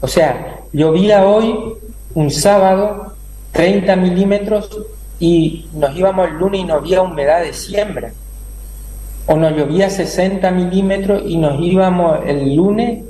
[0.00, 1.74] O sea, llovía hoy,
[2.14, 3.14] un sábado,
[3.52, 4.70] 30 milímetros
[5.18, 8.12] y nos íbamos el lunes y no había humedad de siembra.
[9.26, 13.04] O nos llovía 60 milímetros y nos íbamos el lunes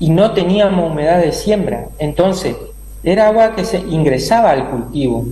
[0.00, 1.88] y no teníamos humedad de siembra.
[1.98, 2.56] Entonces,
[3.02, 5.26] era agua que se ingresaba al cultivo,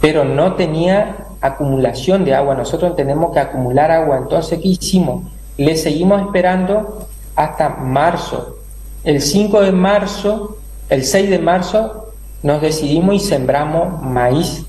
[0.00, 2.54] pero no tenía acumulación de agua.
[2.54, 4.18] Nosotros tenemos que acumular agua.
[4.18, 5.24] Entonces, ¿qué hicimos?
[5.56, 7.06] Le seguimos esperando
[7.36, 8.56] hasta marzo.
[9.04, 10.56] El 5 de marzo,
[10.88, 12.12] el 6 de marzo,
[12.42, 14.64] nos decidimos y sembramos maíz.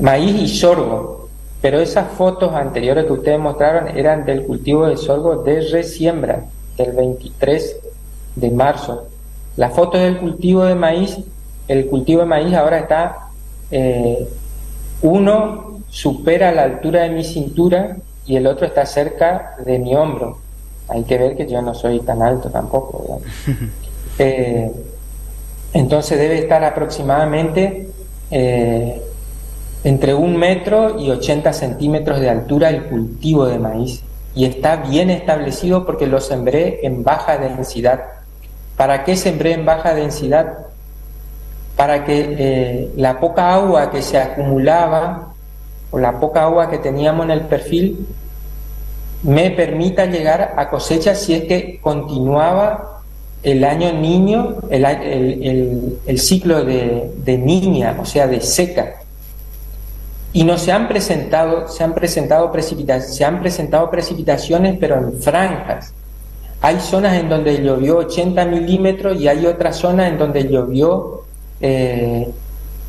[0.00, 1.19] Maíz y sorgo.
[1.60, 6.44] Pero esas fotos anteriores que ustedes mostraron eran del cultivo de sorgo de resiembra,
[6.76, 7.76] del 23
[8.36, 9.06] de marzo.
[9.56, 11.18] La foto del cultivo de maíz,
[11.68, 13.28] el cultivo de maíz ahora está,
[13.70, 14.26] eh,
[15.02, 17.96] uno supera la altura de mi cintura
[18.26, 20.38] y el otro está cerca de mi hombro.
[20.88, 23.20] Hay que ver que yo no soy tan alto tampoco.
[24.18, 24.70] Eh,
[25.72, 27.88] entonces debe estar aproximadamente
[28.30, 29.00] eh,
[29.84, 34.02] entre un metro y 80 centímetros de altura el cultivo de maíz.
[34.34, 38.04] Y está bien establecido porque lo sembré en baja densidad.
[38.76, 40.66] ¿Para qué sembré en baja densidad?
[41.76, 45.32] Para que eh, la poca agua que se acumulaba
[45.90, 48.06] o la poca agua que teníamos en el perfil
[49.22, 53.02] me permita llegar a cosecha si es que continuaba
[53.42, 58.99] el año niño, el, ciclo de, de niña, o sea, de seca.
[60.32, 65.20] Y no se han presentado, se han presentado precipita- se han presentado precipitaciones, pero en
[65.20, 65.92] franjas.
[66.60, 71.22] Hay zonas en donde llovió 80 milímetros y hay otras zonas en donde llovió
[71.60, 72.28] eh,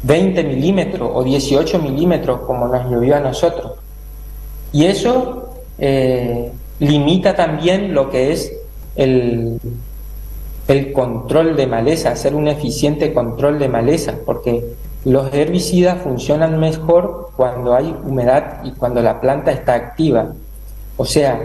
[0.03, 3.73] 20 milímetros o 18 milímetros, como nos llovió a nosotros.
[4.73, 8.51] Y eso eh, limita también lo que es
[8.95, 9.59] el,
[10.68, 14.63] el control de maleza, hacer un eficiente control de maleza, porque
[15.06, 20.34] los herbicidas funcionan mejor cuando hay humedad y cuando la planta está activa.
[20.98, 21.40] O sea,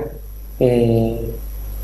[0.60, 1.34] eh,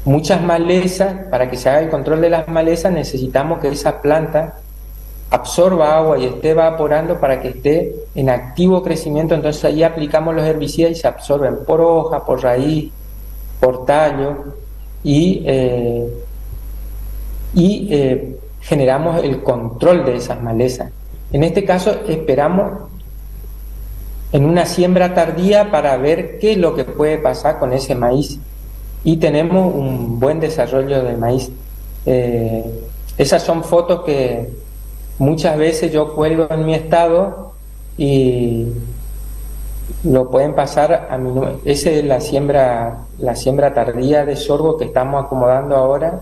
[0.05, 4.59] muchas malezas, para que se haga el control de las malezas, necesitamos que esa planta
[5.31, 9.35] absorba agua y esté evaporando para que esté en activo crecimiento.
[9.35, 12.93] Entonces ahí aplicamos los herbicidas y se absorben por hoja, por raíz,
[13.59, 14.57] por tallo
[15.03, 16.07] y, eh,
[17.55, 20.93] y eh, generamos el control de esas malezas.
[21.33, 22.91] En este caso esperamos
[24.33, 28.39] en una siembra tardía para ver qué es lo que puede pasar con ese maíz
[29.05, 31.51] y tenemos un buen desarrollo del maíz.
[32.07, 32.65] Eh,
[33.19, 34.51] esas son fotos que
[35.19, 37.53] muchas veces yo cuelgo en mi estado
[37.97, 38.67] y
[40.05, 41.31] lo pueden pasar a mi
[41.65, 46.21] esa es la siembra la siembra tardía de sorgo que estamos acomodando ahora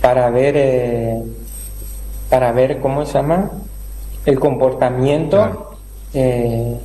[0.00, 1.22] para ver eh,
[2.28, 3.50] para ver cómo se llama
[4.26, 5.76] el comportamiento
[6.14, 6.76] eh,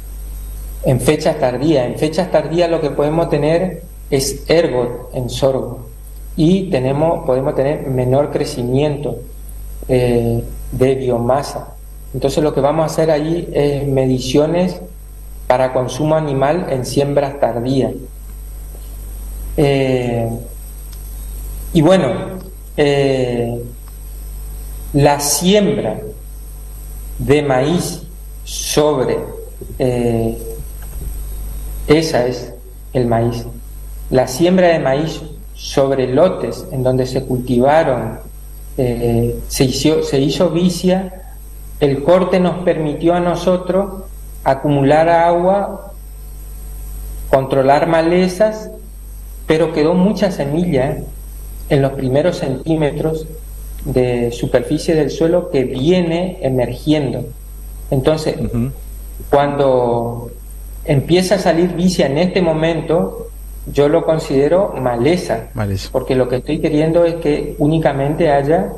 [0.83, 1.87] en fechas tardías.
[1.87, 5.87] En fechas tardías lo que podemos tener es ergot en sorgo.
[6.35, 9.17] Y tenemos podemos tener menor crecimiento
[9.87, 11.75] eh, de biomasa.
[12.13, 14.79] Entonces lo que vamos a hacer allí es mediciones
[15.47, 17.91] para consumo animal en siembras tardías.
[19.57, 20.29] Eh,
[21.73, 22.11] y bueno,
[22.77, 23.63] eh,
[24.93, 25.99] la siembra
[27.17, 28.03] de maíz
[28.43, 29.17] sobre
[29.79, 30.37] eh,
[31.87, 32.53] Esa es
[32.93, 33.45] el maíz.
[34.09, 35.21] La siembra de maíz
[35.55, 38.19] sobre lotes en donde se cultivaron,
[38.77, 41.21] eh, se, hizo, se hizo vicia,
[41.79, 44.03] el corte nos permitió a nosotros
[44.43, 45.93] acumular agua,
[47.29, 48.69] controlar malezas,
[49.47, 50.97] pero quedó mucha semilla
[51.69, 53.25] en los primeros centímetros
[53.85, 57.25] de superficie del suelo que viene emergiendo.
[57.91, 58.35] Entonces,
[59.29, 60.31] cuando
[60.85, 63.27] empieza a salir vicia en este momento,
[63.71, 65.47] yo lo considero maleza,
[65.91, 68.71] porque lo que estoy queriendo es que únicamente haya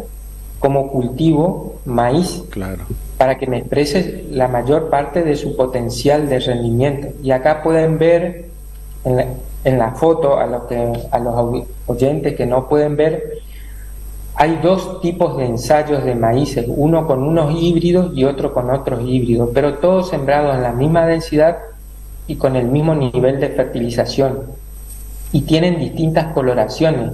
[0.60, 2.84] como cultivo maíz, claro.
[3.18, 7.10] para que me exprese la mayor parte de su potencial de rendimiento.
[7.22, 8.45] Y acá pueden ver
[9.03, 9.26] en la,
[9.64, 13.40] en la foto, a los, que, a los oyentes que no pueden ver,
[14.38, 19.02] hay dos tipos de ensayos de maíces, uno con unos híbridos y otro con otros
[19.07, 21.57] híbridos, pero todos sembrados en la misma densidad
[22.28, 24.41] y con el mismo nivel de fertilización.
[25.32, 27.12] Y tienen distintas coloraciones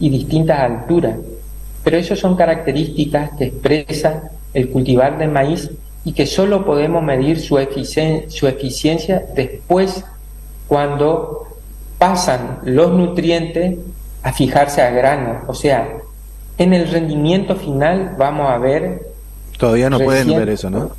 [0.00, 1.16] y distintas alturas.
[1.84, 4.22] Pero eso son características que expresan
[4.52, 5.70] el cultivar de maíz
[6.04, 7.56] y que solo podemos medir su,
[8.28, 10.04] su eficiencia después
[10.66, 11.46] cuando
[11.98, 13.78] pasan los nutrientes
[14.22, 15.42] a fijarse a grano.
[15.46, 15.88] O sea,
[16.58, 19.02] en el rendimiento final vamos a ver...
[19.58, 20.90] Todavía no pueden ver eso, ¿no?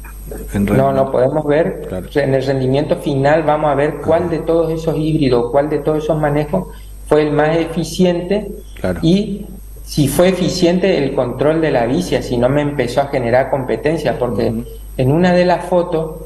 [0.53, 1.88] no, no podemos ver.
[2.15, 6.03] En el rendimiento final vamos a ver cuál de todos esos híbridos, cuál de todos
[6.03, 6.68] esos manejos
[7.07, 8.52] fue el más eficiente
[9.02, 9.45] y
[9.84, 14.18] si fue eficiente el control de la vicia, si no me empezó a generar competencia,
[14.18, 14.52] porque
[14.98, 16.22] en una de las fotos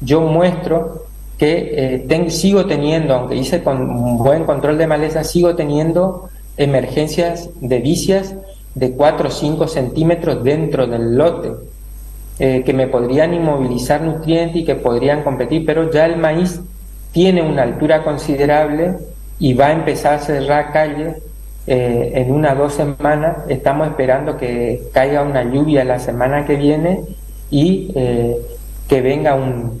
[0.00, 1.04] yo muestro
[1.38, 7.50] que eh, sigo teniendo, aunque hice con un buen control de maleza, sigo teniendo emergencias
[7.60, 8.34] de vicias
[8.74, 11.52] de 4 o 5 centímetros dentro del lote,
[12.38, 16.60] eh, que me podrían inmovilizar nutrientes y que podrían competir, pero ya el maíz
[17.12, 18.96] tiene una altura considerable
[19.38, 21.14] y va a empezar a cerrar calle
[21.66, 23.38] eh, en una o dos semanas.
[23.48, 27.02] Estamos esperando que caiga una lluvia la semana que viene
[27.50, 28.36] y eh,
[28.88, 29.80] que venga un,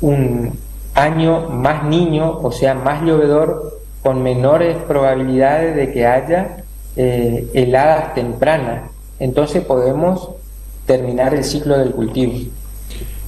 [0.00, 0.58] un
[0.94, 6.63] año más niño, o sea, más llovedor, con menores probabilidades de que haya
[6.96, 8.90] eh, heladas tempranas.
[9.18, 10.30] Entonces podemos
[10.86, 12.34] terminar el ciclo del cultivo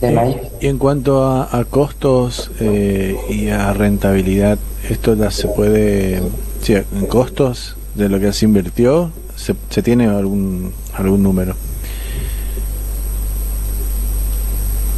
[0.00, 0.36] de maíz.
[0.60, 6.22] Y en cuanto a, costos eh, y a rentabilidad, ¿esto se puede,
[6.60, 11.54] sí, en costos de lo que se invirtió, se, se tiene algún, algún número?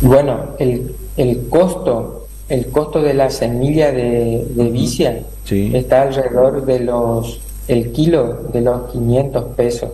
[0.02, 2.18] Bueno, el, el costo
[2.48, 8.62] el costo de la semilla de, de vicia está alrededor de los el kilo de
[8.62, 9.90] los 500 pesos,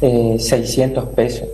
[0.00, 1.48] 600 eh, pesos,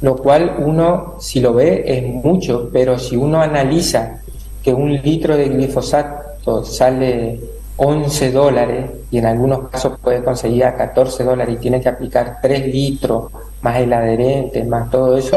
[0.00, 4.20] lo cual uno, si lo ve, es mucho, pero si uno analiza
[4.62, 7.40] que un litro de glifosato sale
[7.76, 12.38] 11 dólares y en algunos casos puede conseguir a 14 dólares y tiene que aplicar
[12.40, 13.32] 3 litros
[13.62, 15.36] más el adherente, más todo eso,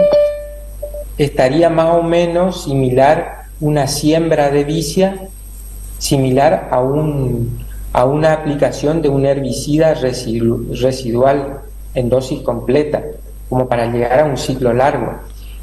[1.17, 5.27] estaría más o menos similar una siembra de vicia,
[5.97, 7.62] similar a un
[7.93, 11.59] a una aplicación de un herbicida residual
[11.93, 13.03] en dosis completa,
[13.47, 15.13] como para llegar a un ciclo largo.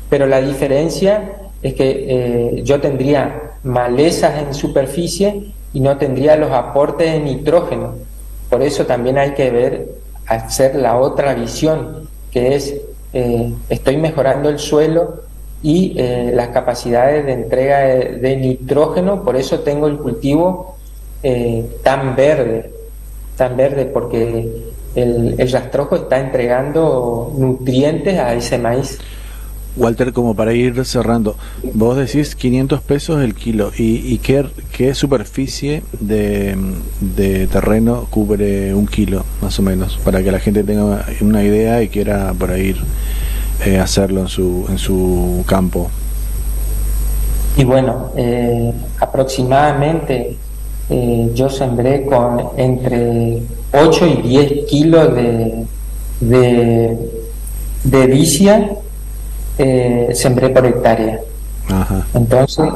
[0.08, 6.52] Pero la diferencia es que eh, yo tendría malezas en superficie y no tendría los
[6.52, 7.94] aportes de nitrógeno.
[8.48, 9.88] Por eso también hay que ver,
[10.26, 12.76] hacer la otra visión, que es,
[13.12, 15.22] eh, estoy mejorando el suelo
[15.64, 20.76] y eh, las capacidades de entrega de nitrógeno, por eso tengo el cultivo
[21.22, 22.70] eh, tan verde,
[23.36, 24.48] tan verde, porque
[24.94, 28.98] el, el, rastrojo está entregando nutrientes a ese maíz.
[29.76, 31.36] Walter, como para ir cerrando,
[31.74, 36.56] vos decís 500 pesos el kilo, ¿y, y qué, qué, superficie de,
[37.00, 39.98] de, terreno cubre un kilo, más o menos?
[40.04, 42.74] Para que la gente tenga una idea y quiera por ahí
[43.64, 45.90] eh, hacerlo en su, en su campo.
[47.56, 50.36] Y bueno, eh, aproximadamente
[50.92, 53.42] eh, yo sembré con entre
[53.72, 56.96] 8 y 10 kilos de,
[57.84, 58.72] de, vicia,
[59.56, 61.20] eh, sembré por hectárea.
[62.12, 62.68] Entonces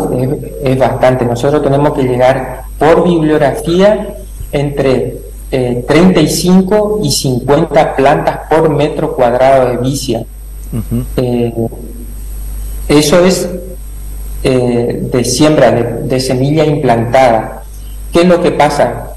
[0.63, 1.25] es, bastante.
[1.25, 4.15] Nosotros tenemos que llegar por bibliografía
[4.53, 5.19] entre
[5.51, 10.25] 35 eh, y 50 plantas por metro cuadrado de vicia.
[12.89, 13.49] eso es
[14.45, 17.64] de siembra, de semilla implantada.
[18.15, 19.15] ¿Qué es lo que pasa?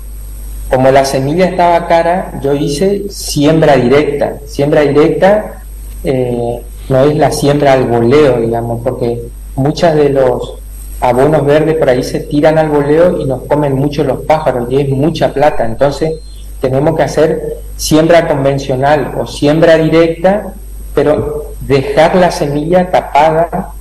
[0.72, 4.40] Como la semilla estaba cara, yo hice siembra directa.
[4.48, 5.62] Siembra directa
[6.04, 9.22] eh, no es la siembra al voleo, digamos, porque
[9.56, 10.56] muchas de los
[11.00, 14.82] abonos verdes por ahí se tiran al voleo y nos comen mucho los pájaros y
[14.82, 15.64] es mucha plata.
[15.64, 16.14] Entonces
[16.60, 20.56] tenemos que hacer siembra convencional o siembra directa,
[20.96, 23.74] pero dejar la semilla tapada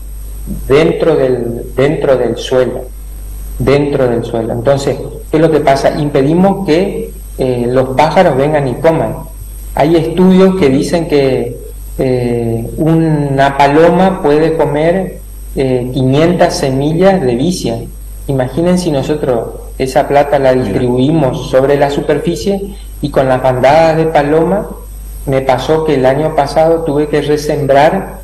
[0.68, 2.82] dentro del, dentro del suelo,
[3.58, 4.52] dentro del suelo.
[4.52, 4.96] Entonces,
[5.30, 5.98] ¿qué es lo que pasa?
[5.98, 9.16] Impedimos que eh, los pájaros vengan y coman.
[9.74, 11.56] Hay estudios que dicen que
[11.98, 15.20] eh, una paloma puede comer
[15.54, 17.80] 500 eh, semillas de vicia.
[18.26, 24.06] Imaginen si nosotros esa plata la distribuimos sobre la superficie y con las bandadas de
[24.06, 24.68] paloma
[25.26, 28.20] me pasó que el año pasado tuve que resembrar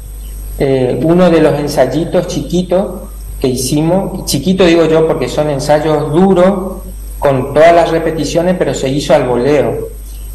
[0.58, 3.00] eh, uno de los ensayitos chiquitos
[3.42, 6.82] que hicimos, chiquito digo yo porque son ensayos duros
[7.18, 9.88] con todas las repeticiones, pero se hizo al voleo.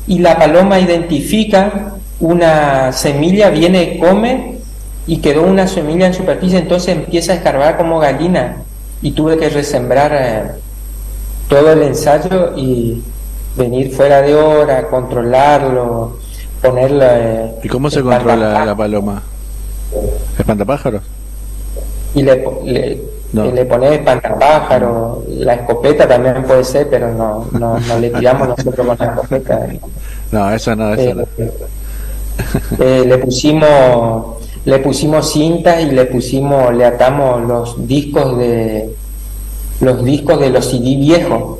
[0.08, 4.58] Y la paloma identifica una semilla, viene, come
[5.08, 8.58] y quedó una semilla en superficie, entonces empieza a escarbar como gallina
[9.02, 10.52] y tuve que resembrar eh,
[11.48, 13.02] todo el ensayo y
[13.56, 16.20] venir fuera de hora, controlarlo,
[16.62, 17.06] ponerlo.
[17.06, 19.24] Eh, ¿Y cómo se controla la paloma?
[20.38, 21.04] ¿Espantapájaros?
[22.18, 27.99] Y le, le, le pones espantapájaros, la escopeta también puede ser, pero no, no, no
[27.99, 29.68] le tiramos nosotros con la escopeta.
[30.31, 31.23] No, eso no, eso no.
[31.38, 31.52] Eh,
[32.80, 38.94] eh, le pusimos le pusimos cintas y le pusimos le atamos los discos de
[39.80, 41.60] los discos de los CD viejos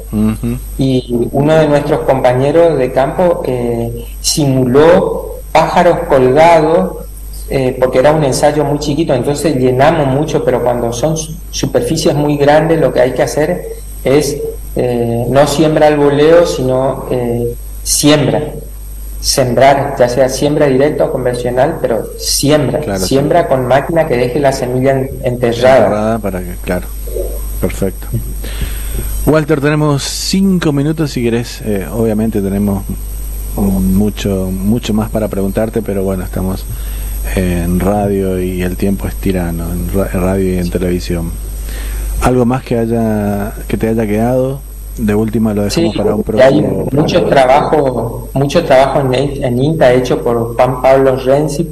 [0.77, 7.06] y uno de nuestros compañeros de campo eh, simuló pájaros colgados
[7.49, 11.15] eh, porque era un ensayo muy chiquito entonces llenamos mucho pero cuando son
[11.52, 13.64] superficies muy grandes lo que hay que hacer
[14.03, 14.38] es
[15.30, 17.06] no siembra el voleo sino
[17.88, 18.53] siembra.
[19.22, 24.52] Sembrar, ya sea siembra directa o convencional, pero siembra, siembra con máquina que deje la
[24.52, 24.91] semilla
[25.24, 26.19] enterrada.
[26.19, 26.86] para que, claro,
[27.60, 28.07] perfecto.
[29.26, 32.84] Walter, tenemos cinco minutos si querés, eh, obviamente tenemos
[33.56, 36.64] mucho, mucho más para preguntarte, pero bueno, estamos
[37.35, 41.31] en radio y el tiempo es tirano, en radio y en televisión.
[42.21, 44.59] ¿Algo más que haya que te haya quedado?
[44.97, 46.87] De última lo dejamos para un próximo.
[46.91, 51.67] Hay mucho trabajo, mucho trabajo en, en, INTA hecho por Juan Pablo Renzi,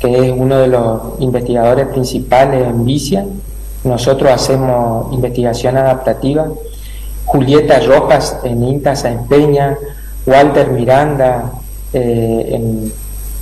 [0.00, 3.26] que es uno de los investigadores principales en Vicia.
[3.84, 6.48] Nosotros hacemos investigación adaptativa.
[7.26, 9.76] Julieta Rojas en INTA se empeña,
[10.24, 11.52] Walter Miranda
[11.92, 12.92] eh, en,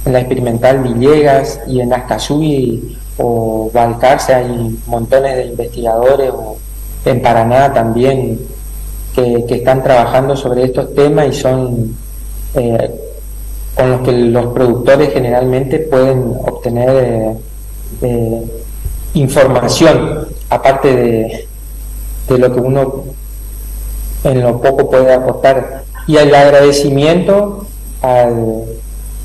[0.04, 6.56] la experimental Villegas y en Ascazui o Valcarce hay montones de investigadores, o
[7.04, 8.40] en Paraná también
[9.14, 11.96] que, están trabajando sobre estos temas y son
[12.54, 12.90] eh,
[13.76, 17.36] con los que los productores generalmente pueden obtener eh,
[18.02, 18.42] eh,
[19.14, 21.48] información, aparte de,
[22.28, 23.04] de lo que uno
[24.24, 25.84] en lo poco puede aportar.
[26.06, 27.66] Y el agradecimiento
[28.02, 28.64] al,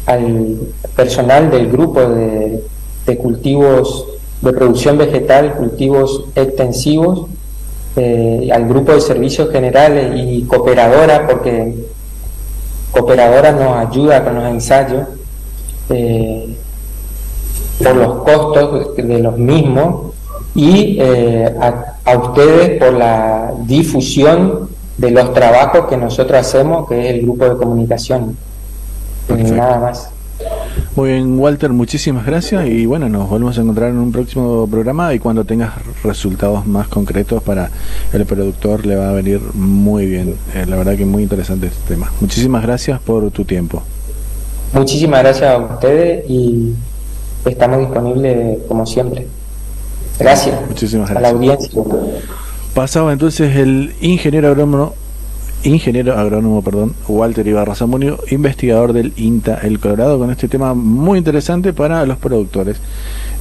[0.09, 0.57] al
[0.95, 2.63] personal del grupo de,
[3.05, 4.05] de cultivos
[4.41, 7.27] de producción vegetal, cultivos extensivos,
[7.95, 11.75] eh, al grupo de servicios generales y cooperadora, porque
[12.91, 15.07] cooperadora nos ayuda con los ensayos
[15.89, 16.55] eh,
[17.83, 20.13] por los costos de los mismos
[20.55, 27.15] y eh, a, ustedes por la difusión de los trabajos que nosotros hacemos, que es
[27.15, 28.37] el grupo de comunicación.
[29.29, 30.09] Nada más.
[30.95, 35.13] Muy bien, Walter, muchísimas gracias y bueno, nos volvemos a encontrar en un próximo programa
[35.13, 35.73] y cuando tengas
[36.03, 37.69] resultados más concretos para
[38.11, 40.35] el productor le va a venir muy bien.
[40.55, 42.11] Eh, la verdad que muy interesante este tema.
[42.19, 43.83] Muchísimas gracias por tu tiempo.
[44.73, 46.73] Muchísimas gracias a ustedes y
[47.45, 49.27] estamos disponibles como siempre.
[50.19, 50.59] Gracias.
[50.67, 51.17] Muchísimas gracias.
[51.17, 51.81] A la audiencia.
[52.73, 54.93] Pasaba entonces el ingeniero agrónomo
[55.63, 61.17] ingeniero agrónomo, perdón, Walter Ibarra Zamunio, investigador del INTA El Colorado, con este tema muy
[61.17, 62.77] interesante para los productores.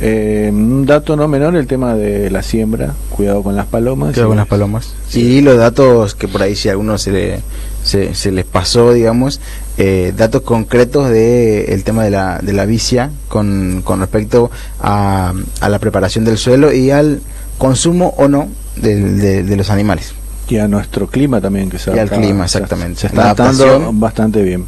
[0.00, 4.14] Eh, un dato no menor, el tema de la siembra, cuidado con las palomas.
[4.14, 4.94] Cuidado con las palomas.
[5.12, 7.40] Y los datos que por ahí si a alguno se, le,
[7.82, 9.40] se, les pasó, digamos,
[9.76, 14.50] eh, datos concretos del el tema de la, de la vicia con, con respecto
[14.80, 17.20] a, a la preparación del suelo y al
[17.58, 20.14] consumo o no de, de los animales
[20.48, 23.00] y a nuestro clima también que se y al clima exactamente.
[23.00, 24.64] se, está adaptando bastante bien.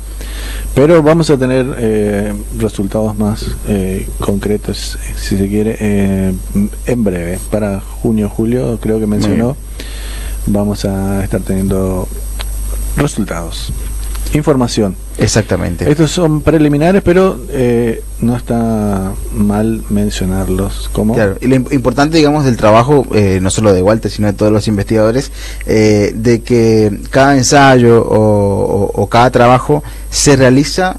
[0.75, 6.35] Pero vamos a tener eh, resultados más eh, concretos si se quiere eh,
[6.87, 7.39] en breve.
[7.51, 9.57] Para junio julio creo que mencionó
[10.47, 12.09] vamos a estar teniendo
[12.97, 13.73] resultados
[14.33, 14.95] información.
[15.19, 15.91] Exactamente.
[15.91, 21.15] Estos son preliminares, pero eh, no está mal mencionarlos como...
[21.15, 24.33] Claro, y lo im- importante, digamos, del trabajo, eh, no solo de Walter, sino de
[24.33, 25.31] todos los investigadores,
[25.67, 30.97] eh, de que cada ensayo o, o- o cada trabajo se realiza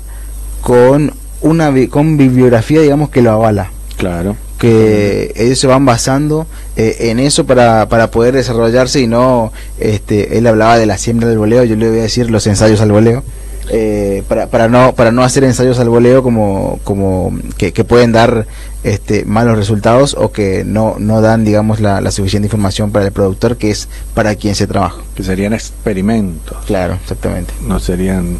[0.61, 3.72] con una bi- con bibliografía, digamos, que lo avala.
[3.98, 4.35] Claro.
[4.61, 10.38] Que ellos se van basando eh, en eso para, para poder desarrollarse y no, este,
[10.38, 12.91] él hablaba de la siembra del voleo, yo le voy a decir los ensayos al
[12.91, 13.23] voleo.
[13.69, 18.11] eh, para, para no para no hacer ensayos al voleo como como que, que pueden
[18.11, 18.45] dar
[18.83, 23.11] este malos resultados o que no no dan digamos la, la suficiente información para el
[23.11, 24.97] productor que es para quien se trabaja.
[25.15, 26.57] Que serían experimentos.
[26.65, 27.53] Claro exactamente.
[27.65, 28.39] No serían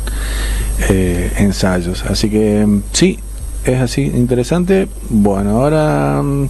[0.89, 2.03] eh, ensayos.
[2.10, 3.19] Así que mm, sí
[3.66, 4.88] es así interesante.
[5.10, 6.48] Bueno ahora mm,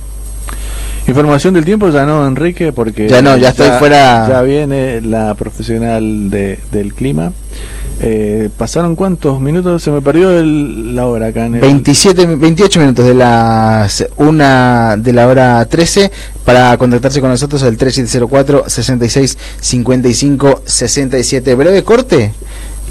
[1.08, 4.28] información del tiempo ya no Enrique porque Ya no, ya estoy fuera.
[4.30, 7.34] ya viene la profesional de, del clima.
[8.04, 12.80] Eh, pasaron cuántos minutos se me perdió el- la hora acá en el 27 28
[12.80, 16.12] minutos de las una de la hora 13
[16.44, 22.34] para contactarse con nosotros al 3704 66 55 67 breve corte.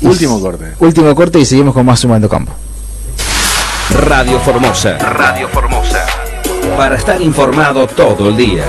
[0.03, 0.65] Último corte.
[0.79, 2.53] último corte y seguimos con más sumando campo
[3.95, 4.97] Radio Formosa.
[4.99, 6.07] Radio Formosa.
[6.77, 8.65] Para estar informado todo el día.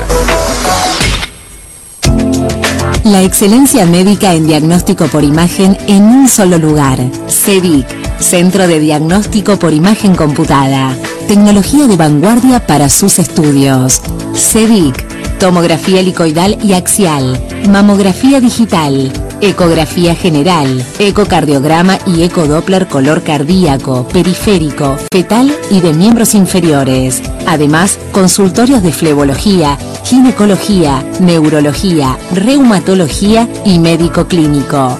[3.03, 6.97] La excelencia médica en diagnóstico por imagen en un solo lugar.
[7.27, 7.85] CEDIC,
[8.19, 10.95] Centro de Diagnóstico por Imagen Computada.
[11.27, 14.01] Tecnología de vanguardia para sus estudios.
[14.35, 17.39] CEDIC, tomografía helicoidal y axial,
[17.69, 19.11] mamografía digital,
[19.41, 27.21] ecografía general, ecocardiograma y ecodoppler color cardíaco, periférico, fetal y de miembros inferiores.
[27.47, 34.99] Además, consultorios de flebología, ginecología, neurología, reumatología y médico clínico.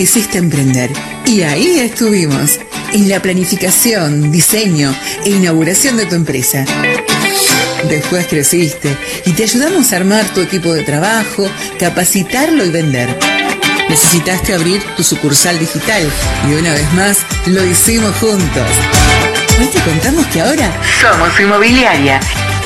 [0.00, 0.90] Quisiste emprender
[1.26, 2.58] y ahí estuvimos,
[2.94, 4.94] en la planificación, diseño
[5.26, 6.64] e inauguración de tu empresa.
[7.86, 8.96] Después creciste
[9.26, 11.46] y te ayudamos a armar tu equipo de trabajo,
[11.78, 13.14] capacitarlo y vender.
[13.90, 16.10] Necesitaste abrir tu sucursal digital
[16.48, 18.68] y una vez más lo hicimos juntos.
[19.60, 22.20] Hoy te contamos que ahora somos inmobiliaria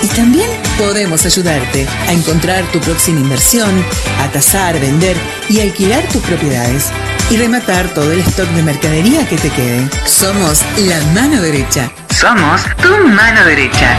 [0.04, 0.48] y también
[0.78, 3.84] podemos ayudarte a encontrar tu próxima inversión,
[4.20, 5.16] a tasar, vender
[5.48, 6.92] y alquilar tus propiedades
[7.30, 9.88] y rematar todo el stock de mercadería que te quede.
[10.06, 11.90] Somos la mano derecha.
[12.10, 13.98] Somos tu mano derecha.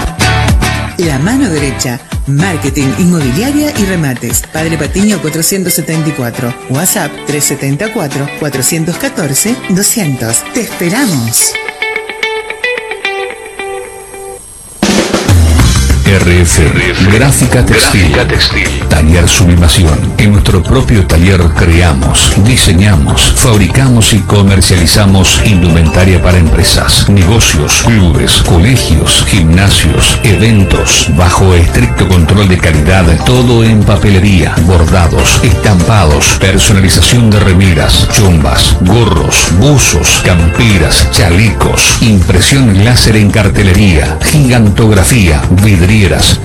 [0.97, 1.99] La mano derecha.
[2.27, 4.43] Marketing, inmobiliaria y remates.
[4.51, 6.53] Padre Patiño 474.
[6.69, 10.53] WhatsApp 374 414 200.
[10.53, 11.53] Te esperamos.
[16.05, 18.15] RF, Gráfica Textil,
[18.89, 20.13] Taller Sublimación.
[20.19, 29.25] En nuestro propio taller creamos, diseñamos, fabricamos y comercializamos indumentaria para empresas, negocios, clubes, colegios,
[29.27, 38.07] gimnasios, eventos, bajo estricto control de calidad, todo en papelería, bordados, estampados, personalización de remeras,
[38.11, 45.41] chombas, gorros, buzos, camperas, chalecos, impresión láser en cartelería, gigantografía,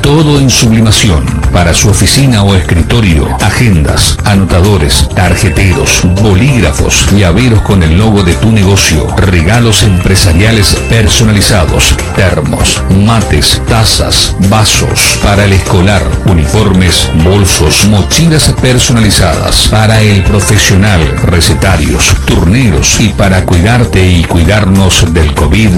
[0.01, 1.25] todo en sublimación.
[1.53, 8.53] Para su oficina o escritorio, agendas, anotadores, tarjeteros, bolígrafos, llaveros con el logo de tu
[8.53, 19.67] negocio, regalos empresariales personalizados, termos, mates, tazas, vasos, para el escolar, uniformes, bolsos, mochilas personalizadas,
[19.69, 23.01] para el profesional, recetarios, turneros.
[23.01, 25.71] Y para cuidarte y cuidarnos del COVID,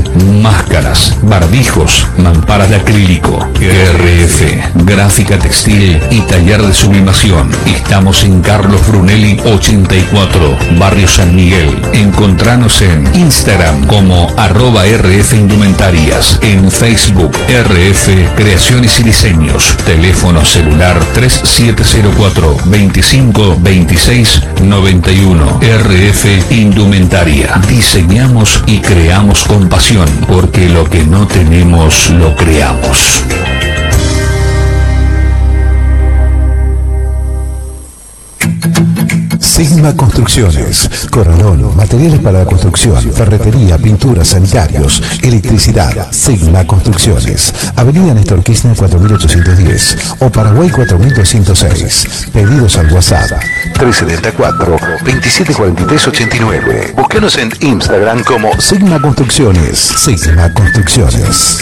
[0.42, 7.48] máscaras, barbijos, mamparas de acrílico, RF, gráfica textil y taller de sublimación.
[7.66, 11.70] Estamos en Carlos Brunelli 84, Barrio San Miguel.
[11.92, 20.98] Encontranos en Instagram como arroba RF Indumentarias, en Facebook RF Creaciones y Diseños, teléfono celular
[21.14, 27.60] 3704 25 26 91 RF Indumentaria.
[27.68, 33.22] Diseñamos y creamos con pasión, porque lo que no tenemos lo creamos.
[39.38, 40.88] Sigma Construcciones.
[41.10, 46.10] Corralón, materiales para la construcción, ferretería, pintura, sanitarios, electricidad.
[46.10, 47.52] Sigma Construcciones.
[47.76, 52.28] Avenida Néstor Kirchner 4810 o Paraguay 4206.
[52.32, 53.30] Pedidos al WhatsApp
[53.74, 56.94] 374 2743 89.
[56.96, 59.78] Búsquenos en Instagram como Sigma Construcciones.
[59.78, 61.58] Sigma Construcciones.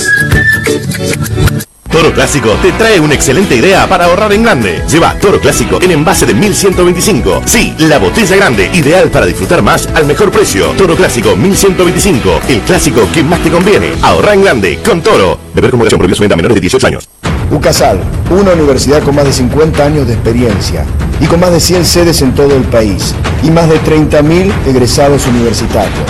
[1.91, 4.83] Toro Clásico te trae una excelente idea para ahorrar en grande.
[4.89, 7.43] Lleva Toro Clásico en envase de 1125.
[7.47, 10.67] Sí, la botella grande, ideal para disfrutar más al mejor precio.
[10.79, 13.93] Toro Clásico 1125, el clásico que más te conviene.
[14.03, 15.39] Ahorra en grande con Toro.
[15.53, 17.09] Beber con moderación prohibido su a menores de 18 años.
[17.51, 17.99] UCASAL,
[18.31, 20.85] una universidad con más de 50 años de experiencia
[21.21, 25.27] y con más de 100 sedes en todo el país y más de 30.000 egresados
[25.27, 26.09] universitarios.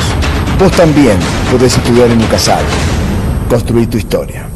[0.59, 1.16] Vos también
[1.51, 2.65] podés estudiar en UCASAL.
[3.48, 4.49] Construir tu historia.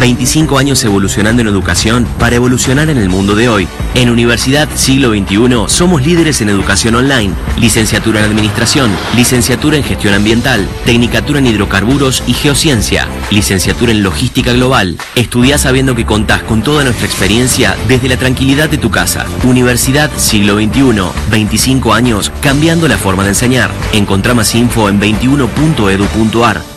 [0.00, 3.68] 25 años evolucionando en educación para evolucionar en el mundo de hoy.
[3.94, 10.14] En Universidad Siglo XXI somos líderes en educación online, licenciatura en administración, licenciatura en gestión
[10.14, 14.96] ambiental, tecnicatura en hidrocarburos y geociencia, licenciatura en logística global.
[15.14, 19.26] Estudia sabiendo que contás con toda nuestra experiencia desde la tranquilidad de tu casa.
[19.44, 23.70] Universidad Siglo XXI, 25 años cambiando la forma de enseñar.
[23.92, 26.69] Encontrá más info en 21.edu.ar.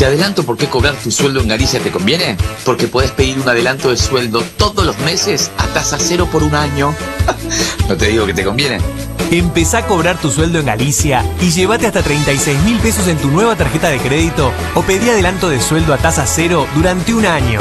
[0.00, 2.38] Te adelanto por qué cobrar tu sueldo en Galicia te conviene.
[2.64, 6.54] Porque puedes pedir un adelanto de sueldo todos los meses a tasa cero por un
[6.54, 6.94] año.
[7.88, 8.78] no te digo que te conviene.
[9.30, 13.28] Empezá a cobrar tu sueldo en Galicia y llévate hasta 36 mil pesos en tu
[13.28, 17.60] nueva tarjeta de crédito o pedí adelanto de sueldo a tasa cero durante un año.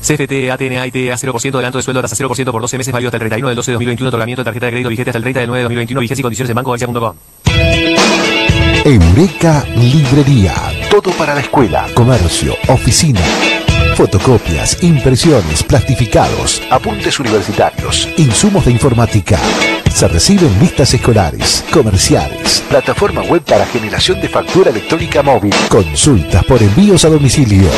[0.00, 3.08] CFT, ATN, IT, a 0% adelanto de sueldo a tasa 0% por 12 meses válido
[3.08, 4.08] hasta el 31 del 12 de 2021.
[4.08, 6.00] Otorgamiento de tarjeta de crédito vigente hasta el 30 del 9 de 2021.
[6.00, 7.14] Vigencia y condiciones en bancogalicia.com.
[8.86, 10.54] Eureka Librería.
[10.90, 13.20] Todo para la escuela, comercio, oficina.
[13.96, 19.38] Fotocopias, impresiones, plastificados, apuntes universitarios, insumos de informática.
[19.92, 26.62] Se reciben listas escolares, comerciales, plataforma web para generación de factura electrónica móvil, consultas por
[26.62, 27.68] envíos a domicilio.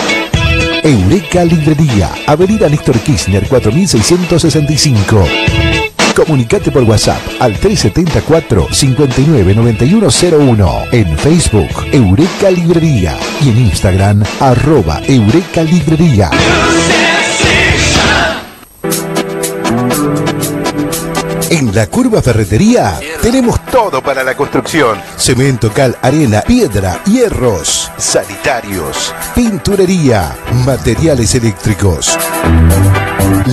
[0.82, 5.67] Eureka Librería, Avenida Néstor Kirchner 4665.
[6.18, 15.62] Comunicate por WhatsApp al 374 599101 en Facebook Eureka Librería y en Instagram arroba Eureka
[15.62, 16.28] Librería.
[21.50, 25.00] En la Curva Ferretería tenemos todo para la construcción.
[25.16, 32.18] Cemento, cal, arena, piedra, hierros, sanitarios, pinturería, materiales eléctricos.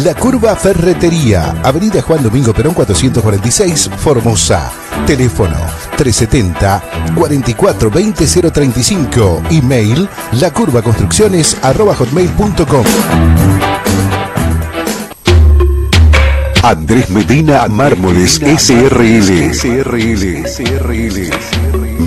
[0.03, 4.71] La Curva Ferretería, Avenida Juan Domingo Perón 446, Formosa.
[5.07, 5.55] Teléfono
[5.95, 6.83] 370
[7.15, 9.43] 44 20 035.
[9.51, 11.57] Email lacurvaconstrucciones.
[16.65, 19.53] Andrés Medina Mármoles SRL.
[19.53, 20.47] SRL.
[20.47, 21.29] SRL.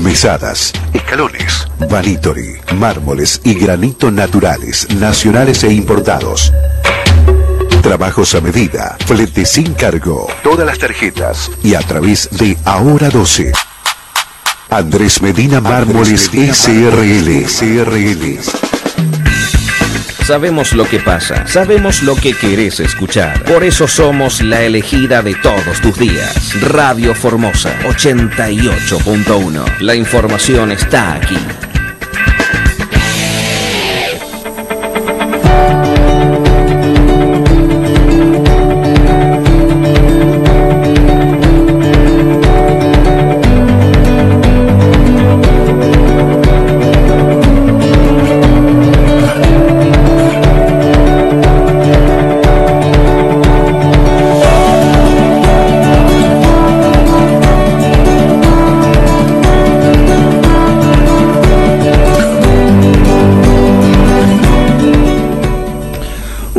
[0.03, 6.53] Mesadas, escalones, vanitori, mármoles y granito naturales, nacionales e importados.
[7.83, 13.53] Trabajos a medida, flete sin cargo, todas las tarjetas y a través de Ahora 12.
[14.71, 17.47] Andrés Medina Mármoles SRL.
[17.47, 18.68] SRL.
[20.29, 23.43] Sabemos lo que pasa, sabemos lo que querés escuchar.
[23.45, 26.53] Por eso somos la elegida de todos tus días.
[26.61, 29.79] Radio Formosa 88.1.
[29.81, 31.39] La información está aquí.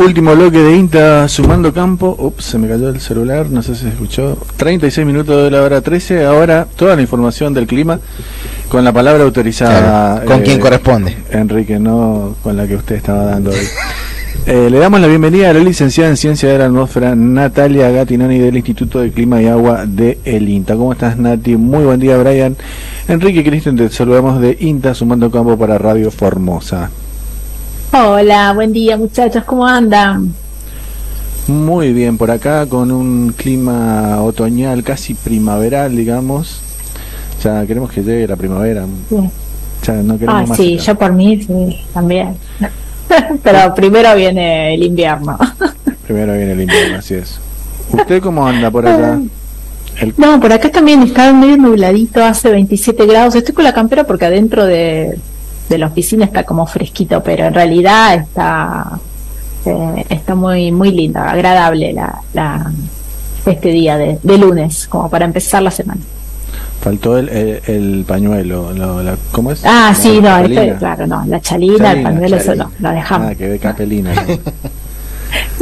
[0.10, 2.16] Último bloque de INTA sumando campo.
[2.18, 4.40] Ups, se me cayó el celular, no sé si se escuchó.
[4.58, 6.26] 36 minutos de la hora 13.
[6.26, 8.00] Ahora toda la información del clima
[8.70, 10.16] con la palabra autorizada.
[10.16, 11.16] Claro, con quien corresponde.
[11.30, 13.68] Enrique, no con la que usted estaba dando hoy.
[14.48, 18.40] Eh, le damos la bienvenida a la licenciada en Ciencia de la Atmósfera Natalia Gatinani
[18.40, 20.74] del Instituto de Clima y Agua de El INTA.
[20.74, 21.56] ¿Cómo estás, Nati?
[21.56, 22.58] Muy buen día, Brian.
[23.08, 26.90] Enrique Cristian, te saludamos de INTA sumando campo para Radio Formosa.
[27.92, 30.32] Hola, buen día muchachos, ¿cómo andan?
[31.48, 36.62] Muy bien, por acá con un clima otoñal, casi primaveral, digamos.
[37.44, 38.86] Ya queremos que llegue la primavera.
[39.84, 40.84] Ya no queremos ah, más sí, acá.
[40.84, 42.36] yo por mí sí, también.
[43.44, 45.38] Pero primero viene el invierno.
[46.06, 47.40] Primero viene el invierno, así es.
[47.92, 49.20] ¿Usted cómo anda por acá?
[50.00, 53.34] El- No, por acá también está medio nubladito, hace 27 grados.
[53.34, 55.18] Estoy con la campera porque adentro de,
[55.70, 59.00] de la oficina está como fresquito, pero en realidad está
[59.66, 62.72] eh, está muy muy linda, agradable la, la
[63.46, 66.02] este día de, de lunes, como para empezar la semana.
[66.82, 69.62] Faltó el, el, el pañuelo, lo- la- ¿cómo es?
[69.66, 72.64] Ah, La sí, no, este, claro, no, la chalina, el Chalina, pañuelo, eso chalina.
[72.80, 73.28] no, lo dejamos.
[73.32, 74.14] Ah, que de capelina.
[74.14, 74.22] ¿no?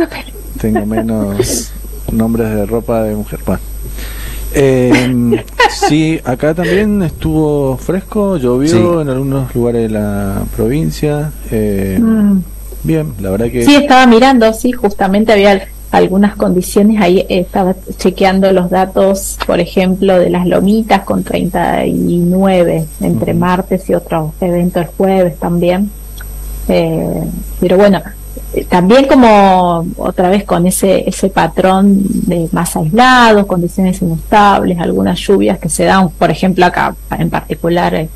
[0.61, 1.71] Tengo menos
[2.11, 3.39] nombres de ropa de mujer.
[3.45, 3.61] Bueno.
[4.53, 5.43] Eh,
[5.89, 9.01] sí, acá también estuvo fresco, llovió Sí.
[9.01, 11.31] en algunos lugares de la provincia.
[11.51, 12.39] eh, Mm.
[12.83, 18.51] Bien, la verdad que Sí, estaba mirando, sí, justamente había algunas condiciones, ahí estaba chequeando
[18.53, 24.85] los datos, por ejemplo, de las lomitas con 39 entre martes y otro evento el
[24.87, 25.89] jueves también.
[26.69, 27.23] Eh,
[27.59, 28.01] pero bueno,
[28.69, 35.59] también como otra vez con ese ese patrón de más aislados, condiciones inestables, algunas lluvias
[35.59, 38.09] que se dan, por ejemplo acá en particular eh,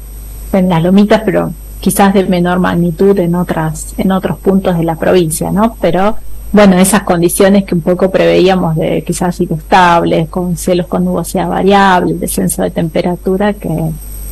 [0.53, 4.95] en las lomitas, pero quizás de menor magnitud en otras en otros puntos de la
[4.95, 5.75] provincia, ¿no?
[5.81, 6.15] Pero
[6.53, 12.13] bueno, esas condiciones que un poco preveíamos de quizás inestables, con cielos con nubosidad variable,
[12.15, 13.69] descenso de temperatura que,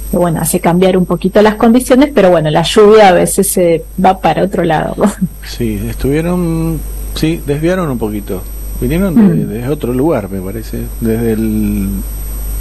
[0.10, 3.84] que, bueno, hace cambiar un poquito las condiciones, pero bueno, la lluvia a veces se
[4.04, 4.96] va para otro lado.
[5.48, 6.80] sí, estuvieron,
[7.16, 8.42] sí, desviaron un poquito.
[8.82, 9.50] Vinieron de, Mm.
[9.50, 10.84] de otro lugar, me parece.
[11.02, 11.90] Desde el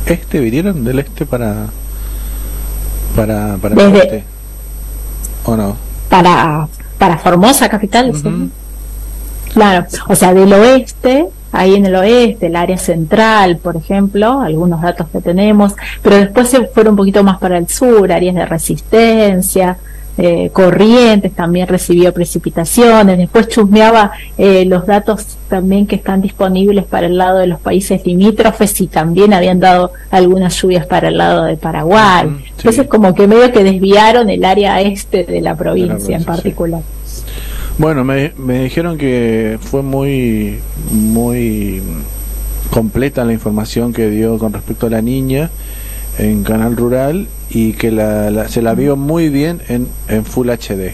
[0.07, 1.66] este, vinieron del este para
[3.16, 4.25] para para el Desde- oeste.
[5.45, 5.77] ¿O no?
[6.09, 6.66] para,
[6.99, 8.12] para Formosa capital.
[8.15, 8.51] ¿sí?
[9.53, 14.83] Claro, o sea, del oeste, ahí en el oeste, el área central, por ejemplo, algunos
[14.83, 18.47] datos que tenemos, pero después se fueron un poquito más para el sur, áreas de
[18.47, 19.79] resistencia,
[20.20, 27.07] eh, Corrientes también recibió precipitaciones, después chusmeaba eh, los datos también que están disponibles para
[27.07, 31.45] el lado de los países limítrofes y también habían dado algunas lluvias para el lado
[31.45, 32.37] de Paraguay.
[32.57, 36.83] Entonces como que medio que desviaron el área este de la provincia en provincia, particular.
[37.79, 40.59] Bueno, me, me dijeron que fue muy,
[40.91, 41.81] muy
[42.71, 45.51] completa la información que dio con respecto a la niña
[46.19, 50.49] en Canal Rural y que la, la- se la vio muy bien en, en Full
[50.51, 50.93] HD.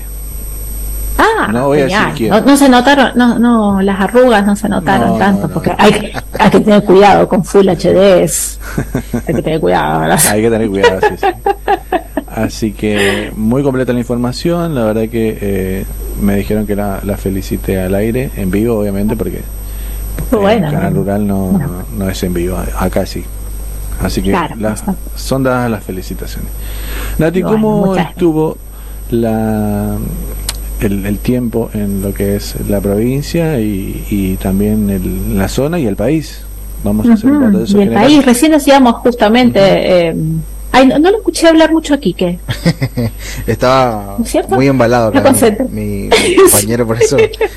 [1.17, 2.29] Ah, No voy a decir.
[2.31, 5.73] No, no se notaron, no, no, las arrugas no se notaron No, tanto, no, porque
[5.79, 8.61] hay, hay que tener cuidado con Full HD, es-
[9.27, 10.01] hay que tener cuidado.
[10.01, 10.21] ¿verdad?
[10.31, 11.27] Hay que tener cuidado, sí, sí.
[12.35, 15.85] Así que muy completa la información, la verdad que eh,
[16.21, 19.41] me dijeron que la, la felicité al aire, en vivo obviamente, porque
[20.31, 20.95] Bueno, en Canal.
[20.95, 23.23] Rural no, no, no es en vivo, acá sí.
[24.03, 24.57] Así que Claro,
[25.15, 26.51] son dadas las felicitaciones.
[27.19, 28.57] Nati, Bueno, ¿cómo estuvo
[29.11, 29.97] la,
[30.81, 35.79] el, el tiempo en lo que es la provincia y, y también el- la zona
[35.79, 36.41] y el país?
[36.83, 38.05] Vamos a hacer un Ujú, rato de eso y el general.
[38.07, 39.61] país, recién nos íbamos justamente.
[40.09, 40.17] eh,
[40.75, 42.39] ay, no, no lo escuché hablar mucho a Quique.
[43.47, 45.33] Estaba ¿No muy embalado acá,
[45.71, 47.17] mi, mi compañero, por eso.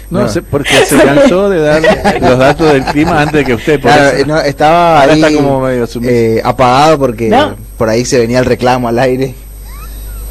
[0.10, 1.82] No, sé, porque se cansó de dar
[2.22, 3.80] los datos del clima antes que usted.
[3.82, 4.26] por Claro, eso.
[4.28, 7.56] no, estaba Ahora ahí, está como medio eh, apagado porque No.
[7.78, 9.34] por ahí se venía el reclamo al aire.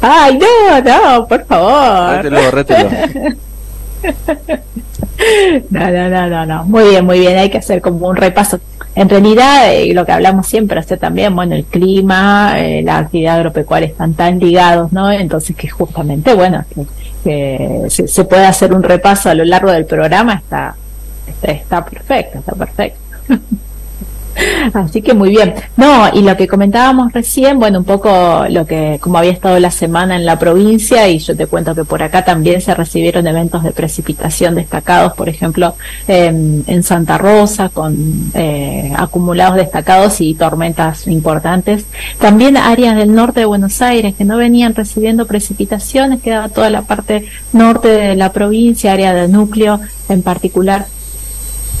[0.01, 2.15] Ay, no, no, por favor.
[2.23, 2.89] Rételo, rételo.
[5.71, 6.63] No, no, no, no, no.
[6.65, 7.37] Muy bien, muy bien.
[7.37, 8.59] Hay que hacer como un repaso.
[8.97, 13.35] En realidad, eh, lo que hablamos siempre, hace también, bueno, el clima, eh, la actividad
[13.35, 15.11] agropecuaria están tan ligados, ¿no?
[15.11, 16.65] Entonces, que justamente, bueno,
[17.23, 20.75] que, se, se puede hacer un repaso a lo largo del programa, está,
[21.27, 22.99] está, está perfecto, está perfecto.
[24.73, 25.55] Así que muy bien.
[25.75, 29.71] No, y lo que comentábamos recién, bueno, un poco lo que, como había estado la
[29.71, 33.63] semana en la provincia, y yo te cuento que por acá también se recibieron eventos
[33.63, 35.75] de precipitación destacados, por ejemplo,
[36.07, 41.85] en, en Santa Rosa, con eh, acumulados destacados y tormentas importantes.
[42.19, 46.83] También áreas del norte de Buenos Aires que no venían recibiendo precipitaciones, quedaba toda la
[46.83, 50.85] parte norte de la provincia, área del núcleo en particular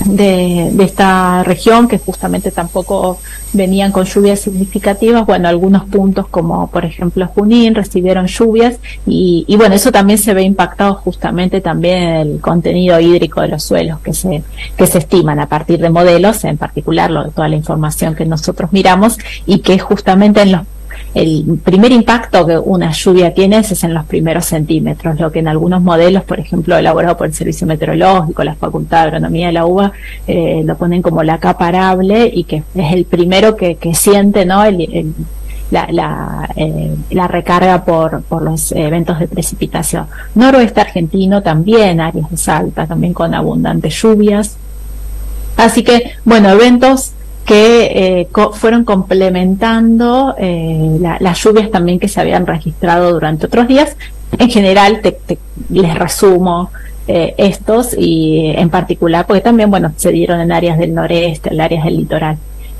[0.05, 3.19] de, de esta región que justamente tampoco
[3.53, 5.25] venían con lluvias significativas.
[5.25, 10.33] Bueno, algunos puntos como por ejemplo Junín recibieron lluvias y, y bueno, eso también se
[10.33, 14.43] ve impactado justamente también en el contenido hídrico de los suelos que se,
[14.77, 18.71] que se estiman a partir de modelos, en particular lo- toda la información que nosotros
[18.73, 20.61] miramos y que justamente en los
[21.13, 25.47] el primer impacto que una lluvia tiene es en los primeros centímetros, lo que en
[25.47, 29.65] algunos modelos, por ejemplo, elaborado por el Servicio Meteorológico, la Facultad de Agronomía de la
[29.65, 29.91] UBA,
[30.27, 34.45] eh, lo ponen como la capa arable y que es el primero que, que siente
[34.45, 34.63] ¿no?
[35.71, 40.07] la, la, eh, la recarga por, por los eventos de precipitación.
[40.35, 44.57] Noroeste argentino también, áreas de Salta, también con abundantes lluvias.
[45.57, 47.13] Así que, bueno, eventos
[47.47, 53.45] que eh, co- fueron complementando eh, la- las lluvias también que se habían registrado durante
[53.45, 53.95] otros días.
[54.37, 56.69] En general, te, te- les resumo
[57.07, 61.61] eh, estos y en particular, porque también, bueno, se dieron en áreas del noreste, en
[61.61, 62.37] áreas del litoral,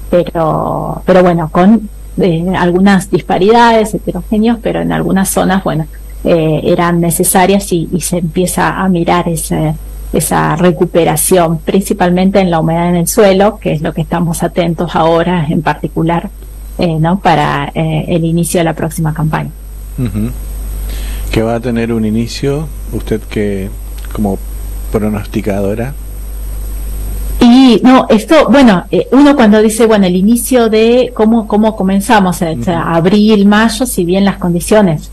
[0.09, 1.89] pero, pero bueno, con
[2.19, 5.85] eh, algunas disparidades heterogéneos, pero en algunas zonas, bueno,
[6.25, 9.75] eh, eran necesarias y, y se empieza a mirar ese,
[10.13, 14.95] esa recuperación, principalmente en la humedad en el suelo, que es lo que estamos atentos
[14.95, 16.29] ahora en particular,
[16.77, 17.19] eh, ¿no?
[17.19, 19.51] Para eh, el inicio de la próxima campaña.
[21.31, 23.69] Que va a tener un inicio, usted que
[24.13, 24.37] como
[24.91, 25.93] pronosticadora.
[27.39, 32.41] Y no, esto, bueno, eh, uno cuando dice, bueno, el inicio de cómo, cómo comenzamos,
[32.41, 35.11] o sea, abril, mayo, si bien las condiciones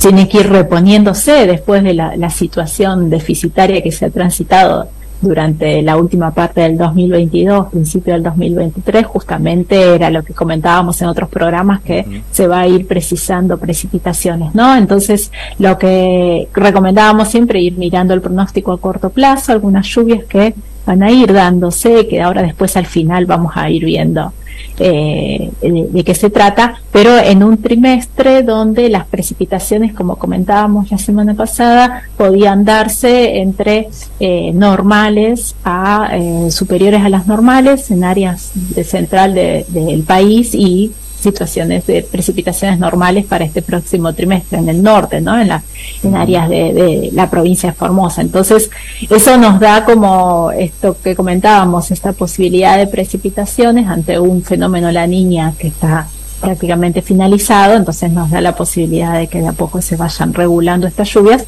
[0.00, 4.88] tienen que ir reponiéndose después de la, la situación deficitaria que se ha transitado
[5.20, 11.08] durante la última parte del 2022, principio del 2023, justamente era lo que comentábamos en
[11.08, 14.76] otros programas que se va a ir precisando precipitaciones, ¿no?
[14.76, 20.54] Entonces, lo que recomendábamos siempre ir mirando el pronóstico a corto plazo, algunas lluvias que
[20.86, 24.32] van a ir dándose, que ahora después al final vamos a ir viendo
[24.78, 30.90] eh, de, de qué se trata, pero en un trimestre donde las precipitaciones, como comentábamos
[30.90, 33.88] la semana pasada, podían darse entre
[34.20, 40.54] eh, normales a eh, superiores a las normales en áreas de central de- del país
[40.54, 40.92] y
[41.28, 45.32] situaciones de precipitaciones normales para este próximo trimestre en el norte, ¿no?
[45.42, 45.62] En, la,
[46.04, 48.20] en áreas de, de la provincia de Formosa.
[48.22, 48.70] Entonces,
[49.10, 55.06] eso nos da como esto que comentábamos, esta posibilidad de precipitaciones ante un fenómeno la
[55.06, 56.06] niña que está
[56.40, 60.86] prácticamente finalizado, entonces nos da la posibilidad de que de a poco se vayan regulando
[60.86, 61.44] estas lluvias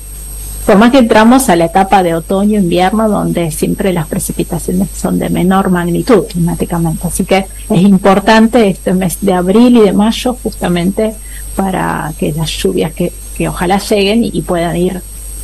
[0.68, 5.30] por más que entramos a la etapa de otoño-invierno, donde siempre las precipitaciones son de
[5.30, 7.08] menor magnitud climáticamente.
[7.08, 11.14] Así que es importante este mes de abril y de mayo justamente
[11.56, 15.00] para que las lluvias que, que ojalá lleguen y puedan ir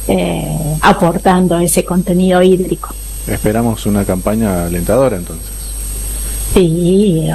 [0.09, 2.95] eh, aportando ese contenido hídrico.
[3.27, 5.49] Esperamos una campaña alentadora entonces.
[6.53, 7.31] Sí,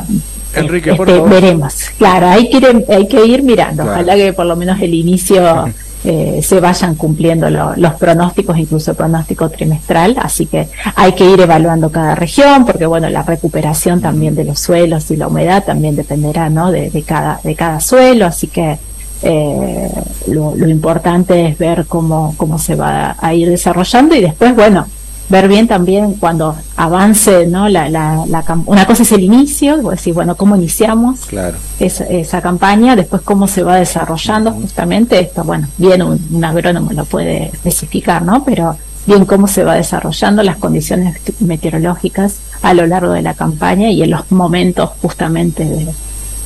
[0.53, 1.41] Enrique, por este, favor.
[1.41, 1.73] veremos.
[1.97, 3.81] Claro, hay que ir, hay que ir mirando.
[3.81, 3.93] Claro.
[3.93, 5.73] Ojalá que por lo menos el inicio
[6.05, 10.15] eh, se vayan cumpliendo lo- los pronósticos, incluso el pronóstico trimestral.
[10.21, 14.59] Así que hay que ir evaluando cada región, porque bueno, la recuperación también de los
[14.59, 16.71] suelos y la humedad también dependerá, ¿no?
[16.71, 18.25] De, cada suelo.
[18.25, 18.77] Así que
[19.21, 19.89] eh,
[20.27, 24.87] lo, importante es ver cómo se va a ir desarrollando y después, bueno,
[25.29, 27.69] ver bien también cuando avance, ¿no?
[27.69, 31.57] La, la, la una cosa es el inicio, decís, bueno, cómo iniciamos Claro.
[31.79, 36.91] esa, esa campaña, después cómo se va desarrollando justamente esto, bueno, bien un, un agrónomo
[36.93, 38.43] lo puede especificar, ¿no?
[38.43, 38.75] Pero
[39.05, 44.01] bien cómo se va desarrollando las condiciones meteorológicas a lo largo de la campaña y
[44.03, 45.87] en los momentos justamente de,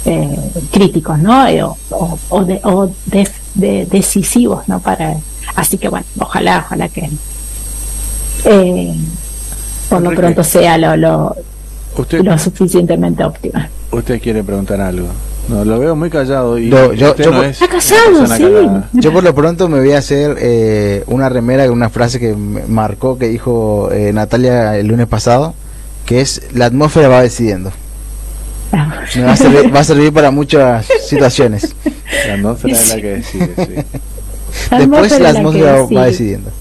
[0.06, 0.38] eh,
[0.72, 1.48] críticos, ¿no?
[1.48, 4.80] Eh, o, o- o de- o de- de- decisivos, ¿no?
[4.82, 5.16] Para,
[5.56, 7.10] así que bueno, ojalá, ojalá que
[8.46, 8.96] eh,
[9.90, 11.36] por lo pronto sea lo, lo,
[11.98, 13.70] Usted, lo suficientemente óptima.
[13.92, 15.08] usted quiere preguntar algo.
[15.50, 17.94] No, lo veo muy callado y Yo- yo- usted yo no por- es Está sí.
[18.44, 18.90] callada.
[18.94, 22.34] Yo por lo pronto me voy a hacer eh, una remera con una frase que
[22.34, 25.54] me marcó que dijo eh, Natalia el lunes pasado,
[26.06, 27.72] que es la atmósfera va decidiendo.
[29.16, 31.76] Me va a servir, va a servir para muchas situaciones.
[32.28, 33.98] La atmósfera es la que decide, sí.
[34.72, 35.96] La Después la atmósfera decide.
[35.96, 36.52] va decidiendo.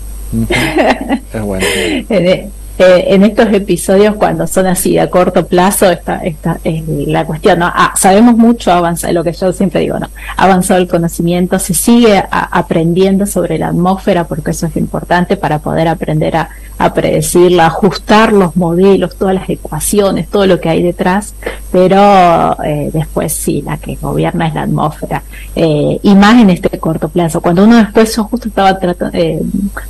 [2.08, 7.26] En, eh, en estos episodios cuando son así a corto plazo esta, esta es la
[7.26, 10.88] cuestión no Ah, sabemos mucho avanza lo que yo siempre digo no ha avanzado el
[10.88, 16.48] conocimiento se sigue aprendiendo sobre la atmósfera porque eso es importante para poder aprender a,
[16.78, 21.34] a predecirla ajustar los modelos todas las ecuaciones todo lo que hay detrás
[21.72, 25.22] pero eh, después sí la que gobierna es la atmósfera.
[25.56, 27.40] Eh, y más en este corto plazo.
[27.40, 28.78] Cuando uno después yo justo estaba
[29.14, 29.40] eh,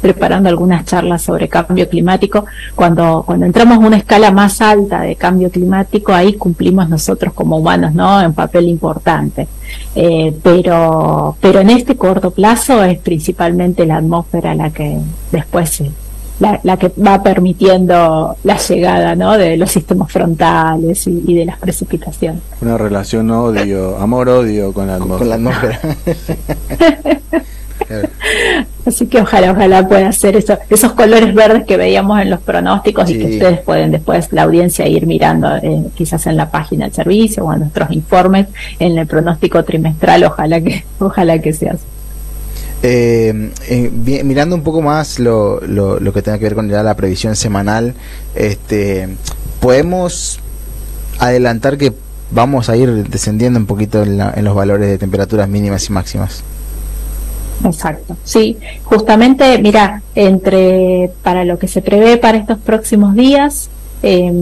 [0.01, 2.45] preparando algunas charlas sobre cambio climático
[2.77, 7.57] cuando cuando entramos a una escala más alta de cambio climático ahí cumplimos nosotros como
[7.57, 9.49] humanos no en papel importante.
[9.95, 14.99] Eh, pero pero en este corto plazo es principalmente la atmósfera la que
[15.33, 15.91] después se-
[16.41, 19.39] la, la que va permitiendo la llegada ¿no?
[19.39, 22.43] de los sistemas frontales y, y de las precipitaciones.
[22.61, 25.19] Una relación odio, amor-odio con la atmósfera.
[25.19, 25.81] Con la atmósfera.
[28.87, 33.09] Así que ojalá, ojalá pueda ser eso, esos colores verdes que veíamos en los pronósticos
[33.11, 36.95] y que ustedes pueden después, la audiencia, ir mirando eh, quizás en la página del
[36.95, 38.49] servicio o en nuestros informes,
[38.79, 41.85] en el pronóstico trimestral, ojalá que, ojalá que sea así.
[42.85, 43.91] Eh, eh,
[44.25, 47.95] mirando un poco más lo, lo, que tenga que ver con la previsión semanal,
[48.35, 49.09] este,
[49.61, 50.41] podemos
[51.21, 51.93] adelantar que
[52.33, 55.93] vamos a ir descendiendo un poquito en, la- en los valores de temperaturas mínimas y
[55.93, 56.43] máximas.
[57.65, 63.71] Exacto, sí, justamente, mira, entre para lo que se prevé para estos próximos días
[64.03, 64.33] eh,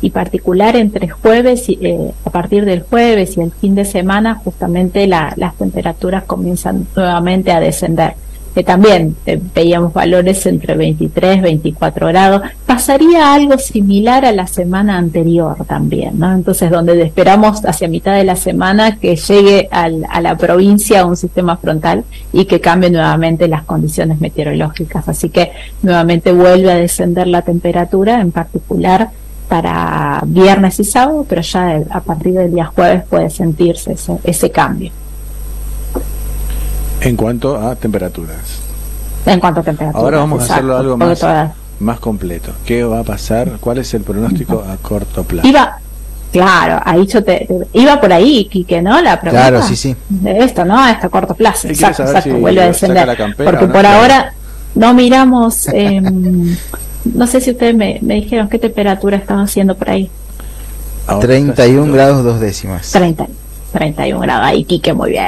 [0.00, 4.36] y particular entre jueves y eh, a partir del jueves y el fin de semana,
[4.36, 8.14] justamente la- las temperaturas comienzan nuevamente a descender.
[8.54, 12.42] Que también eh, veíamos valores entre 23, 24 grados.
[12.66, 16.32] Pasaría algo similar a la semana anterior también, ¿no?
[16.32, 21.16] Entonces, donde esperamos hacia mitad de la semana que llegue al- a la provincia un
[21.16, 25.08] sistema frontal y que cambie nuevamente las condiciones meteorológicas.
[25.08, 25.52] Así que
[25.82, 29.10] nuevamente vuelve a descender la temperatura, en particular
[29.48, 34.50] para viernes y sábado, pero ya a partir del día jueves puede sentirse ese, ese
[34.50, 34.90] cambio
[37.04, 38.36] En cuanto a temperaturas.
[39.26, 40.02] en cuanto a temperatura.
[40.02, 41.24] Ahora vamos a hacerlo algo más,
[41.80, 42.52] más completo.
[42.64, 43.58] ¿Qué va a pasar?
[43.60, 45.46] ¿Cuál es el pronóstico a corto plazo?
[45.48, 45.78] Iba,
[46.32, 49.00] claro, ahí yo te, te- iba por ahí, Quique, ¿no?
[49.00, 49.96] La pregunta Claro, sí, sí.
[50.08, 50.78] de esto, ¿no?
[50.78, 53.16] A este corto plazo, ¿Qué exacto, exacto, si vuelve a descender.
[53.16, 53.72] campera Porque no?
[53.72, 54.00] por Claro.
[54.00, 54.32] ahora
[54.74, 56.56] no miramos, em,
[57.04, 60.10] no sé si ustedes me, me dijeron qué temperatura estaba haciendo por ahí.
[61.20, 62.90] 31 grados dos décimas.
[62.92, 63.26] 30,
[63.72, 65.24] 31 grados, ahí Quique, muy bien.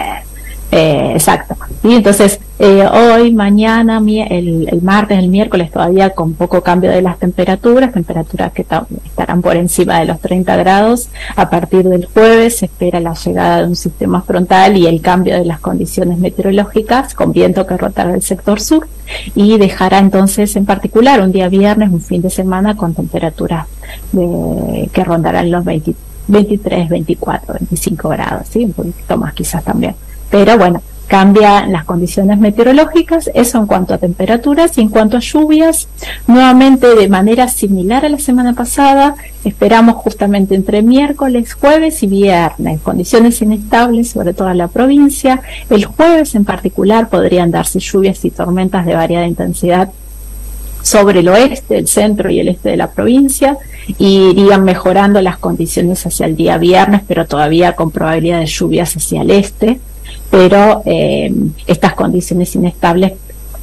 [0.77, 1.55] Eh, exacto.
[1.85, 3.99] Y entonces, eh, hoy, mañana,
[4.29, 9.41] el, martes, el miércoles, todavía con poco cambio de las temperaturas, temperaturas que ta- estarán
[9.41, 11.11] por encima de los 30 grados.
[11.37, 15.37] A partir del jueves se espera la llegada de un sistema frontal y el cambio
[15.39, 18.89] de las condiciones meteorológicas, con viento que rotará el sector sur,
[19.37, 23.67] y dejará entonces, en particular, un día viernes, un fin de semana, con temperaturas
[24.93, 25.95] que rondarán los 20
[26.27, 29.95] 23, 24, 25 grados, un poquito más quizás también.
[30.35, 35.21] Pero bueno, cambian las condiciones meteorológicas, eso en cuanto a temperaturas y en cuanto a
[35.21, 35.87] lluvias,
[36.27, 42.81] nuevamente de manera similar a la semana pasada, esperamos justamente entre miércoles, jueves y viernes,
[42.81, 45.41] condiciones inestables sobre toda la provincia.
[45.71, 49.93] El jueves en particular podrían darse lluvias y tormentas de variada intensidad
[50.83, 53.57] sobre el oeste, el centro y el este de la provincia
[53.99, 58.97] y irían mejorando las condiciones hacia el día viernes, pero todavía con probabilidad de lluvias
[58.97, 59.79] hacia el este.
[60.31, 61.33] Pero eh,
[61.67, 63.13] estas condiciones inestables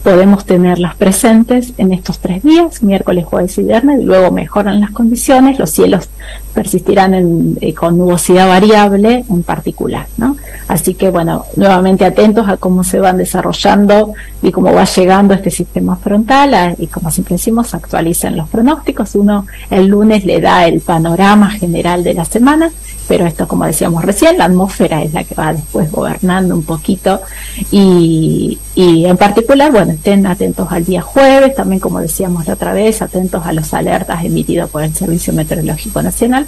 [0.03, 4.89] podemos tenerlas presentes en estos tres días, miércoles, jueves y viernes, y luego mejoran las
[4.91, 6.09] condiciones, los cielos
[6.53, 10.35] persistirán en- eh, con nubosidad variable en particular, ¿no?
[10.67, 15.51] Así que bueno, nuevamente atentos a cómo se van desarrollando y cómo va llegando este
[15.51, 20.81] sistema frontal y como siempre decimos, actualizan los pronósticos, uno el lunes le da el
[20.81, 22.71] panorama general de la semana,
[23.07, 27.21] pero esto como decíamos recién, la atmósfera es la que va después gobernando un poquito
[27.69, 32.73] y, y en particular, bueno, estén atentos al día jueves, también como decíamos la otra
[32.73, 36.45] vez, atentos a los alertas emitidos por el Servicio Meteorológico Nacional.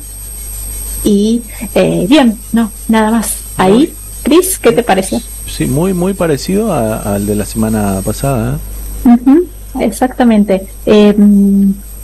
[1.03, 1.41] Y
[1.75, 3.37] eh, bien, no, nada más.
[3.57, 3.93] Ahí,
[4.23, 5.19] Cris, ¿qué te pareció?
[5.47, 8.57] Sí, muy, muy parecido a- al de la semana pasada.
[9.05, 9.45] Ujú,
[9.81, 10.67] exactamente.
[10.85, 11.13] Eh,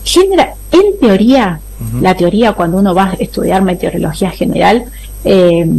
[0.03, 1.61] genera, en teoría,
[2.01, 4.83] la teoría cuando uno va a estudiar meteorología general,
[5.25, 5.69] eh,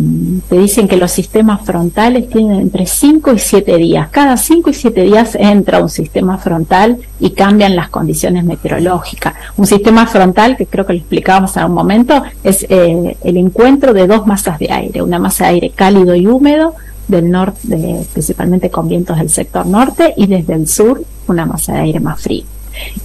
[0.49, 4.09] te dicen que los sistemas frontales tienen entre 5 y 7 días.
[4.11, 9.35] Cada 5 y 7 días entra un sistema frontal y cambian las condiciones meteorológicas.
[9.57, 13.95] Un sistema frontal, que creo que lo explicábamos en un momento, es eh, el encuentro
[13.95, 16.75] de dos masas de aire, una masa de aire cálido y húmedo
[17.09, 21.81] del norte, principalmente con vientos del sector norte, y desde el sur una masa de
[21.81, 22.45] aire más frío.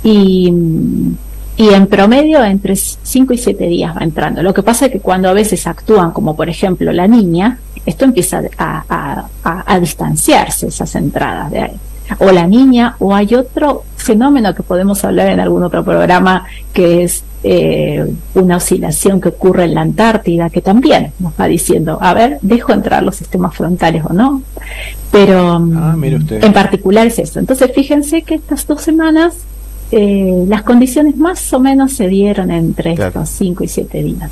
[0.04, 1.16] Y, mm,
[1.58, 4.44] y en promedio entre 5 y 7 días va entrando.
[4.44, 8.04] Lo que pasa es que cuando a veces actúan, como por ejemplo la niña, esto
[8.06, 11.78] empieza a, a- a- a distanciarse esas entradas de aire.
[12.20, 17.04] O la niña, o hay otro fenómeno que podemos hablar en algún otro programa, que
[17.04, 18.06] es eh,
[18.36, 22.74] una oscilación que ocurre en la Antártida, que también nos va diciendo, a ver, dejo
[22.74, 24.44] entrar los sistemas frontales o no.
[25.12, 25.96] Pero Ah,
[26.42, 27.40] en particular es eso.
[27.40, 29.38] Entonces, fíjense que estas dos semanas
[29.92, 34.32] eh, las condiciones más o menos se dieron entre estos 5 y 7 días.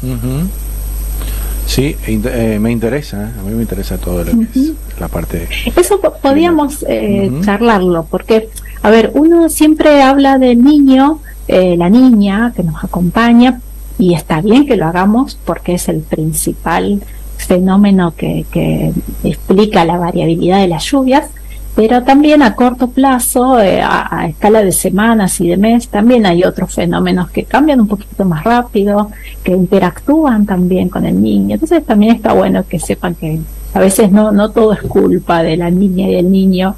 [1.66, 3.32] Sí, eh, me interesa, ¿eh?
[3.40, 5.48] a mí me interesa todo lo que es la parte...
[5.76, 8.50] Eso po- podíamos eh, charlarlo, porque,
[8.82, 13.62] a ver, uno siempre habla del niño, eh, la niña que nos acompaña,
[13.98, 17.02] y está bien que lo hagamos porque es el principal
[17.38, 18.92] fenómeno que, que
[19.24, 21.30] explica la variabilidad de las lluvias,
[21.76, 26.26] pero también a corto plazo, eh, a, a escala de semanas y de mes, también
[26.26, 29.10] hay otros fenómenos que cambian un poquito más rápido,
[29.44, 31.56] que interactúan también con el niño.
[31.56, 33.40] Entonces también está bueno que sepan que
[33.74, 36.76] a veces no, no todo es culpa de la niña y del niño,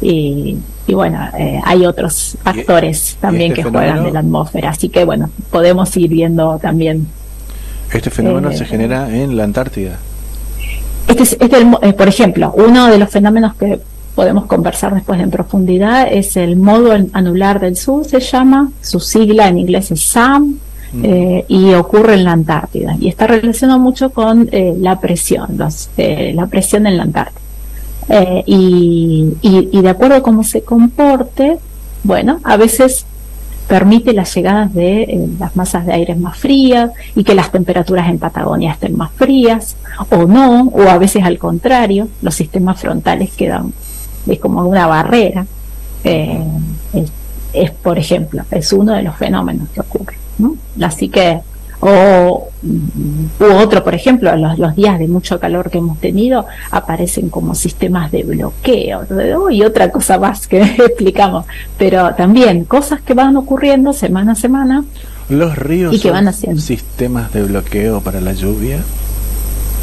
[0.00, 0.56] Y,
[0.86, 4.70] y bueno, eh, hay otros factores también este que juegan de la atmósfera.
[4.70, 7.06] Así que bueno, podemos ir viendo también.
[7.92, 9.98] Este fenómeno Eh, se genera en la Antártida.
[11.08, 13.80] Este es, este por ejemplo, uno de los fenómenos que
[14.14, 19.48] podemos conversar después en profundidad es el modo anular del sur, se llama, su sigla
[19.48, 20.56] en inglés es SAM,
[21.02, 22.96] eh, y ocurre en la Antártida.
[23.00, 27.40] Y está relacionado mucho con eh, la presión, los, eh, la presión en la Antártida.
[28.46, 31.58] Y, y- y de acuerdo a cómo se comporte,
[32.02, 33.06] bueno, a veces
[33.66, 38.18] permite las llegadas de las masas de aire más frías y que las temperaturas en
[38.18, 39.74] Patagonia estén más frías
[40.10, 43.72] o no, o a veces al contrario, los sistemas frontales quedan,
[44.26, 45.46] es como una barrera.
[46.04, 46.42] Eh,
[46.92, 47.12] es,
[47.52, 50.16] es, por ejemplo, es uno de los fenómenos que ocurre.
[50.38, 50.56] ¿no?
[50.82, 51.40] Así que,
[51.80, 57.28] o u otro, por ejemplo, los, los días de mucho calor que hemos tenido aparecen
[57.28, 59.50] como sistemas de bloqueo ¿no?
[59.50, 61.44] y otra cosa más que explicamos,
[61.78, 64.84] pero también cosas que van ocurriendo semana a semana
[65.28, 66.60] Los ríos ¿Y son van haciendo?
[66.60, 68.78] sistemas de bloqueo para la lluvia.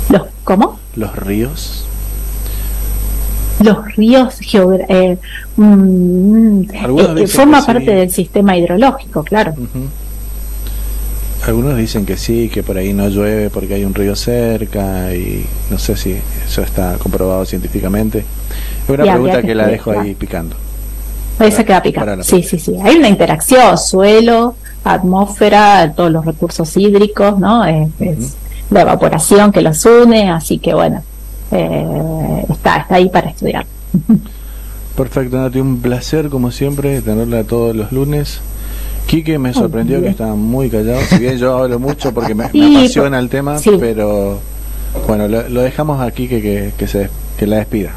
[0.09, 0.79] Los, ¿Cómo?
[0.95, 1.85] Los ríos.
[3.63, 5.17] Los ríos eh,
[5.55, 6.61] mm,
[7.17, 7.91] eh, forma parte sí.
[7.91, 9.53] del sistema hidrológico, claro.
[11.45, 15.45] Algunos dicen que sí, que por ahí no llueve porque hay un río cerca y
[15.71, 16.15] no sé si
[16.45, 18.19] eso está comprobado científicamente.
[18.19, 20.55] Es una pregunta que que la dejo ahí picando.
[21.39, 22.23] Esa queda picando.
[22.23, 22.75] Sí, sí, sí.
[22.83, 27.65] Hay una interacción, suelo, atmósfera, todos los recursos hídricos, ¿no?
[27.65, 28.35] Es, es
[28.69, 31.03] la evaporación que los une, así que bueno,
[31.51, 33.65] eh, está, está ahí para estudiar.
[34.95, 38.41] Perfecto, Nati, un placer como siempre tenerla todos los lunes.
[39.07, 43.19] Quique me sorprendió que estaba muy callado, si bien yo hablo mucho porque me, apasiona
[43.19, 43.71] el tema, sí.
[43.79, 44.39] pero
[45.07, 47.91] bueno, lo, lo dejamos aquí que, que, que se que la despida.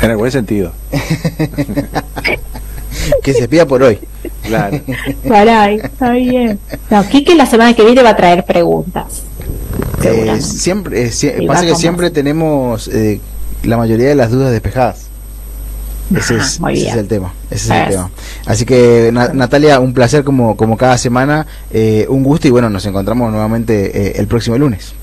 [0.00, 0.72] En el buen sentido.
[3.22, 3.98] que se pida por hoy.
[4.42, 4.80] Claro.
[5.26, 6.58] Caray, está bien.
[6.90, 9.22] No, Quique la semana que viene va a traer preguntas.
[10.02, 11.10] Eh, siempre, eh,
[11.48, 13.20] pasa que siempre tenemos eh,
[13.64, 15.06] la mayoría de las dudas despejadas.
[16.14, 16.58] Ese es,
[16.92, 17.34] ese el tema.
[17.50, 18.10] Ese es el tema.
[18.46, 22.70] Así que Na- Natalia, un placer como, como cada semana, eh, un gusto y bueno,
[22.70, 24.94] nos encontramos nuevamente el próximo lunes.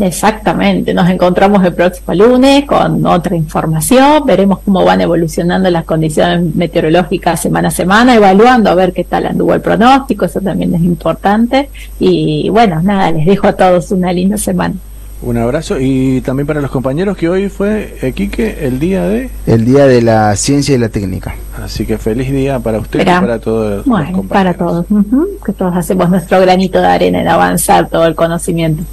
[0.00, 6.54] Exactamente, nos encontramos el próximo lunes con otra información, veremos cómo van evolucionando las condiciones
[6.54, 10.82] meteorológicas semana a semana, evaluando a ver qué tal anduvo el pronóstico, eso también es
[10.82, 11.68] importante.
[11.98, 14.74] Y bueno, nada, les dejo a todos una linda semana.
[15.20, 19.30] Un abrazo y también para los compañeros que hoy fue, eh, Quique, el día de...
[19.48, 21.34] El Día de la Ciencia y la Técnica.
[21.60, 23.78] Así que feliz día para usted y para todos.
[23.78, 24.28] los Bueno, compañeros.
[24.30, 28.84] para todos, ujú, que todos hacemos nuestro granito de arena en avanzar todo el conocimiento.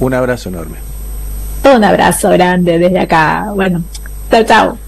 [0.00, 0.76] Un abrazo enorme.
[1.64, 3.50] Un abrazo grande desde acá.
[3.54, 3.82] Bueno,
[4.30, 4.78] chao, chao.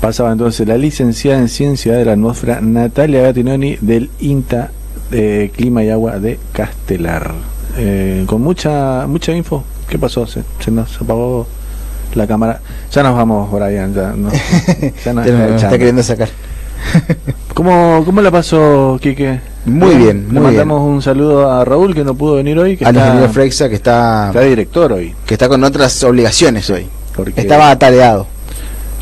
[0.00, 4.70] Pasaba entonces la licenciada en Ciencia de la Atmósfera Natalia Gatinoni del INTA
[5.10, 7.32] de Clima y Agua de Castelar.
[7.76, 9.64] Eh, con mucha mucha info.
[9.88, 10.26] ¿Qué pasó?
[10.26, 11.46] Se, se nos apagó
[12.14, 12.60] la cámara.
[12.92, 13.94] Ya nos vamos, Brian.
[13.94, 14.30] Ya, no,
[15.04, 16.28] ya nos nos está queriendo sacar.
[17.54, 19.40] ¿Cómo, ¿Cómo la pasó, Quique?
[19.66, 22.76] Muy bien, Le muy mandamos un saludo a Raúl que no pudo venir hoy.
[22.76, 25.14] Que Al está, ingeniero Freixa que está, está director hoy.
[25.26, 26.86] que está con otras obligaciones hoy.
[27.14, 28.26] Porque- Estaba atareado.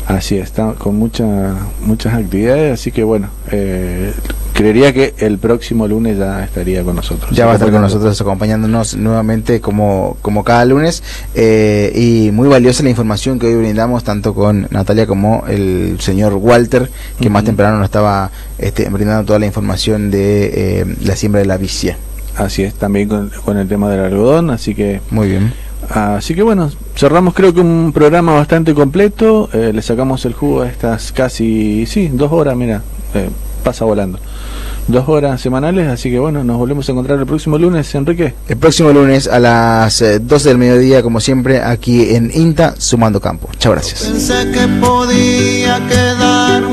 [0.09, 4.11] Así está, con mucha, muchas actividades, así que bueno, eh,
[4.53, 7.29] creería que el próximo lunes ya estaría con nosotros.
[7.29, 11.03] Ya va a estar con nosotros acompañándonos nuevamente como, como cada lunes
[11.35, 16.33] eh, y muy valiosa la información que hoy brindamos tanto con Natalia como el señor
[16.33, 16.89] Walter
[17.21, 21.45] que más temprano nos estaba este, brindando toda la información de eh, la siembra de
[21.45, 21.99] la vicia.
[22.35, 25.01] Así es, también con, con el tema del algodón, así que...
[25.11, 25.53] Muy bien.
[25.89, 30.61] Así que bueno, cerramos creo que un programa bastante completo, eh, le sacamos el jugo
[30.61, 32.83] a estas casi, sí, dos horas, mira,
[33.15, 33.29] eh,
[33.63, 34.19] pasa volando.
[34.87, 38.33] Dos horas semanales, así que bueno, nos volvemos a encontrar el próximo lunes, Enrique.
[38.47, 43.19] El próximo lunes a las eh, 12 del mediodía como siempre aquí en INTA Sumando
[43.19, 43.49] Campo.
[43.59, 44.03] Chao, gracias.
[44.03, 46.69] Pensé que podía quedarme